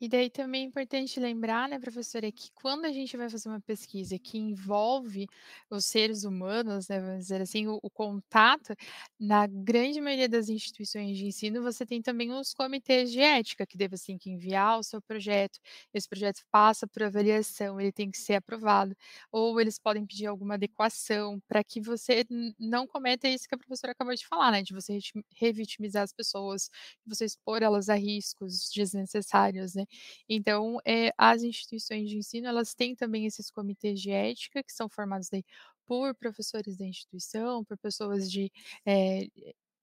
E 0.00 0.08
daí 0.10 0.28
também 0.28 0.62
é 0.62 0.64
importante 0.66 1.18
lembrar, 1.18 1.66
né, 1.70 1.78
professora, 1.78 2.30
que 2.30 2.50
quando 2.52 2.84
a 2.84 2.92
gente 2.92 3.16
vai 3.16 3.30
fazer 3.30 3.48
uma 3.48 3.60
pesquisa 3.62 4.18
que 4.18 4.36
envolve 4.36 5.26
os 5.70 5.86
seres 5.86 6.22
humanos, 6.24 6.86
né, 6.88 7.00
vamos 7.00 7.20
dizer 7.20 7.40
assim, 7.40 7.66
o 7.66 7.80
o 7.82 7.88
contato, 7.90 8.74
na 9.18 9.46
grande 9.46 10.00
maioria 10.00 10.28
das 10.28 10.48
instituições 10.50 11.16
de 11.16 11.24
ensino, 11.26 11.62
você 11.62 11.86
tem 11.86 12.02
também 12.02 12.30
os 12.32 12.52
comitês 12.52 13.10
de 13.10 13.20
ética, 13.20 13.64
que 13.66 13.76
você 13.88 14.06
tem 14.08 14.18
que 14.18 14.28
enviar 14.30 14.78
o 14.78 14.82
seu 14.82 15.00
projeto, 15.00 15.58
esse 15.94 16.06
projeto 16.08 16.42
passa 16.50 16.86
por 16.86 17.02
avaliação, 17.04 17.80
ele 17.80 17.92
tem 17.92 18.10
que 18.10 18.18
ser 18.18 18.34
aprovado, 18.34 18.94
ou 19.32 19.58
eles 19.60 19.78
podem 19.78 20.04
pedir 20.04 20.26
alguma 20.26 20.54
adequação 20.54 21.40
pra 21.48 21.62
que 21.64 21.80
você 21.80 22.24
não 22.58 22.86
cometa 22.86 23.28
isso 23.28 23.48
que 23.48 23.54
a 23.54 23.58
professora 23.58 23.92
acabou 23.92 24.14
de 24.14 24.26
falar, 24.26 24.50
né, 24.52 24.62
de 24.62 24.74
você 24.74 24.98
revitimizar 25.36 26.02
as 26.02 26.12
pessoas, 26.12 26.68
você 27.06 27.24
expor 27.24 27.62
elas 27.62 27.88
a 27.88 27.94
riscos 27.94 28.68
desnecessários, 28.74 29.74
né. 29.74 29.85
Então, 30.28 30.78
eh, 30.86 31.10
as 31.18 31.42
instituições 31.42 32.08
de 32.10 32.16
ensino, 32.18 32.46
elas 32.48 32.74
têm 32.74 32.94
também 32.96 33.26
esses 33.26 33.50
comitês 33.50 34.00
de 34.00 34.10
ética, 34.10 34.62
que 34.62 34.72
são 34.72 34.88
formados 34.88 35.28
daí 35.30 35.44
por 35.86 36.14
professores 36.16 36.76
da 36.76 36.84
instituição, 36.86 37.64
por 37.64 37.78
pessoas 37.78 38.30
de, 38.30 38.50
eh, 38.86 39.28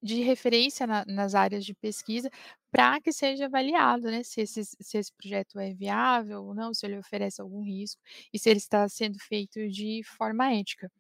de 0.02 0.22
referência 0.22 0.86
na 0.88 1.06
nas 1.08 1.34
áreas 1.36 1.66
de 1.66 1.74
pesquisa, 1.76 2.30
pra 2.72 3.00
que 3.02 3.12
seja 3.14 3.46
avaliado, 3.46 4.12
né, 4.12 4.24
se 4.24 4.42
esses 4.42 4.76
se 4.82 4.98
esse 4.98 5.12
projeto 5.14 5.60
é 5.60 5.74
viável 5.74 6.44
ou 6.46 6.54
não, 6.56 6.74
se 6.74 6.86
ele 6.86 6.98
oferece 7.00 7.42
algum 7.42 7.62
risco, 7.64 8.02
e 8.34 8.40
se 8.40 8.50
ele 8.50 8.60
está 8.60 8.88
sendo 8.90 9.18
feito 9.20 9.68
de 9.70 10.02
forma 10.04 10.52
ética. 10.54 10.92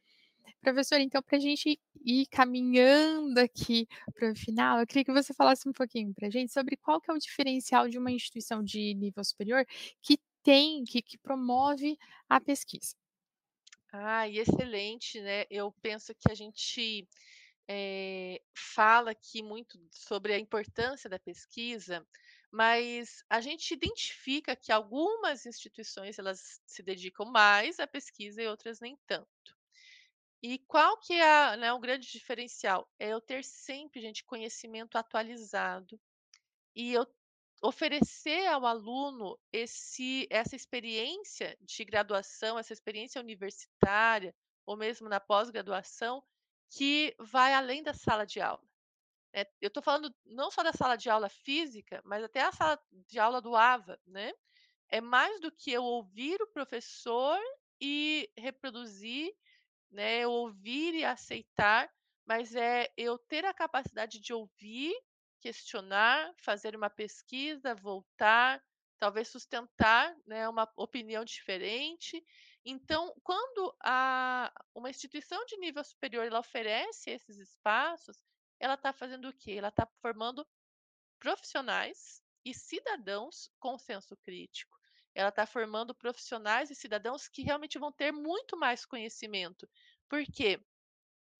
Professora, 0.62 1.02
então, 1.02 1.22
pra 1.22 1.39
gente 1.39 1.80
ir 2.06 2.26
caminhando 2.28 3.38
aqui 3.39 3.88
para 4.14 4.32
o 4.32 4.36
final, 4.36 4.80
eu 4.80 4.88
queria 4.88 5.04
que 5.04 5.12
você 5.14 5.34
falasse 5.34 5.68
um 5.68 5.74
pouquinho 5.74 6.14
pra 6.14 6.30
gente 6.30 6.52
sobre 6.54 6.78
qual 6.78 7.02
que 7.02 7.12
é 7.12 7.14
o 7.14 7.18
diferencial 7.18 7.89
de 7.89 7.98
uma 7.98 8.12
instituição 8.12 8.64
de 8.64 8.94
nível 8.94 9.24
superior 9.24 9.66
que 10.02 10.18
tem 10.41 10.84
que 10.84 11.02
que 11.02 11.18
promove 11.18 11.98
a 12.30 12.39
pesquisa. 12.41 12.96
Ai, 13.91 14.38
excelente, 14.39 15.22
né, 15.22 15.46
eu 15.50 15.72
penso 15.82 16.14
que 16.16 16.32
a 16.32 16.36
gente, 16.36 17.08
eh, 17.70 18.41
fala 18.56 19.12
aqui 19.12 19.44
muito 19.44 19.80
sobre 19.91 20.34
a 20.34 20.39
importância 20.39 21.10
da 21.10 21.20
pesquisa, 21.20 22.06
mas 22.52 23.24
a 23.30 23.41
gente 23.41 23.74
identifica 23.74 24.56
que 24.56 24.72
algumas 24.72 25.46
instituições, 25.46 26.20
elas 26.20 26.62
se 26.66 26.84
dedicam 26.84 27.26
mais 27.32 27.80
à 27.80 27.88
pesquisa 27.88 28.41
e 28.44 28.48
outras 28.48 28.80
nem 28.82 28.98
tanto. 29.08 29.58
E 30.44 30.60
qual 30.60 30.98
que 31.00 31.14
é 31.14 31.56
né, 31.56 31.72
o 31.72 31.80
grande 31.80 32.06
diferencial? 32.12 32.86
É 33.00 33.08
eu 33.10 33.22
ter 33.22 33.46
sempre, 33.46 34.02
gente, 34.02 34.26
conhecimento 34.26 34.98
atualizado, 34.98 35.98
e 36.76 36.94
eu 36.94 37.08
oferecer 37.64 38.48
ao 38.48 38.66
aluno 38.66 39.39
esse 39.54 40.28
essa 40.32 40.56
experiência 40.56 41.58
de 41.62 41.86
graduação, 41.86 42.60
essa 42.60 42.74
experiência 42.74 43.22
universitária, 43.22 44.36
ou 44.66 44.78
mesmo 44.78 45.10
na 45.10 45.20
pós-graduação, 45.20 46.24
que 46.72 47.16
vai 47.20 47.54
além 47.54 47.84
da 47.84 47.94
sala 47.94 48.26
de 48.26 48.41
aula. 48.41 48.64
Eh, 49.34 49.48
eu 49.62 49.70
estou 49.70 49.84
falando 49.84 50.14
não 50.26 50.52
só 50.52 50.64
da 50.64 50.74
sala 50.74 50.98
de 50.98 51.10
aula 51.10 51.30
física, 51.30 52.02
mas 52.06 52.24
até 52.24 52.41
a 52.41 52.52
sala 52.54 52.80
de 52.91 53.20
aula 53.20 53.41
do 53.41 53.56
AVA, 53.56 54.00
né. 54.08 54.34
É 54.89 55.02
mais 55.02 55.41
do 55.41 55.52
que 55.52 55.72
eu 55.72 55.84
ouvir 55.84 56.41
o 56.41 56.48
professor 56.52 57.39
e 57.82 58.32
reproduzir, 58.38 59.34
né, 59.94 60.20
eu 60.20 60.32
ouvir 60.32 60.96
e 60.96 61.06
aceitar, 61.06 61.89
mas 62.26 62.56
é 62.56 62.91
eu 62.98 63.18
ter 63.18 63.46
a 63.46 63.54
capacidade 63.54 64.20
de 64.20 64.34
ouvir, 64.34 64.94
questionar, 65.39 66.34
fazer 66.41 66.76
uma 66.76 66.89
pesquisa, 66.89 67.76
voltar, 67.76 68.64
talvez 69.00 69.28
sustentar, 69.28 70.16
né, 70.26 70.48
uma 70.48 70.72
opinião 70.78 71.24
diferente. 71.24 72.24
Então, 72.66 73.14
quando 73.24 73.76
a 73.84 74.52
uma 74.74 74.89
instituição 74.89 75.46
de 75.46 75.58
nível 75.58 75.84
superior, 75.84 76.26
ela 76.26 76.39
oferece 76.39 77.12
esses 77.12 77.38
espaços, 77.38 78.18
ela 78.60 78.76
está 78.76 78.94
fazendo 78.94 79.28
o 79.28 79.34
quê? 79.34 79.54
Ela 79.54 79.68
está 79.68 79.86
formando 80.02 80.48
profissionais 81.20 82.24
e 82.46 82.54
cidadãos 82.54 83.50
com 83.60 83.78
senso 83.78 84.16
crítico. 84.18 84.78
Ela 85.16 85.30
está 85.30 85.45
formando 85.45 85.93
profissionais 85.95 86.70
e 86.72 86.76
cidadãos 86.76 87.28
que 87.28 87.43
realmente 87.43 87.78
vão 87.78 87.91
ter 87.91 88.11
muito 88.11 88.57
mais 88.57 88.86
conhecimento. 88.86 89.70
Por 90.09 90.24
quê? 90.26 90.59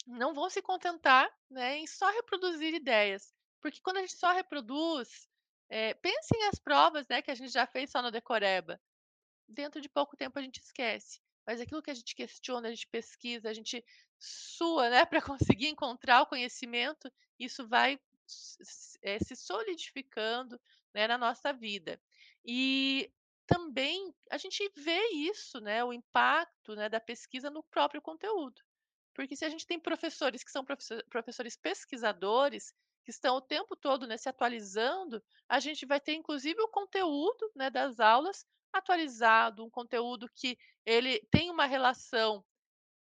Não 0.06 0.34
vão 0.34 0.50
se 0.50 0.62
contentar, 0.62 1.30
né, 1.50 1.78
em 1.78 1.88
só 1.88 2.10
reproduzir 2.12 2.74
ideias, 2.74 3.34
porque 3.62 3.80
quando 3.82 3.98
a 3.98 4.02
gente 4.02 4.18
só 4.18 4.34
reproduz, 4.34 5.30
eh, 5.70 5.94
pensem 5.96 6.44
as 6.48 6.60
provas, 6.60 7.08
né, 7.08 7.22
que 7.22 7.32
a 7.32 7.36
gente 7.36 7.52
já 7.52 7.66
fez 7.66 7.90
só 7.92 8.02
no 8.02 8.12
decoreba. 8.12 8.80
Dentro 9.48 9.82
de 9.82 9.90
pouco 9.90 10.18
tempo 10.18 10.38
a 10.40 10.42
gente 10.42 10.60
esquece, 10.60 11.22
mas 11.46 11.62
aquilo 11.62 11.82
que 11.82 11.92
a 11.92 11.94
gente 11.94 12.16
questiona, 12.16 12.68
a 12.68 12.72
gente 12.72 12.88
pesquisa, 12.88 13.50
a 13.50 13.54
gente 13.54 13.84
sua, 14.20 14.90
né, 14.90 15.06
para 15.08 15.22
conseguir 15.22 15.68
encontrar 15.68 16.22
o 16.22 16.28
conhecimento, 16.28 17.12
isso 17.40 17.68
vai 17.68 18.00
eh, 19.02 19.20
se 19.20 19.36
solidificando, 19.36 20.60
né, 20.94 21.08
na 21.08 21.18
nossa 21.18 21.54
vida. 21.54 22.00
E 22.46 23.12
também 23.46 24.14
a 24.32 24.38
gente 24.38 24.70
vê 24.76 25.10
isso, 25.10 25.60
né, 25.60 25.84
o 25.84 25.94
impacto, 25.94 26.76
né, 26.76 26.90
da 26.90 27.00
pesquisa 27.00 27.50
no 27.50 27.64
próprio 27.64 28.02
conteúdo. 28.02 28.62
Porque 29.14 29.36
se 29.36 29.46
a 29.46 29.50
gente 29.50 29.66
tem 29.68 29.80
professores 29.80 30.44
que 30.44 30.52
são 30.52 30.66
professor 30.66 31.04
professores 31.10 31.56
pesquisadores, 31.56 32.74
que 33.04 33.12
estão 33.12 33.36
o 33.36 33.42
tempo 33.42 33.76
todo, 33.76 34.08
né, 34.08 34.18
se 34.18 34.30
atualizando, 34.30 35.22
a 35.48 35.60
gente 35.60 35.86
vai 35.86 36.00
ter 36.00 36.14
inclusive 36.14 36.62
o 36.62 36.70
conteúdo, 36.70 37.52
né, 37.56 37.70
das 37.70 38.00
aulas 38.00 38.46
atualizado, 38.72 39.64
um 39.64 39.70
conteúdo 39.70 40.28
que 40.36 40.58
ele 40.86 41.20
tem 41.32 41.52
uma 41.52 41.66
relação 41.66 42.44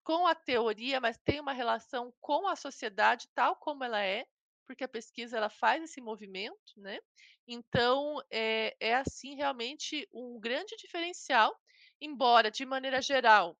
com 0.03 0.25
a 0.25 0.33
teoria, 0.35 1.01
mas 1.01 1.17
tem 1.19 1.39
uma 1.39 1.53
relação 1.53 2.13
com 2.21 2.47
a 2.47 2.55
sociedade 2.55 3.27
tal 3.35 3.55
como 3.57 3.83
ela 3.83 4.01
é, 4.01 4.25
porque 4.69 4.83
a 4.83 4.87
pesquisa 4.87 5.35
ela 5.35 5.49
faz 5.49 5.83
esse 5.83 5.99
movimento, 5.99 6.73
né. 6.77 6.99
Então, 7.47 8.21
é 8.31 8.75
é 8.79 8.93
assim 8.95 9.33
realmente 9.35 10.07
um 10.13 10.39
grande 10.39 10.75
diferencial, 10.77 11.59
embora 11.99 12.51
de 12.51 12.63
maneira 12.67 13.01
geral, 13.01 13.57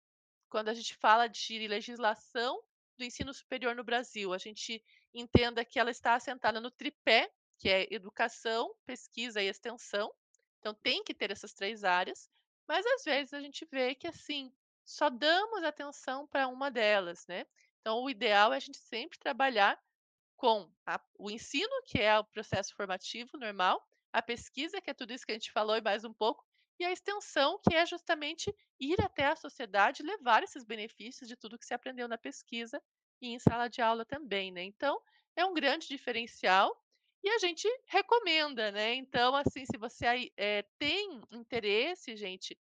quando 0.50 0.70
a 0.70 0.74
gente 0.76 0.96
fala 0.96 1.28
de 1.28 1.68
legislação 1.68 2.62
do 2.98 3.04
ensino 3.04 3.34
superior 3.34 3.76
no 3.76 3.84
Brasil, 3.84 4.34
a 4.34 4.38
gente 4.38 4.84
entenda 5.14 5.66
que 5.66 5.80
ela 5.80 5.90
está 5.92 6.14
assentada 6.16 6.62
no 6.62 6.70
tripé, 6.70 7.32
que 7.58 7.70
é 7.70 7.88
educação, 7.92 8.72
pesquisa 8.86 9.42
e 9.42 9.48
extensão. 9.48 10.14
Então 10.60 10.76
tem 10.76 11.04
que 11.04 11.14
ter 11.16 11.32
essas 11.32 11.54
3 11.54 11.84
áreas, 11.84 12.30
mas 12.68 12.86
às 12.86 13.04
vezes 13.04 13.34
a 13.34 13.42
gente 13.42 13.66
vê 13.72 13.96
que, 13.96 14.08
assim, 14.08 14.54
só 14.86 15.10
damos 15.10 15.64
atenção 15.64 16.28
para 16.28 16.48
uma 16.48 16.70
delas, 16.70 17.26
né. 17.28 17.46
Então 17.82 18.04
o 18.04 18.10
ideal 18.12 18.54
é 18.54 18.58
a 18.58 18.60
gente 18.60 18.78
sempre 18.78 19.18
trabalhar 19.18 19.80
com 20.40 20.72
a 20.88 21.00
o 21.20 21.30
ensino, 21.30 21.70
que 21.86 22.00
é 22.00 22.18
o 22.18 22.24
processo 22.24 22.74
formativo 22.74 23.38
normal, 23.38 23.86
a 24.14 24.22
pesquisa, 24.22 24.82
que 24.82 24.90
é 24.90 24.94
tudo 24.94 25.14
isso 25.14 25.26
que 25.26 25.34
a 25.34 25.36
gente 25.36 25.52
falou 25.52 25.76
e 25.78 25.82
mais 25.82 26.06
um 26.06 26.14
pouco, 26.14 26.44
e 26.80 26.86
a 26.86 26.92
extensão, 26.94 27.60
que 27.68 27.76
é 27.76 27.86
justamente 27.86 28.56
ir 28.80 28.96
até 29.02 29.26
a 29.26 29.36
sociedade 29.36 30.02
levar 30.02 30.42
esses 30.44 30.64
benefícios 30.64 31.28
de 31.28 31.36
tudo 31.36 31.60
que 31.60 31.66
se 31.66 31.74
aprendeu 31.74 32.08
na 32.08 32.18
pesquisa 32.18 32.82
e 33.22 33.28
em 33.34 33.40
sala 33.40 33.68
de 33.68 33.82
aula 33.82 34.06
também, 34.06 34.50
né. 34.52 34.64
Então, 34.64 35.02
é 35.36 35.46
um 35.46 35.54
grande 35.54 35.88
diferencial 35.90 36.74
e 37.22 37.30
a 37.30 37.38
gente 37.38 37.68
recomenda, 37.86 38.72
né. 38.72 38.94
Então, 38.96 39.36
assim, 39.36 39.66
se 39.66 39.78
você 39.78 40.32
eh, 40.38 40.64
tem 40.80 41.22
interesse, 41.32 42.16
gente, 42.16 42.58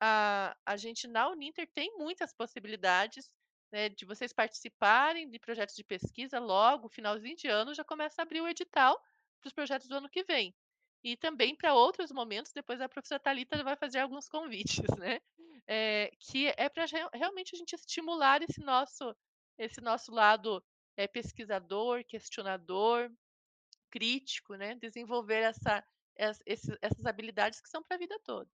a 0.00 0.54
a 0.66 0.76
gente 0.76 1.08
na 1.08 1.28
Uninter 1.30 1.66
tem 1.74 1.96
muitas 1.96 2.34
possibilidades, 2.34 3.30
né, 3.72 3.88
de 3.88 4.04
vocês 4.04 4.32
participarem 4.32 5.28
de 5.30 5.38
projetos 5.38 5.74
de 5.74 5.84
pesquisa 5.84 6.38
logo, 6.38 6.88
finalzinho 6.88 7.36
de 7.36 7.48
ano, 7.48 7.74
já 7.74 7.84
começa 7.84 8.22
a 8.22 8.24
abrir 8.24 8.40
o 8.40 8.48
edital 8.48 9.00
para 9.40 9.48
os 9.48 9.52
projetos 9.54 9.88
do 9.88 9.96
ano 9.96 10.08
que 10.10 10.24
vem. 10.24 10.54
E 11.04 11.16
também 11.16 11.56
para 11.56 11.74
outros 11.74 12.12
momentos, 12.12 12.52
depois 12.52 12.80
a 12.80 12.88
professora 12.88 13.20
Thalita 13.20 13.62
vai 13.64 13.76
fazer 13.76 13.98
alguns 14.00 14.28
convites, 14.28 14.84
né. 15.00 15.20
Eh, 15.68 16.10
que 16.20 16.48
é 16.56 16.68
para 16.68 16.86
real 16.86 17.08
realmente 17.14 17.54
a 17.54 17.58
gente 17.58 17.74
estimular 17.74 18.42
esse 18.42 18.60
nosso 18.60 19.14
esse 19.58 19.80
nosso 19.80 20.10
lado, 20.12 20.62
eh, 20.96 21.06
pesquisador, 21.06 22.04
questionador, 22.04 23.10
crítico, 23.90 24.54
né, 24.56 24.74
desenvolver 24.76 25.42
essa 25.42 25.84
ess 26.16 26.40
esses 26.46 26.76
essas 26.82 27.06
habilidades 27.06 27.60
que 27.60 27.68
são 27.68 27.82
para 27.82 27.96
a 27.96 27.98
vida 28.00 28.18
toda. 28.24 28.50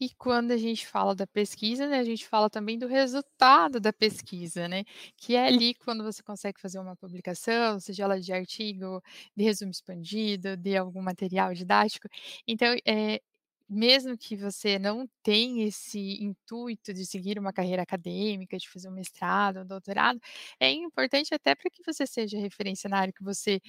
E 0.00 0.10
quando 0.14 0.52
a 0.52 0.56
gente 0.56 0.86
fala 0.86 1.12
da 1.14 1.26
pesquisa, 1.26 1.86
né, 1.88 1.98
a 1.98 2.04
gente 2.04 2.24
fala 2.26 2.48
também 2.48 2.78
do 2.78 2.86
resultado 2.86 3.80
da 3.80 3.92
pesquisa, 3.92 4.68
né, 4.68 4.84
que 5.16 5.34
é 5.34 5.44
ali 5.46 5.74
quando 5.74 6.04
você 6.04 6.22
consegue 6.22 6.60
fazer 6.60 6.78
uma 6.78 6.94
publicação, 6.96 7.80
seja 7.80 8.04
ela 8.04 8.20
de 8.20 8.32
artigo, 8.32 9.02
de 9.36 9.42
resumo 9.42 9.72
expandido, 9.72 10.56
de 10.56 10.76
algum 10.76 11.02
material 11.02 11.52
didático. 11.52 12.06
Então, 12.46 12.76
eh, 12.86 13.20
mesmo 13.68 14.16
que 14.16 14.34
você 14.36 14.78
não 14.78 15.06
tenha 15.22 15.66
esse 15.66 15.98
intuito 16.22 16.94
de 16.94 17.04
seguir 17.04 17.38
uma 17.38 17.52
carreira 17.52 17.82
acadêmica, 17.82 18.56
de 18.56 18.68
fazer 18.68 18.88
um 18.88 18.92
mestrado, 18.92 19.60
um 19.60 19.66
doutorado, 19.66 20.18
é 20.60 20.70
importante 20.70 21.34
até 21.34 21.54
para 21.56 21.68
que 21.70 21.82
você 21.84 22.06
seja 22.06 22.38
referência 22.38 22.88
na 22.88 22.98
área 23.00 23.12
que 23.12 23.22
você 23.22 23.60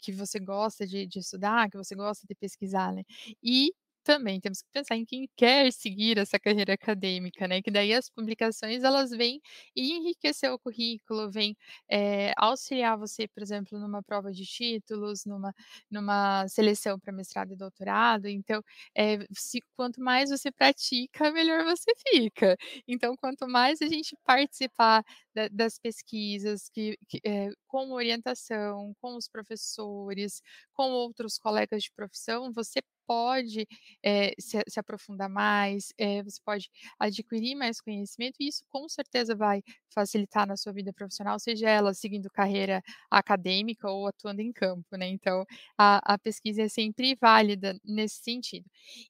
que 0.00 0.12
você 0.12 0.38
gosta 0.38 0.86
de 0.86 1.06
de 1.06 1.18
estudar, 1.20 1.68
que 1.70 1.76
você 1.78 1.94
gosta 1.96 2.26
de 2.28 2.34
pesquisar, 2.34 2.92
né. 2.92 3.02
E 3.42 3.72
também 4.04 4.40
temos 4.40 4.62
que 4.62 4.68
pensar 4.72 4.96
em 4.96 5.04
quem 5.04 5.28
quer 5.36 5.72
seguir 5.72 6.18
essa 6.18 6.38
carreira 6.38 6.74
acadêmica, 6.74 7.46
né, 7.48 7.62
que 7.62 7.70
daí 7.70 7.92
as 7.94 8.08
publicações 8.10 8.82
elas 8.84 9.10
vêm 9.10 9.40
enriquecer 9.76 10.50
o 10.52 10.58
currículo, 10.58 11.30
vêm, 11.30 11.56
eh, 11.90 12.32
auxiliar 12.36 12.96
você, 12.98 13.28
por 13.28 13.42
exemplo, 13.42 13.78
numa 13.78 14.02
prova 14.02 14.32
de 14.32 14.44
títulos, 14.46 15.24
numa 15.24 15.52
numa 15.90 16.46
seleção 16.48 16.98
para 16.98 17.12
mestrado 17.12 17.52
e 17.52 17.56
doutorado, 17.56 18.26
então, 18.28 18.62
eh, 18.96 19.18
se 19.32 19.60
quanto 19.76 20.00
mais 20.00 20.30
você 20.30 20.50
pratica, 20.52 21.30
melhor 21.32 21.64
você 21.64 21.92
fica. 22.08 22.56
Então 22.88 23.14
quanto 23.16 23.46
mais 23.48 23.80
a 23.82 23.86
gente 23.88 24.16
participar 24.24 25.04
da 25.34 25.48
das 25.48 25.78
pesquisas 25.78 26.68
que 26.70 26.96
que, 27.08 27.20
eh, 27.24 27.50
com 27.66 27.92
orientação, 27.92 28.94
com 29.00 29.16
os 29.16 29.28
professores, 29.28 30.42
com 30.72 30.90
outros 30.90 31.38
colegas 31.38 31.82
de 31.84 31.90
profissão, 31.92 32.52
você 32.52 32.80
pode, 33.10 33.66
eh, 34.04 34.32
se 34.38 34.58
se 34.68 34.78
aprofundar 34.80 35.28
mais, 35.28 35.92
eh, 35.98 36.22
você 36.22 36.40
pode 36.44 36.68
adquirir 36.98 37.56
mais 37.56 37.80
conhecimento 37.80 38.36
e 38.40 38.48
isso 38.48 38.62
com 38.70 38.88
certeza 38.88 39.34
vai 39.34 39.62
facilitar 39.94 40.46
na 40.46 40.56
sua 40.56 40.72
vida 40.72 40.92
profissional, 40.92 41.38
seja 41.40 41.68
ela 41.68 41.92
seguindo 41.94 42.30
carreira 42.30 42.82
acadêmica 43.10 43.90
ou 43.90 44.06
atuando 44.06 44.40
em 44.42 44.52
campo, 44.52 44.96
né, 44.96 45.08
então 45.08 45.44
a 45.78 46.00
a 46.14 46.18
pesquisa 46.18 46.62
é 46.62 46.68
sempre 46.68 47.16
válida 47.20 47.76
nesse 47.84 48.16
sentido. 48.22 48.66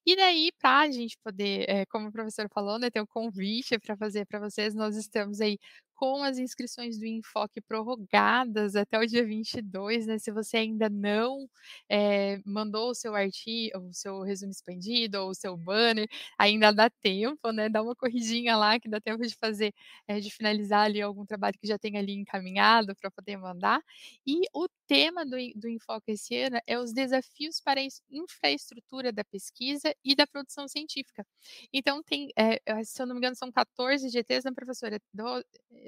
E 0.06 0.16
daí 0.16 0.50
pra 0.58 0.80
a 0.80 0.90
gente 0.90 1.16
poder, 1.24 1.64
eh, 1.68 1.86
como 1.86 2.08
o 2.08 2.12
professor 2.12 2.48
falou, 2.52 2.78
né, 2.78 2.90
tem 2.90 3.02
um 3.02 3.06
convite 3.06 3.78
para 3.78 3.96
fazer 3.96 4.26
para 4.26 4.38
vocês, 4.40 4.74
nós 4.74 4.96
estamos 4.96 5.40
aí 5.40 5.58
com 6.00 6.22
as 6.22 6.38
inscrições 6.38 6.98
do 6.98 7.04
Enfoque 7.06 7.60
prorrogadas 7.60 8.74
até 8.74 8.98
o 8.98 9.06
dia 9.06 9.22
22, 9.24 10.06
né, 10.06 10.18
se 10.18 10.30
você 10.32 10.56
ainda 10.56 10.88
não, 10.88 11.46
eh, 11.90 12.40
mandou 12.46 12.90
o 12.90 12.94
seu 12.94 13.14
arti 13.14 13.70
o 13.76 13.92
seu 13.92 14.22
resumo 14.22 14.50
expandido 14.50 15.18
ou 15.20 15.30
o 15.30 15.34
seu 15.34 15.56
banner, 15.58 16.08
ainda 16.38 16.72
dá 16.72 16.88
tempo, 16.88 17.52
né, 17.52 17.68
dá 17.68 17.82
uma 17.82 17.94
corridinha 17.94 18.56
lá 18.56 18.80
que 18.80 18.88
dá 18.88 18.98
tempo 18.98 19.26
de 19.26 19.36
fazer, 19.36 19.74
eh, 20.08 20.20
de 20.20 20.30
finalizar 20.30 20.86
ali 20.86 21.02
algum 21.02 21.26
trabalho 21.26 21.58
que 21.60 21.66
já 21.68 21.78
tenha 21.78 22.00
ali 22.00 22.14
encaminhado 22.14 22.94
para 22.96 23.10
poder 23.10 23.36
mandar. 23.36 23.82
E 24.26 24.40
o 24.54 24.66
tema 24.86 25.24
do 25.26 25.36
do 25.56 25.68
Enfoque 25.68 26.12
esse 26.12 26.34
ano 26.36 26.58
é 26.66 26.78
os 26.78 26.92
desafios 26.92 27.60
para 27.60 27.80
a 27.80 27.84
infraestrutura 28.10 29.12
da 29.12 29.24
pesquisa 29.24 29.94
e 30.04 30.14
da 30.14 30.26
produção 30.26 30.66
científica. 30.68 31.26
Então 31.72 32.02
tem, 32.02 32.30
eh, 32.38 32.58
se 32.84 33.02
eu 33.02 33.06
não 33.06 33.14
me 33.14 33.18
engano 33.20 33.36
são 33.36 33.50
14 33.52 34.08
GTs, 34.08 34.44
né, 34.48 34.52
professora? 34.54 34.98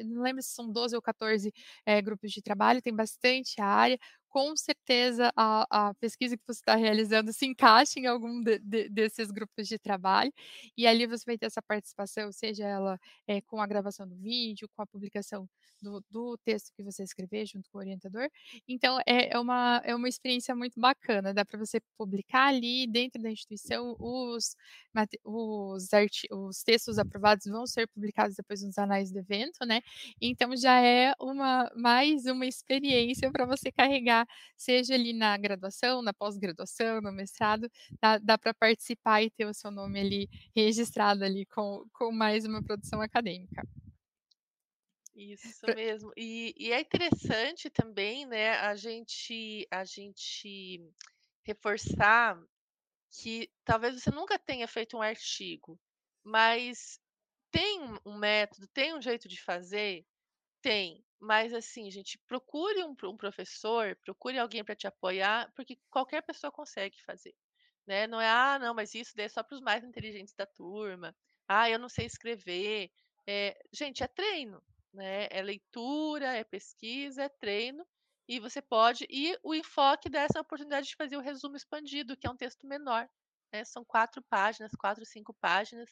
Não 0.04 0.22
lembro 0.22 0.42
se 0.42 0.50
são 0.54 0.70
12 0.70 0.94
ou 0.96 1.02
14, 1.02 1.52
eh, 1.86 2.00
grupos 2.02 2.30
de 2.32 2.42
trabalho, 2.42 2.82
tem 2.82 2.94
bastante 2.94 3.60
área, 3.60 3.98
com 4.32 4.56
certeza 4.56 5.32
a 5.36 5.66
a 5.90 5.94
pesquisa 5.96 6.36
que 6.38 6.44
você 6.46 6.60
está 6.60 6.76
realizando 6.76 7.32
se 7.34 7.46
encaixe 7.46 8.00
em 8.00 8.06
algum 8.08 8.42
de 8.42 8.58
de 8.60 8.88
desses 8.90 9.30
grupos 9.32 9.68
de 9.68 9.78
trabalho, 9.78 10.32
e 10.76 10.86
ali 10.88 11.06
você 11.06 11.24
vai 11.26 11.38
ter 11.38 11.46
essa 11.46 11.62
participação, 11.62 12.32
seja 12.32 12.66
ela, 12.66 12.98
eh, 13.28 13.42
com 13.42 13.60
a 13.62 13.66
gravação 13.68 14.08
do 14.08 14.16
vídeo, 14.16 14.68
com 14.76 14.82
a 14.82 14.86
publicação 14.88 15.48
do 15.82 16.02
do 16.10 16.38
texto 16.44 16.72
que 16.76 16.82
você 16.84 17.04
escrever 17.04 17.46
junto 17.46 17.70
com 17.70 17.78
o 17.78 17.82
orientador. 17.82 18.28
Então 18.68 18.98
é 19.06 19.34
é 19.34 19.38
uma 19.40 19.82
é 19.84 19.94
uma 19.96 20.08
experiência 20.08 20.54
muito 20.56 20.80
bacana, 20.80 21.34
dá 21.34 21.44
para 21.44 21.58
você 21.58 21.80
publicar 21.98 22.48
ali 22.48 22.86
dentro 22.88 23.22
da 23.22 23.30
instituição 23.30 23.96
os 24.00 24.56
os 25.24 25.88
os 26.32 26.62
textos 26.64 26.98
aprovados 26.98 27.46
vão 27.46 27.66
ser 27.66 27.86
publicados 27.88 28.36
depois 28.36 28.62
nos 28.62 28.78
anais 28.78 29.12
do 29.12 29.18
evento, 29.20 29.66
né, 29.66 29.80
então 30.20 30.56
já 30.56 30.80
é 30.80 31.12
uma 31.20 31.70
mais 31.76 32.26
uma 32.26 32.46
experiência 32.46 33.30
para 33.32 33.46
você 33.46 33.70
carregar, 33.72 34.21
seja 34.56 34.94
ali 34.94 35.12
na 35.12 35.36
graduação, 35.36 36.02
na 36.02 36.12
pós-graduação, 36.14 37.00
no 37.00 37.12
mestrado, 37.12 37.68
dá 38.00 38.18
dá 38.18 38.38
para 38.38 38.54
participar 38.54 39.22
e 39.22 39.30
ter 39.30 39.46
o 39.46 39.54
seu 39.54 39.70
nome 39.70 40.00
ali 40.00 40.28
registrado 40.56 41.24
ali 41.24 41.46
com 41.46 41.84
com 41.92 42.12
mais 42.12 42.44
uma 42.44 42.62
produção 42.62 43.00
acadêmica. 43.00 43.62
Isso 45.14 45.68
mesmo. 45.70 46.10
E 46.16 46.54
e 46.56 46.72
é 46.72 46.80
interessante 46.80 47.68
também, 47.70 48.26
né, 48.26 48.52
a 48.60 48.74
gente 48.76 49.66
a 49.70 49.84
gente 49.84 50.80
reforçar 51.44 52.40
que 53.10 53.50
talvez 53.64 53.94
você 54.02 54.10
nunca 54.10 54.38
tenha 54.38 54.68
feito 54.68 54.96
um 54.96 55.02
artigo, 55.02 55.80
mas 56.24 57.00
tem 57.50 57.80
um 57.82 57.98
um 58.06 58.18
método, 58.18 58.68
tem 58.68 58.94
um 58.94 59.02
jeito 59.02 59.28
de 59.28 59.40
fazer? 59.42 60.06
Tem, 60.62 61.04
mas 61.22 61.54
assim, 61.54 61.90
gente, 61.90 62.18
procure 62.26 62.84
um 62.84 62.94
um 63.04 63.16
professor, 63.16 63.96
procure 64.04 64.38
alguém 64.38 64.64
para 64.64 64.76
te 64.76 64.86
apoiar, 64.88 65.52
porque 65.56 65.78
qualquer 65.90 66.22
pessoa 66.22 66.52
consegue 66.52 67.02
fazer, 67.04 67.34
né, 67.86 68.06
não 68.06 68.20
é: 68.20 68.28
"Ah, 68.28 68.58
não, 68.58 68.74
mas 68.74 68.94
isso 68.94 69.12
daí 69.16 69.26
é 69.26 69.28
só 69.28 69.42
para 69.42 69.54
os 69.56 69.60
mais 69.62 69.84
inteligentes 69.84 70.34
da 70.34 70.46
turma. 70.46 71.14
Ah, 71.48 71.70
eu 71.70 71.78
não 71.78 71.88
sei 71.88 72.06
escrever". 72.06 72.90
Eh, 73.26 73.56
gente, 73.72 74.02
é 74.02 74.08
treino, 74.08 74.62
né, 74.92 75.28
é 75.30 75.42
leitura, 75.42 76.34
é 76.36 76.44
pesquisa, 76.44 77.24
é 77.24 77.28
treino, 77.28 77.86
e 78.28 78.40
você 78.40 78.60
pode 78.62 79.06
e 79.10 79.38
o 79.42 79.54
enfoque 79.54 80.08
dá 80.10 80.22
essa 80.22 80.40
oportunidade 80.40 80.88
de 80.88 80.96
fazer 80.96 81.16
o 81.16 81.20
resumo 81.20 81.56
expandido, 81.56 82.16
que 82.16 82.26
é 82.26 82.30
um 82.30 82.36
texto 82.36 82.66
menor, 82.66 83.08
né, 83.52 83.64
são 83.64 83.84
4 83.84 84.22
páginas, 84.22 84.72
4, 84.78 85.04
5 85.06 85.34
páginas, 85.34 85.90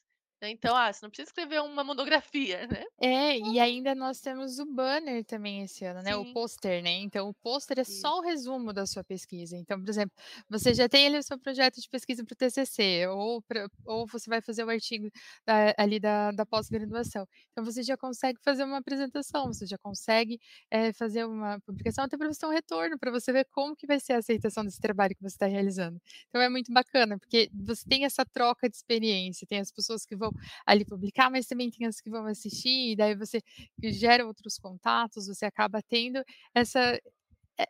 então, 0.49 0.75
ah, 0.77 0.93
você 0.93 1.01
não 1.05 1.11
precisa 1.11 1.29
escrever 1.31 1.61
uma 1.63 1.85
monografia, 1.85 2.67
né. 2.67 2.85
É, 3.03 3.39
e 3.39 3.59
ainda 3.59 3.95
nós 3.95 4.21
temos 4.21 4.59
o 4.59 4.67
banner 4.67 5.25
também 5.25 5.63
esse 5.63 5.87
ano, 5.87 6.03
né, 6.03 6.15
o 6.17 6.27
Sim. 6.27 6.35
pôster, 6.35 6.83
né, 6.83 6.91
então 6.99 7.31
o 7.31 7.35
pôster 7.35 7.79
é 7.79 7.85
Isso. 7.87 8.11
só 8.11 8.19
o 8.19 8.21
resumo 8.21 8.75
da 8.75 8.85
sua 8.85 9.03
pesquisa. 9.03 9.57
Então, 9.57 9.81
por 9.81 9.89
exemplo, 9.89 10.15
você 10.51 10.75
já 10.75 10.87
tem 10.87 11.07
ali 11.07 11.17
o 11.17 11.23
seu 11.23 11.39
projeto 11.39 11.81
de 11.81 11.89
pesquisa 11.89 12.23
para 12.27 12.35
o 12.35 12.37
TCC 12.37 13.07
ou 13.09 13.41
pra 13.43 13.69
ou 13.87 14.07
você 14.07 14.29
vai 14.29 14.43
fazer 14.43 14.65
o 14.65 14.69
artigo 14.71 15.09
da 15.47 15.73
ali 15.79 15.99
da 15.99 16.31
da 16.33 16.45
pós-graduação. 16.45 17.27
Então 17.53 17.65
você 17.65 17.83
já 17.83 17.97
consegue 17.97 18.39
fazer 18.45 18.65
uma 18.65 18.77
apresentação, 18.79 19.47
você 19.47 19.65
já 19.67 19.79
consegue, 19.79 20.39
eh, 20.71 20.93
fazer 20.93 21.25
uma 21.25 21.59
publicação, 21.61 22.05
até 22.05 22.19
para 22.19 22.29
você 22.29 22.41
ter 22.41 22.47
um 22.47 22.51
retorno, 22.51 22.99
para 22.99 23.11
você 23.11 23.33
ver 23.33 23.47
como 23.51 23.75
que 23.75 23.87
vai 23.87 23.99
ser 23.99 24.13
a 24.13 24.19
aceitação 24.19 24.63
desse 24.65 24.79
trabalho 24.81 25.15
que 25.17 25.23
você 25.23 25.35
está 25.37 25.47
realizando. 25.47 25.99
Então 26.29 26.41
é 26.43 26.49
muito 26.51 26.71
bacana, 26.73 27.19
porque 27.19 27.49
você 27.55 27.83
tem 27.89 28.05
essa 28.05 28.25
troca 28.27 28.69
de 28.69 28.77
experiência, 28.77 29.47
tem 29.47 29.59
as 29.59 29.73
pessoas 29.73 30.05
que 30.05 30.15
vão 30.17 30.30
ali 30.67 30.85
publicar, 30.85 31.31
mas 31.31 31.47
também 31.47 31.71
tem 31.71 31.87
as 31.87 32.01
que 32.01 32.11
vão 32.11 32.27
assistir, 32.27 32.93
e 32.93 32.97
daí 32.97 33.15
você 33.17 33.41
gera 33.83 34.27
outros 34.27 34.59
contatos, 34.59 35.27
você 35.29 35.47
acaba 35.47 35.81
tendo 35.83 36.23
essa 36.55 36.99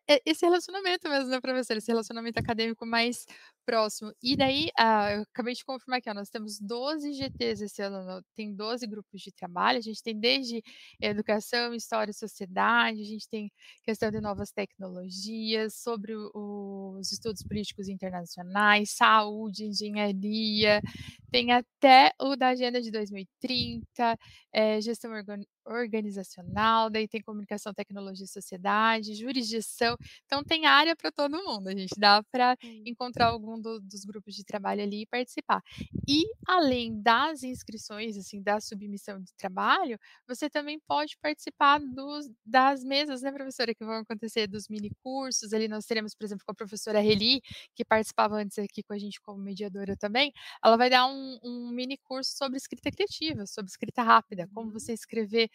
e 0.09 0.15
e 0.17 0.23
esse 0.27 0.47
relacionamento 0.47 1.09
mesmo, 1.09 1.31
né, 1.31 1.41
professor, 1.41 1.77
esse 1.77 1.91
relacionamento 1.93 2.39
acadêmico 2.41 2.87
mais 2.87 3.27
próximo. 3.71 4.13
E 4.21 4.37
daí, 4.37 4.69
ah, 4.77 5.13
eu 5.13 5.23
acabei 5.23 5.55
de 5.55 5.65
confirmar 5.65 5.99
aqui, 6.01 6.11
ó, 6.11 6.15
nós 6.15 6.29
temos 6.29 6.59
12 6.59 7.13
GTs 7.13 7.65
esse 7.65 7.81
ano 7.83 8.05
no 8.05 8.23
tem 8.35 8.53
12 8.53 8.85
grupos 8.87 9.21
de 9.21 9.31
trabalho, 9.33 9.79
a 9.79 9.81
gente 9.81 10.03
tem 10.03 10.19
desde 10.19 10.61
educação, 11.01 11.73
história 11.73 12.11
e 12.11 12.15
sociedade, 12.15 13.01
a 13.01 13.05
gente 13.05 13.29
tem 13.29 13.51
questão 13.85 14.11
de 14.11 14.21
novas 14.21 14.51
tecnologias, 14.51 15.75
sobre 15.75 16.15
o 16.17 16.97
os 16.99 17.13
estudos 17.13 17.43
políticos 17.43 17.89
internacionais, 17.89 18.91
saúde, 18.91 19.65
engenharia, 19.65 20.81
tem 21.31 21.53
até 21.53 22.13
o 22.21 22.37
da 22.37 22.49
agenda 22.49 22.81
de 22.81 22.91
2030, 22.91 24.19
eh, 24.53 24.81
gestão 24.81 25.13
organ 25.13 25.43
organizacional, 25.65 26.91
daí 26.91 27.07
tem 27.07 27.23
comunicação, 27.23 27.73
tecnologia 27.73 28.25
e 28.25 28.29
sociedade, 28.29 29.15
jurisdição, 29.15 29.97
então 30.27 30.43
tem 30.43 30.67
área 30.67 30.97
para 30.97 31.13
todo 31.13 31.43
mundo, 31.45 31.69
a 31.69 31.73
gente 31.77 31.95
dá 31.99 32.23
para 32.33 32.57
encontrar 32.85 33.27
algum 33.29 33.60
do 33.61 33.81
dos 33.81 34.05
grupos 34.05 34.35
de 34.35 34.45
trabalho 34.45 34.83
ali 34.83 35.03
e 35.03 35.07
participar. 35.07 35.63
E 36.09 36.25
além 36.47 37.01
das 37.03 37.43
inscrições, 37.43 38.17
assim, 38.17 38.43
da 38.43 38.61
submissão 38.61 39.21
de 39.21 39.33
trabalho, 39.35 39.99
você 40.27 40.49
também 40.51 40.79
pode 40.87 41.17
participar 41.21 41.79
dos 41.81 42.29
das 42.45 42.83
mesas, 42.85 43.23
né, 43.23 43.31
professora, 43.33 43.75
que 43.75 43.85
vão 43.85 43.95
acontecer 43.97 44.47
dos 44.47 44.69
mini 44.69 44.91
cursos, 45.03 45.53
ali 45.53 45.69
nós 45.69 45.87
teremos, 45.87 46.15
por 46.15 46.25
exemplo, 46.25 46.45
com 46.45 46.53
a 46.53 46.55
professora 46.55 47.01
Reli, 47.01 47.41
que 47.75 47.85
participava 47.85 48.37
antes 48.37 48.59
aqui 48.59 48.83
com 48.83 48.93
a 48.93 48.99
gente 48.99 49.21
como 49.21 49.39
mediadora 49.43 49.97
também, 49.97 50.33
ela 50.65 50.77
vai 50.77 50.91
dar 50.91 51.07
um 51.07 51.39
um 51.43 51.71
mini 51.71 51.97
curso 51.99 52.37
sobre 52.37 52.57
escrita 52.59 52.91
criativa, 52.91 53.47
sobre 53.47 53.71
escrita 53.71 54.03
rápida, 54.03 54.49
como 54.53 54.71
Uhum. 54.71 54.73
você 54.73 54.93
escrever 54.93 55.49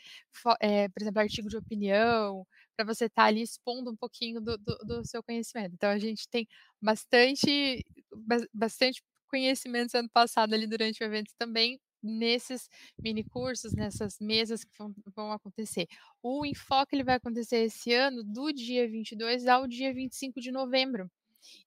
eh, 0.62 0.90
por 0.90 1.02
exemplo, 1.02 1.22
artigo 1.22 1.50
de 1.50 1.58
opinião, 1.58 2.46
para 2.76 2.86
você 2.86 3.06
estar 3.06 3.26
ali 3.26 3.42
expondo 3.42 3.92
um 3.92 3.96
pouquinho 3.96 4.42
do 4.42 4.58
do 4.58 4.78
do 4.86 5.06
seu 5.06 5.24
conhecimento. 5.24 5.74
Então 5.76 5.90
a 5.90 5.98
gente 6.00 6.28
tem 6.30 6.48
bastante 6.82 7.84
bas 8.16 8.44
bastante 8.54 9.02
conhecimentos 9.30 9.96
ano 9.96 10.10
passado 10.14 10.54
ali 10.54 10.68
durante 10.68 11.04
o 11.04 11.06
evento 11.06 11.32
também, 11.38 11.80
nesses 12.04 12.70
mini 13.00 13.24
cursos, 13.24 13.74
nessas 13.74 14.18
mesas 14.22 14.64
que 14.64 14.72
vão 14.78 14.94
vão 15.16 15.32
acontecer. 15.32 15.88
O 16.24 16.46
enfoque 16.46 16.96
ele 16.96 17.04
vai 17.04 17.16
acontecer 17.16 17.58
esse 17.66 17.94
ano 17.94 18.24
do 18.24 18.52
dia 18.54 18.88
22 18.90 19.48
ao 19.48 19.68
dia 19.68 19.94
25 19.94 20.40
de 20.42 20.52
novembro, 20.52 21.10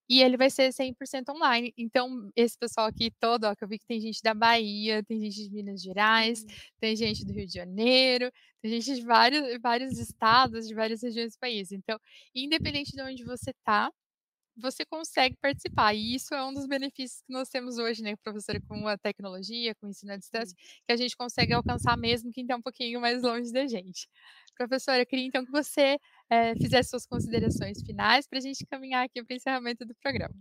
e 0.08 0.22
ele 0.22 0.36
vai 0.36 0.50
ser 0.50 0.72
100% 0.72 1.28
online. 1.30 1.72
Então 1.76 2.30
esse 2.36 2.56
pessoal 2.58 2.86
aqui 2.86 3.10
todo, 3.20 3.44
ó, 3.44 3.54
que 3.54 3.64
eu 3.64 3.68
vi 3.68 3.78
que 3.78 3.86
tem 3.86 4.00
gente 4.00 4.22
da 4.22 4.34
Bahia, 4.34 5.02
tem 5.04 5.20
gente 5.20 5.44
de 5.48 5.50
Minas 5.54 5.82
Gerais, 5.82 6.44
Hum. 6.44 6.46
tem 6.80 6.96
gente 6.96 7.24
do 7.24 7.32
Rio 7.32 7.46
de 7.46 7.52
Janeiro, 7.54 8.30
tem 8.62 8.70
gente 8.80 8.94
de 8.96 9.02
vários 9.06 9.58
vários 9.62 9.98
estados, 9.98 10.66
de 10.68 10.74
várias 10.74 11.02
regiões 11.02 11.32
do 11.34 11.38
país. 11.38 11.72
Então, 11.72 11.98
independente 12.34 12.92
de 12.92 13.02
onde 13.02 13.24
você 13.24 13.50
está, 13.50 13.90
você 14.56 14.84
consegue 14.84 15.36
participar, 15.40 15.94
e 15.94 16.14
isso 16.16 16.34
é 16.34 16.44
um 16.44 16.52
dos 16.52 16.66
benefícios 16.66 17.20
que 17.22 17.32
nós 17.32 17.48
temos 17.48 17.78
hoje, 17.78 18.02
né, 18.02 18.16
professora, 18.24 18.60
com 18.68 18.88
a 18.88 18.98
tecnologia, 18.98 19.72
com 19.76 19.86
o 19.86 19.90
ensino 19.90 20.12
à 20.12 20.16
distância, 20.16 20.54
que 20.86 20.92
a 20.92 20.96
gente 20.96 21.16
consegue 21.16 21.52
alcançar 21.52 21.96
mesmo 21.96 22.32
quem 22.32 22.42
está 22.44 22.56
um 22.56 22.62
pouquinho 22.62 23.00
mais 23.00 23.22
longe 23.22 23.52
da 23.52 23.66
gente. 23.68 24.08
Professora, 24.56 25.02
eu 25.02 25.06
queria 25.06 25.26
então 25.26 25.44
que 25.44 25.52
você, 25.52 25.96
fizesse 26.60 26.90
suas 26.90 27.06
considerações 27.06 27.82
finais 27.82 28.26
para 28.26 28.38
a 28.38 28.42
gente 28.42 28.66
caminhar 28.66 29.04
aqui 29.06 29.22
para 29.24 29.34
o 29.34 29.36
encerramento 29.36 29.84
do 29.86 29.94
programa. 29.96 30.34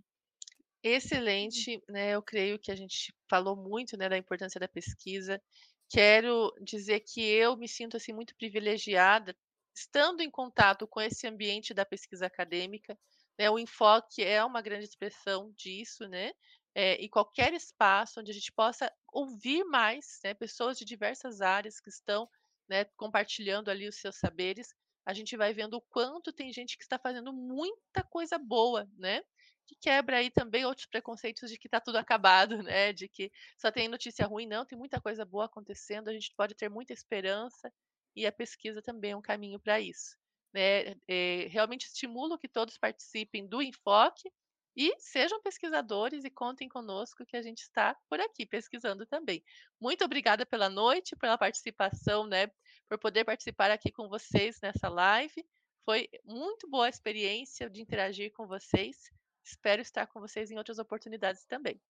Excelente, 0.84 1.82
né, 1.90 2.12
eu 2.16 2.22
creio 2.22 2.60
que 2.60 2.72
a 2.72 2.76
gente 2.76 3.14
falou 3.30 3.56
muito, 3.56 3.98
né, 3.98 4.08
da 4.08 4.18
importância 4.18 4.60
da 4.60 4.68
pesquisa. 4.68 5.42
Quero 5.90 6.54
dizer 6.62 7.00
que 7.02 7.22
eu 7.22 7.58
me 7.58 7.68
sinto, 7.68 7.98
assim, 7.98 8.14
muito 8.14 8.36
privilegiada, 8.36 9.36
estando 9.76 10.22
em 10.22 10.30
contato 10.30 10.88
com 10.88 11.02
esse 11.02 11.28
ambiente 11.28 11.74
da 11.74 11.86
pesquisa 11.86 12.28
acadêmica, 12.28 12.98
né, 13.40 13.50
o 13.50 13.58
enfoque 13.60 14.24
é 14.24 14.44
uma 14.44 14.62
grande 14.62 14.86
expressão 14.86 15.52
disso, 15.58 16.08
né, 16.08 16.32
eh, 16.76 17.02
e 17.04 17.10
qualquer 17.10 17.54
espaço 17.54 18.20
onde 18.20 18.32
a 18.32 18.34
gente 18.34 18.52
possa 18.52 18.92
ouvir 19.12 19.64
mais, 19.66 20.20
né, 20.24 20.34
pessoas 20.34 20.78
de 20.78 20.86
diversas 20.86 21.42
áreas 21.42 21.80
que 21.80 21.90
estão, 21.90 22.30
né, 22.70 22.86
compartilhando 22.96 23.70
ali 23.70 23.88
os 23.88 23.96
seus 23.96 24.18
saberes, 24.18 24.68
a 25.08 25.14
gente 25.14 25.38
vai 25.38 25.54
vendo 25.54 25.76
o 25.76 25.82
quanto 25.82 26.34
tem 26.34 26.52
gente 26.52 26.76
que 26.78 26.84
está 26.84 27.00
fazendo 27.00 27.32
muita 27.32 28.04
coisa 28.04 28.38
boa, 28.38 28.86
né, 28.98 29.22
que 29.66 29.74
quebra 29.80 30.18
aí 30.18 30.30
também 30.30 30.66
outros 30.66 30.86
preconceitos 30.86 31.50
de 31.50 31.58
que 31.58 31.70
está 31.70 31.80
tudo 31.80 31.96
acabado, 31.98 32.58
né, 32.64 32.92
de 32.92 33.08
que 33.08 33.32
só 33.58 33.72
tem 33.72 33.88
notícia 33.88 34.26
ruim, 34.28 34.46
não, 34.46 34.66
tem 34.66 34.78
muita 34.78 35.00
coisa 35.00 35.24
boa 35.24 35.46
acontecendo, 35.46 36.10
a 36.10 36.14
gente 36.14 36.34
pode 36.36 36.56
ter 36.56 36.70
muita 36.70 36.92
esperança, 36.92 37.72
e 38.14 38.26
a 38.28 38.32
pesquisa 38.34 38.82
também 38.82 39.12
é 39.12 39.16
um 39.16 39.22
caminho 39.22 39.60
para 39.62 39.80
isso, 39.80 40.18
né. 40.54 40.96
Eh, 41.08 41.48
realmente 41.50 41.86
estimulo 41.86 42.38
que 42.38 42.50
todos 42.50 42.78
participem 42.78 43.48
do 43.48 43.62
enfoque, 43.62 44.30
e 44.76 44.94
sejam 45.00 45.42
pesquisadores 45.42 46.24
e 46.24 46.30
contem 46.30 46.70
conosco 46.70 47.26
que 47.26 47.36
a 47.36 47.42
gente 47.42 47.62
está 47.62 47.96
por 48.08 48.20
aqui 48.20 48.46
pesquisando 48.46 49.08
também. 49.08 49.44
Muito 49.82 50.06
obrigada 50.06 50.46
pela 50.46 50.70
noite, 50.70 51.16
pela 51.16 51.36
participação, 51.38 52.28
né, 52.28 52.52
por 52.90 53.00
poder 53.00 53.26
participar 53.26 53.72
aqui 53.72 53.92
com 53.92 54.08
vocês 54.10 54.60
nessa 54.62 54.90
live, 54.90 55.46
foi 55.86 56.10
muito 56.26 56.70
boa 56.70 56.86
a 56.88 56.90
experiência 56.90 57.70
de 57.70 57.82
interagir 57.82 58.32
com 58.34 58.48
vocês, 58.48 58.98
espero 59.44 59.82
estar 59.82 60.08
com 60.08 60.20
vocês 60.20 60.52
em 60.52 60.58
outras 60.58 60.80
oportunidades 60.80 61.46
também. 61.46 61.82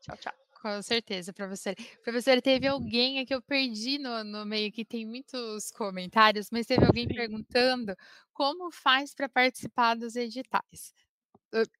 Tchau, 0.00 0.16
tchau. 0.16 0.34
Com 0.62 0.82
certeza, 0.82 1.32
professora. 1.32 1.74
Professora, 2.02 2.42
teve 2.42 2.66
alguém 2.66 3.24
que 3.24 3.34
eu 3.34 3.40
perdi 3.42 3.98
no 3.98 4.22
no 4.24 4.44
meio, 4.44 4.70
que 4.70 4.84
tem 4.84 5.06
muitos 5.06 5.70
comentários, 5.70 6.48
mas 6.52 6.66
teve 6.66 6.84
alguém 6.84 7.08
Sim. 7.08 7.14
perguntando 7.14 7.94
como 8.32 8.70
faz 8.70 9.14
para 9.14 9.28
participar 9.28 9.94
dos 9.96 10.16
editais? 10.16 10.92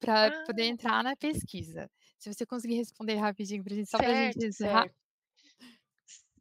Pra 0.01 0.33
poder 0.47 0.65
Ah. 0.65 0.67
entrar 0.67 1.05
na 1.05 1.17
pesquisa. 1.17 1.91
Se 2.19 2.33
você 2.33 2.47
conseguir 2.47 2.77
responder 2.77 3.17
rapidinho 3.17 3.65
pra 3.65 3.75
gente, 3.75 3.91
só 3.91 4.01
pra 4.01 4.15
gente 4.15 4.39
Certo, 4.39 4.47
encerrar. 4.47 4.91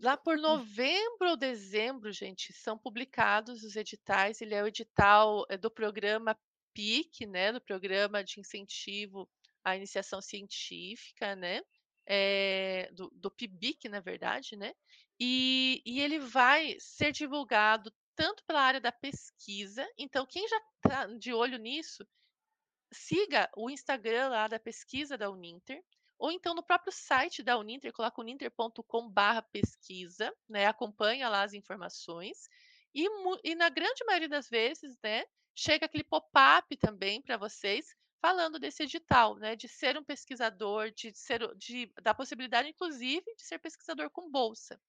Lá 0.01 0.15
por 0.15 0.37
novembro 0.37 1.31
ou 1.31 1.35
dezembro, 1.37 2.09
gente, 2.11 2.53
são 2.53 2.77
publicados 2.77 3.63
os 3.63 3.75
editais, 3.75 4.39
ele 4.39 4.55
é 4.55 4.63
o 4.63 4.67
edital, 4.67 5.45
eh, 5.49 5.57
do 5.57 5.69
programa 5.69 6.37
PIC, 6.73 7.25
né, 7.25 7.51
do 7.51 7.59
Programa 7.61 8.23
de 8.23 8.39
Incentivo 8.39 9.29
à 9.61 9.75
Iniciação 9.75 10.21
Científica, 10.21 11.35
né, 11.35 11.61
eh, 12.07 12.89
do 12.93 13.09
do 13.13 13.29
PIBIC, 13.29 13.89
na 13.89 13.99
verdade, 13.99 14.55
né, 14.55 14.73
e 15.19 15.81
e 15.85 15.99
ele 15.99 16.17
vai 16.19 16.77
ser 16.79 17.11
divulgado 17.11 17.91
tanto 18.15 18.41
pela 18.45 18.61
área 18.61 18.79
da 18.81 18.91
pesquisa, 18.93 19.85
então 19.97 20.25
quem 20.25 20.47
já 20.47 20.61
tá 20.81 21.07
de 21.07 21.33
olho 21.33 21.57
nisso, 21.57 22.07
siga 22.93 23.49
o 23.57 23.69
Instagram 23.69 24.29
lá 24.29 24.47
da 24.47 24.59
pesquisa 24.59 25.17
da 25.17 25.29
Uninter, 25.29 25.83
ou 26.19 26.31
então 26.31 26.53
no 26.55 26.63
próprio 26.63 26.91
site 26.93 27.43
da 27.43 27.57
Uninter, 27.57 27.91
coloca 27.93 28.21
uninter.com/pesquisa, 28.21 30.33
né, 30.49 30.65
acompanha 30.67 31.27
lá 31.29 31.43
as 31.43 31.53
informações, 31.53 32.47
e 32.95 33.05
e 33.43 33.55
na 33.55 33.69
grande 33.69 34.03
maioria 34.05 34.29
das 34.29 34.47
vezes, 34.49 34.97
né, 35.03 35.23
chega 35.55 35.85
aquele 35.87 36.03
pop-up 36.05 36.75
também 36.77 37.21
pra 37.21 37.35
vocês, 37.37 37.93
falando 38.21 38.59
desse 38.59 38.83
edital, 38.83 39.35
né, 39.37 39.55
de 39.55 39.67
ser 39.69 39.97
um 39.97 40.03
pesquisador, 40.03 40.91
de 40.91 41.13
ser 41.15 41.41
de 41.57 41.91
da 42.03 42.13
possibilidade 42.13 42.69
inclusive 42.69 43.23
de 43.35 43.43
ser 43.43 43.59
pesquisador 43.59 44.09
com 44.11 44.29
bolsa, 44.31 44.79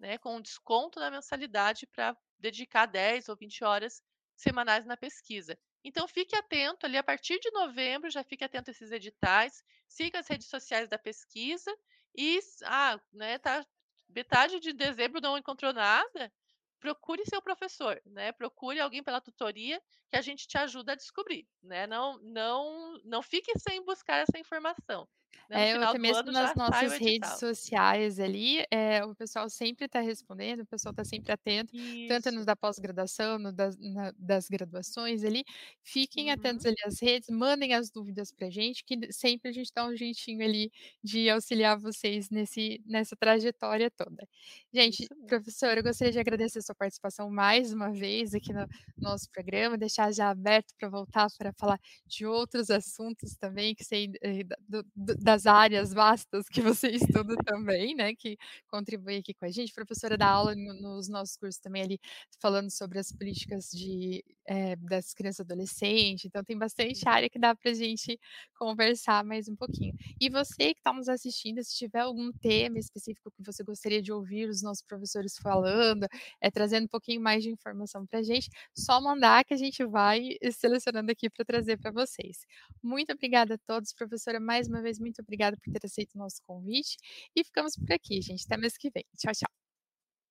né, 0.00 0.18
com 0.18 0.40
desconto 0.40 0.98
na 1.00 1.10
mensalidade 1.10 1.86
pra 1.88 2.16
dedicar 2.38 2.86
10 2.86 3.28
ou 3.30 3.36
20 3.36 3.64
horas 3.64 4.02
semanais 4.36 4.84
na 4.86 4.96
pesquisa. 4.96 5.58
Então 5.88 6.08
fique 6.08 6.34
atento 6.34 6.84
ali, 6.84 6.96
a 6.96 7.02
partir 7.02 7.38
de 7.38 7.48
novembro, 7.52 8.10
já 8.10 8.24
fique 8.24 8.42
atento 8.42 8.70
a 8.70 8.72
esses 8.72 8.90
editais, 8.90 9.62
siga 9.86 10.18
as 10.18 10.26
redes 10.26 10.48
sociais 10.48 10.88
da 10.88 10.98
pesquisa 10.98 11.72
e 12.12 12.40
ah, 12.64 13.00
né, 13.12 13.38
tá 13.38 13.64
metade 14.08 14.58
de 14.58 14.72
dezembro 14.72 15.20
não 15.20 15.38
encontrou 15.38 15.72
nada, 15.72 16.32
procure 16.80 17.24
seu 17.24 17.40
professor, 17.40 18.02
né, 18.04 18.32
procure 18.32 18.80
alguém 18.80 19.00
pela 19.00 19.20
tutoria, 19.20 19.80
que 20.10 20.16
a 20.16 20.20
gente 20.20 20.48
te 20.48 20.58
ajuda 20.58 20.90
a 20.90 20.96
descobrir, 20.96 21.46
né, 21.62 21.86
não 21.86 22.18
não 22.18 23.00
não 23.04 23.22
fique 23.22 23.56
sem 23.56 23.84
buscar 23.84 24.16
essa 24.16 24.40
informação, 24.40 25.08
É, 25.48 25.72
final 25.72 25.82
até 25.82 25.98
mesmo 25.98 26.30
nas 26.32 26.54
nossas 26.54 26.96
redes 26.98 27.38
sociais 27.38 28.18
ali, 28.20 28.64
eh, 28.70 29.04
o 29.04 29.14
pessoal 29.14 29.48
sempre 29.48 29.88
tá 29.88 30.00
respondendo, 30.00 30.60
o 30.60 30.66
pessoal 30.66 30.92
tá 30.94 31.04
sempre 31.04 31.32
atento, 31.32 31.72
tanto 32.06 32.30
nos 32.32 32.44
Isso. 32.44 32.46
da 32.46 32.56
pós-graduação, 32.56 33.38
no 33.38 33.52
das 33.52 33.76
na 33.78 34.12
das 34.18 34.48
graduações 34.48 35.24
ali, 35.24 35.44
fiquem 35.82 36.30
atentos 36.30 36.64
Uhum. 36.64 36.66
ali 36.66 36.76
às 36.86 37.00
redes, 37.00 37.28
mandem 37.30 37.74
as 37.74 37.90
dúvidas 37.90 38.32
pra 38.32 38.50
gente, 38.50 38.84
que 38.84 38.96
sempre 39.12 39.50
a 39.50 39.52
gente 39.52 39.70
dá 39.74 39.86
um 39.86 39.96
jeitinho 39.96 40.44
ali 40.44 40.70
de 41.02 41.28
auxiliar 41.30 41.78
vocês 41.78 42.28
nesse 42.30 42.80
nessa 42.86 43.16
trajetória 43.16 43.90
toda. 43.90 44.26
Gente, 44.72 45.08
Isso 45.08 45.26
professora, 45.26 45.80
eu 45.80 45.82
gostaria 45.84 46.12
de 46.12 46.18
agradecer 46.20 46.58
a 46.58 46.62
sua 46.62 46.74
participação 46.74 47.30
mais 47.30 47.72
uma 47.72 47.90
vez 47.92 48.34
aqui 48.34 48.52
no 48.52 48.66
nosso 49.00 49.28
programa, 49.30 49.76
deixar 49.78 50.12
já 50.12 50.30
aberto 50.30 50.74
pra 50.78 50.88
voltar 50.88 51.26
pra 51.38 51.52
falar 51.52 51.78
de 52.06 52.26
outros 52.26 52.70
assuntos 52.70 53.36
também, 53.36 53.74
que 53.74 53.84
sei, 53.84 54.10
eh, 54.22 54.44
do 54.68 54.82
do 54.94 55.14
das 55.26 55.46
áreas 55.46 55.92
vastas 55.92 56.48
que 56.48 56.62
você 56.62 56.88
estuda 57.24 57.36
também, 57.44 57.94
né, 57.96 58.14
que 58.14 58.38
contribui 58.68 59.18
aqui 59.18 59.34
com 59.34 59.46
a 59.46 59.50
gente. 59.50 59.72
Professora 59.74 60.16
dá 60.18 60.28
aula 60.28 60.54
no 60.56 60.74
nos 60.80 61.08
nossos 61.08 61.36
cursos 61.36 61.60
também 61.60 61.82
ali, 61.82 62.00
falando 62.40 62.70
sobre 62.70 62.98
as 63.00 63.12
políticas 63.12 63.70
de 63.72 64.24
eh, 64.48 64.76
das 64.76 65.12
crianças 65.14 65.40
e 65.40 65.42
adolescente, 65.42 66.26
então 66.26 66.42
tem 66.44 66.56
bastante 66.56 67.04
Uhum. 67.04 67.12
área 67.12 67.28
que 67.28 67.38
dá 67.38 67.54
pra 67.54 67.72
gente 67.74 68.18
conversar 68.58 69.24
mais 69.24 69.48
um 69.48 69.56
pouquinho. 69.56 69.94
E 70.20 70.28
você 70.30 70.74
que 70.74 70.80
tá 70.82 70.92
nos 70.92 71.08
assistindo, 71.08 71.62
se 71.62 71.76
tiver 71.76 72.00
algum 72.00 72.30
tema 72.32 72.78
específico 72.78 73.30
que 73.30 73.42
você 73.44 73.62
gostaria 73.64 74.00
de 74.02 74.12
ouvir 74.12 74.48
os 74.48 74.62
nossos 74.62 74.82
professores 74.82 75.36
falando, 75.38 76.06
eh, 76.40 76.50
trazendo 76.50 76.84
um 76.84 76.88
pouquinho 76.88 77.20
mais 77.20 77.42
de 77.42 77.50
informação 77.50 78.06
pra 78.06 78.22
gente, 78.22 78.48
só 78.74 79.00
mandar 79.00 79.44
que 79.44 79.54
a 79.54 79.56
gente 79.56 79.84
vai 79.84 80.30
selecionando 80.52 81.10
aqui 81.10 81.28
pra 81.30 81.44
trazer 81.44 81.76
pra 81.78 81.90
vocês. 81.90 82.38
Muito 82.82 83.12
obrigada 83.12 83.54
a 83.54 83.58
todos, 83.58 83.92
professora, 83.92 84.38
mais 84.40 84.68
uma 84.68 84.80
vez, 84.82 84.98
muito 84.98 85.20
obrigada 85.22 85.56
por 85.56 85.72
ter 85.72 85.84
aceito 85.86 86.14
o 86.14 86.18
nosso 86.18 86.40
convite, 86.42 86.96
e 87.34 87.42
ficamos 87.44 87.76
por 87.76 87.92
aqui, 87.92 88.20
gente, 88.22 88.44
até 88.46 88.56
mês 88.56 88.76
que 88.76 88.90
vem. 88.90 89.04
Tchau, 89.16 89.32
tchau. 89.34 89.50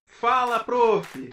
Fala 0.07 0.63
prof. 0.63 1.29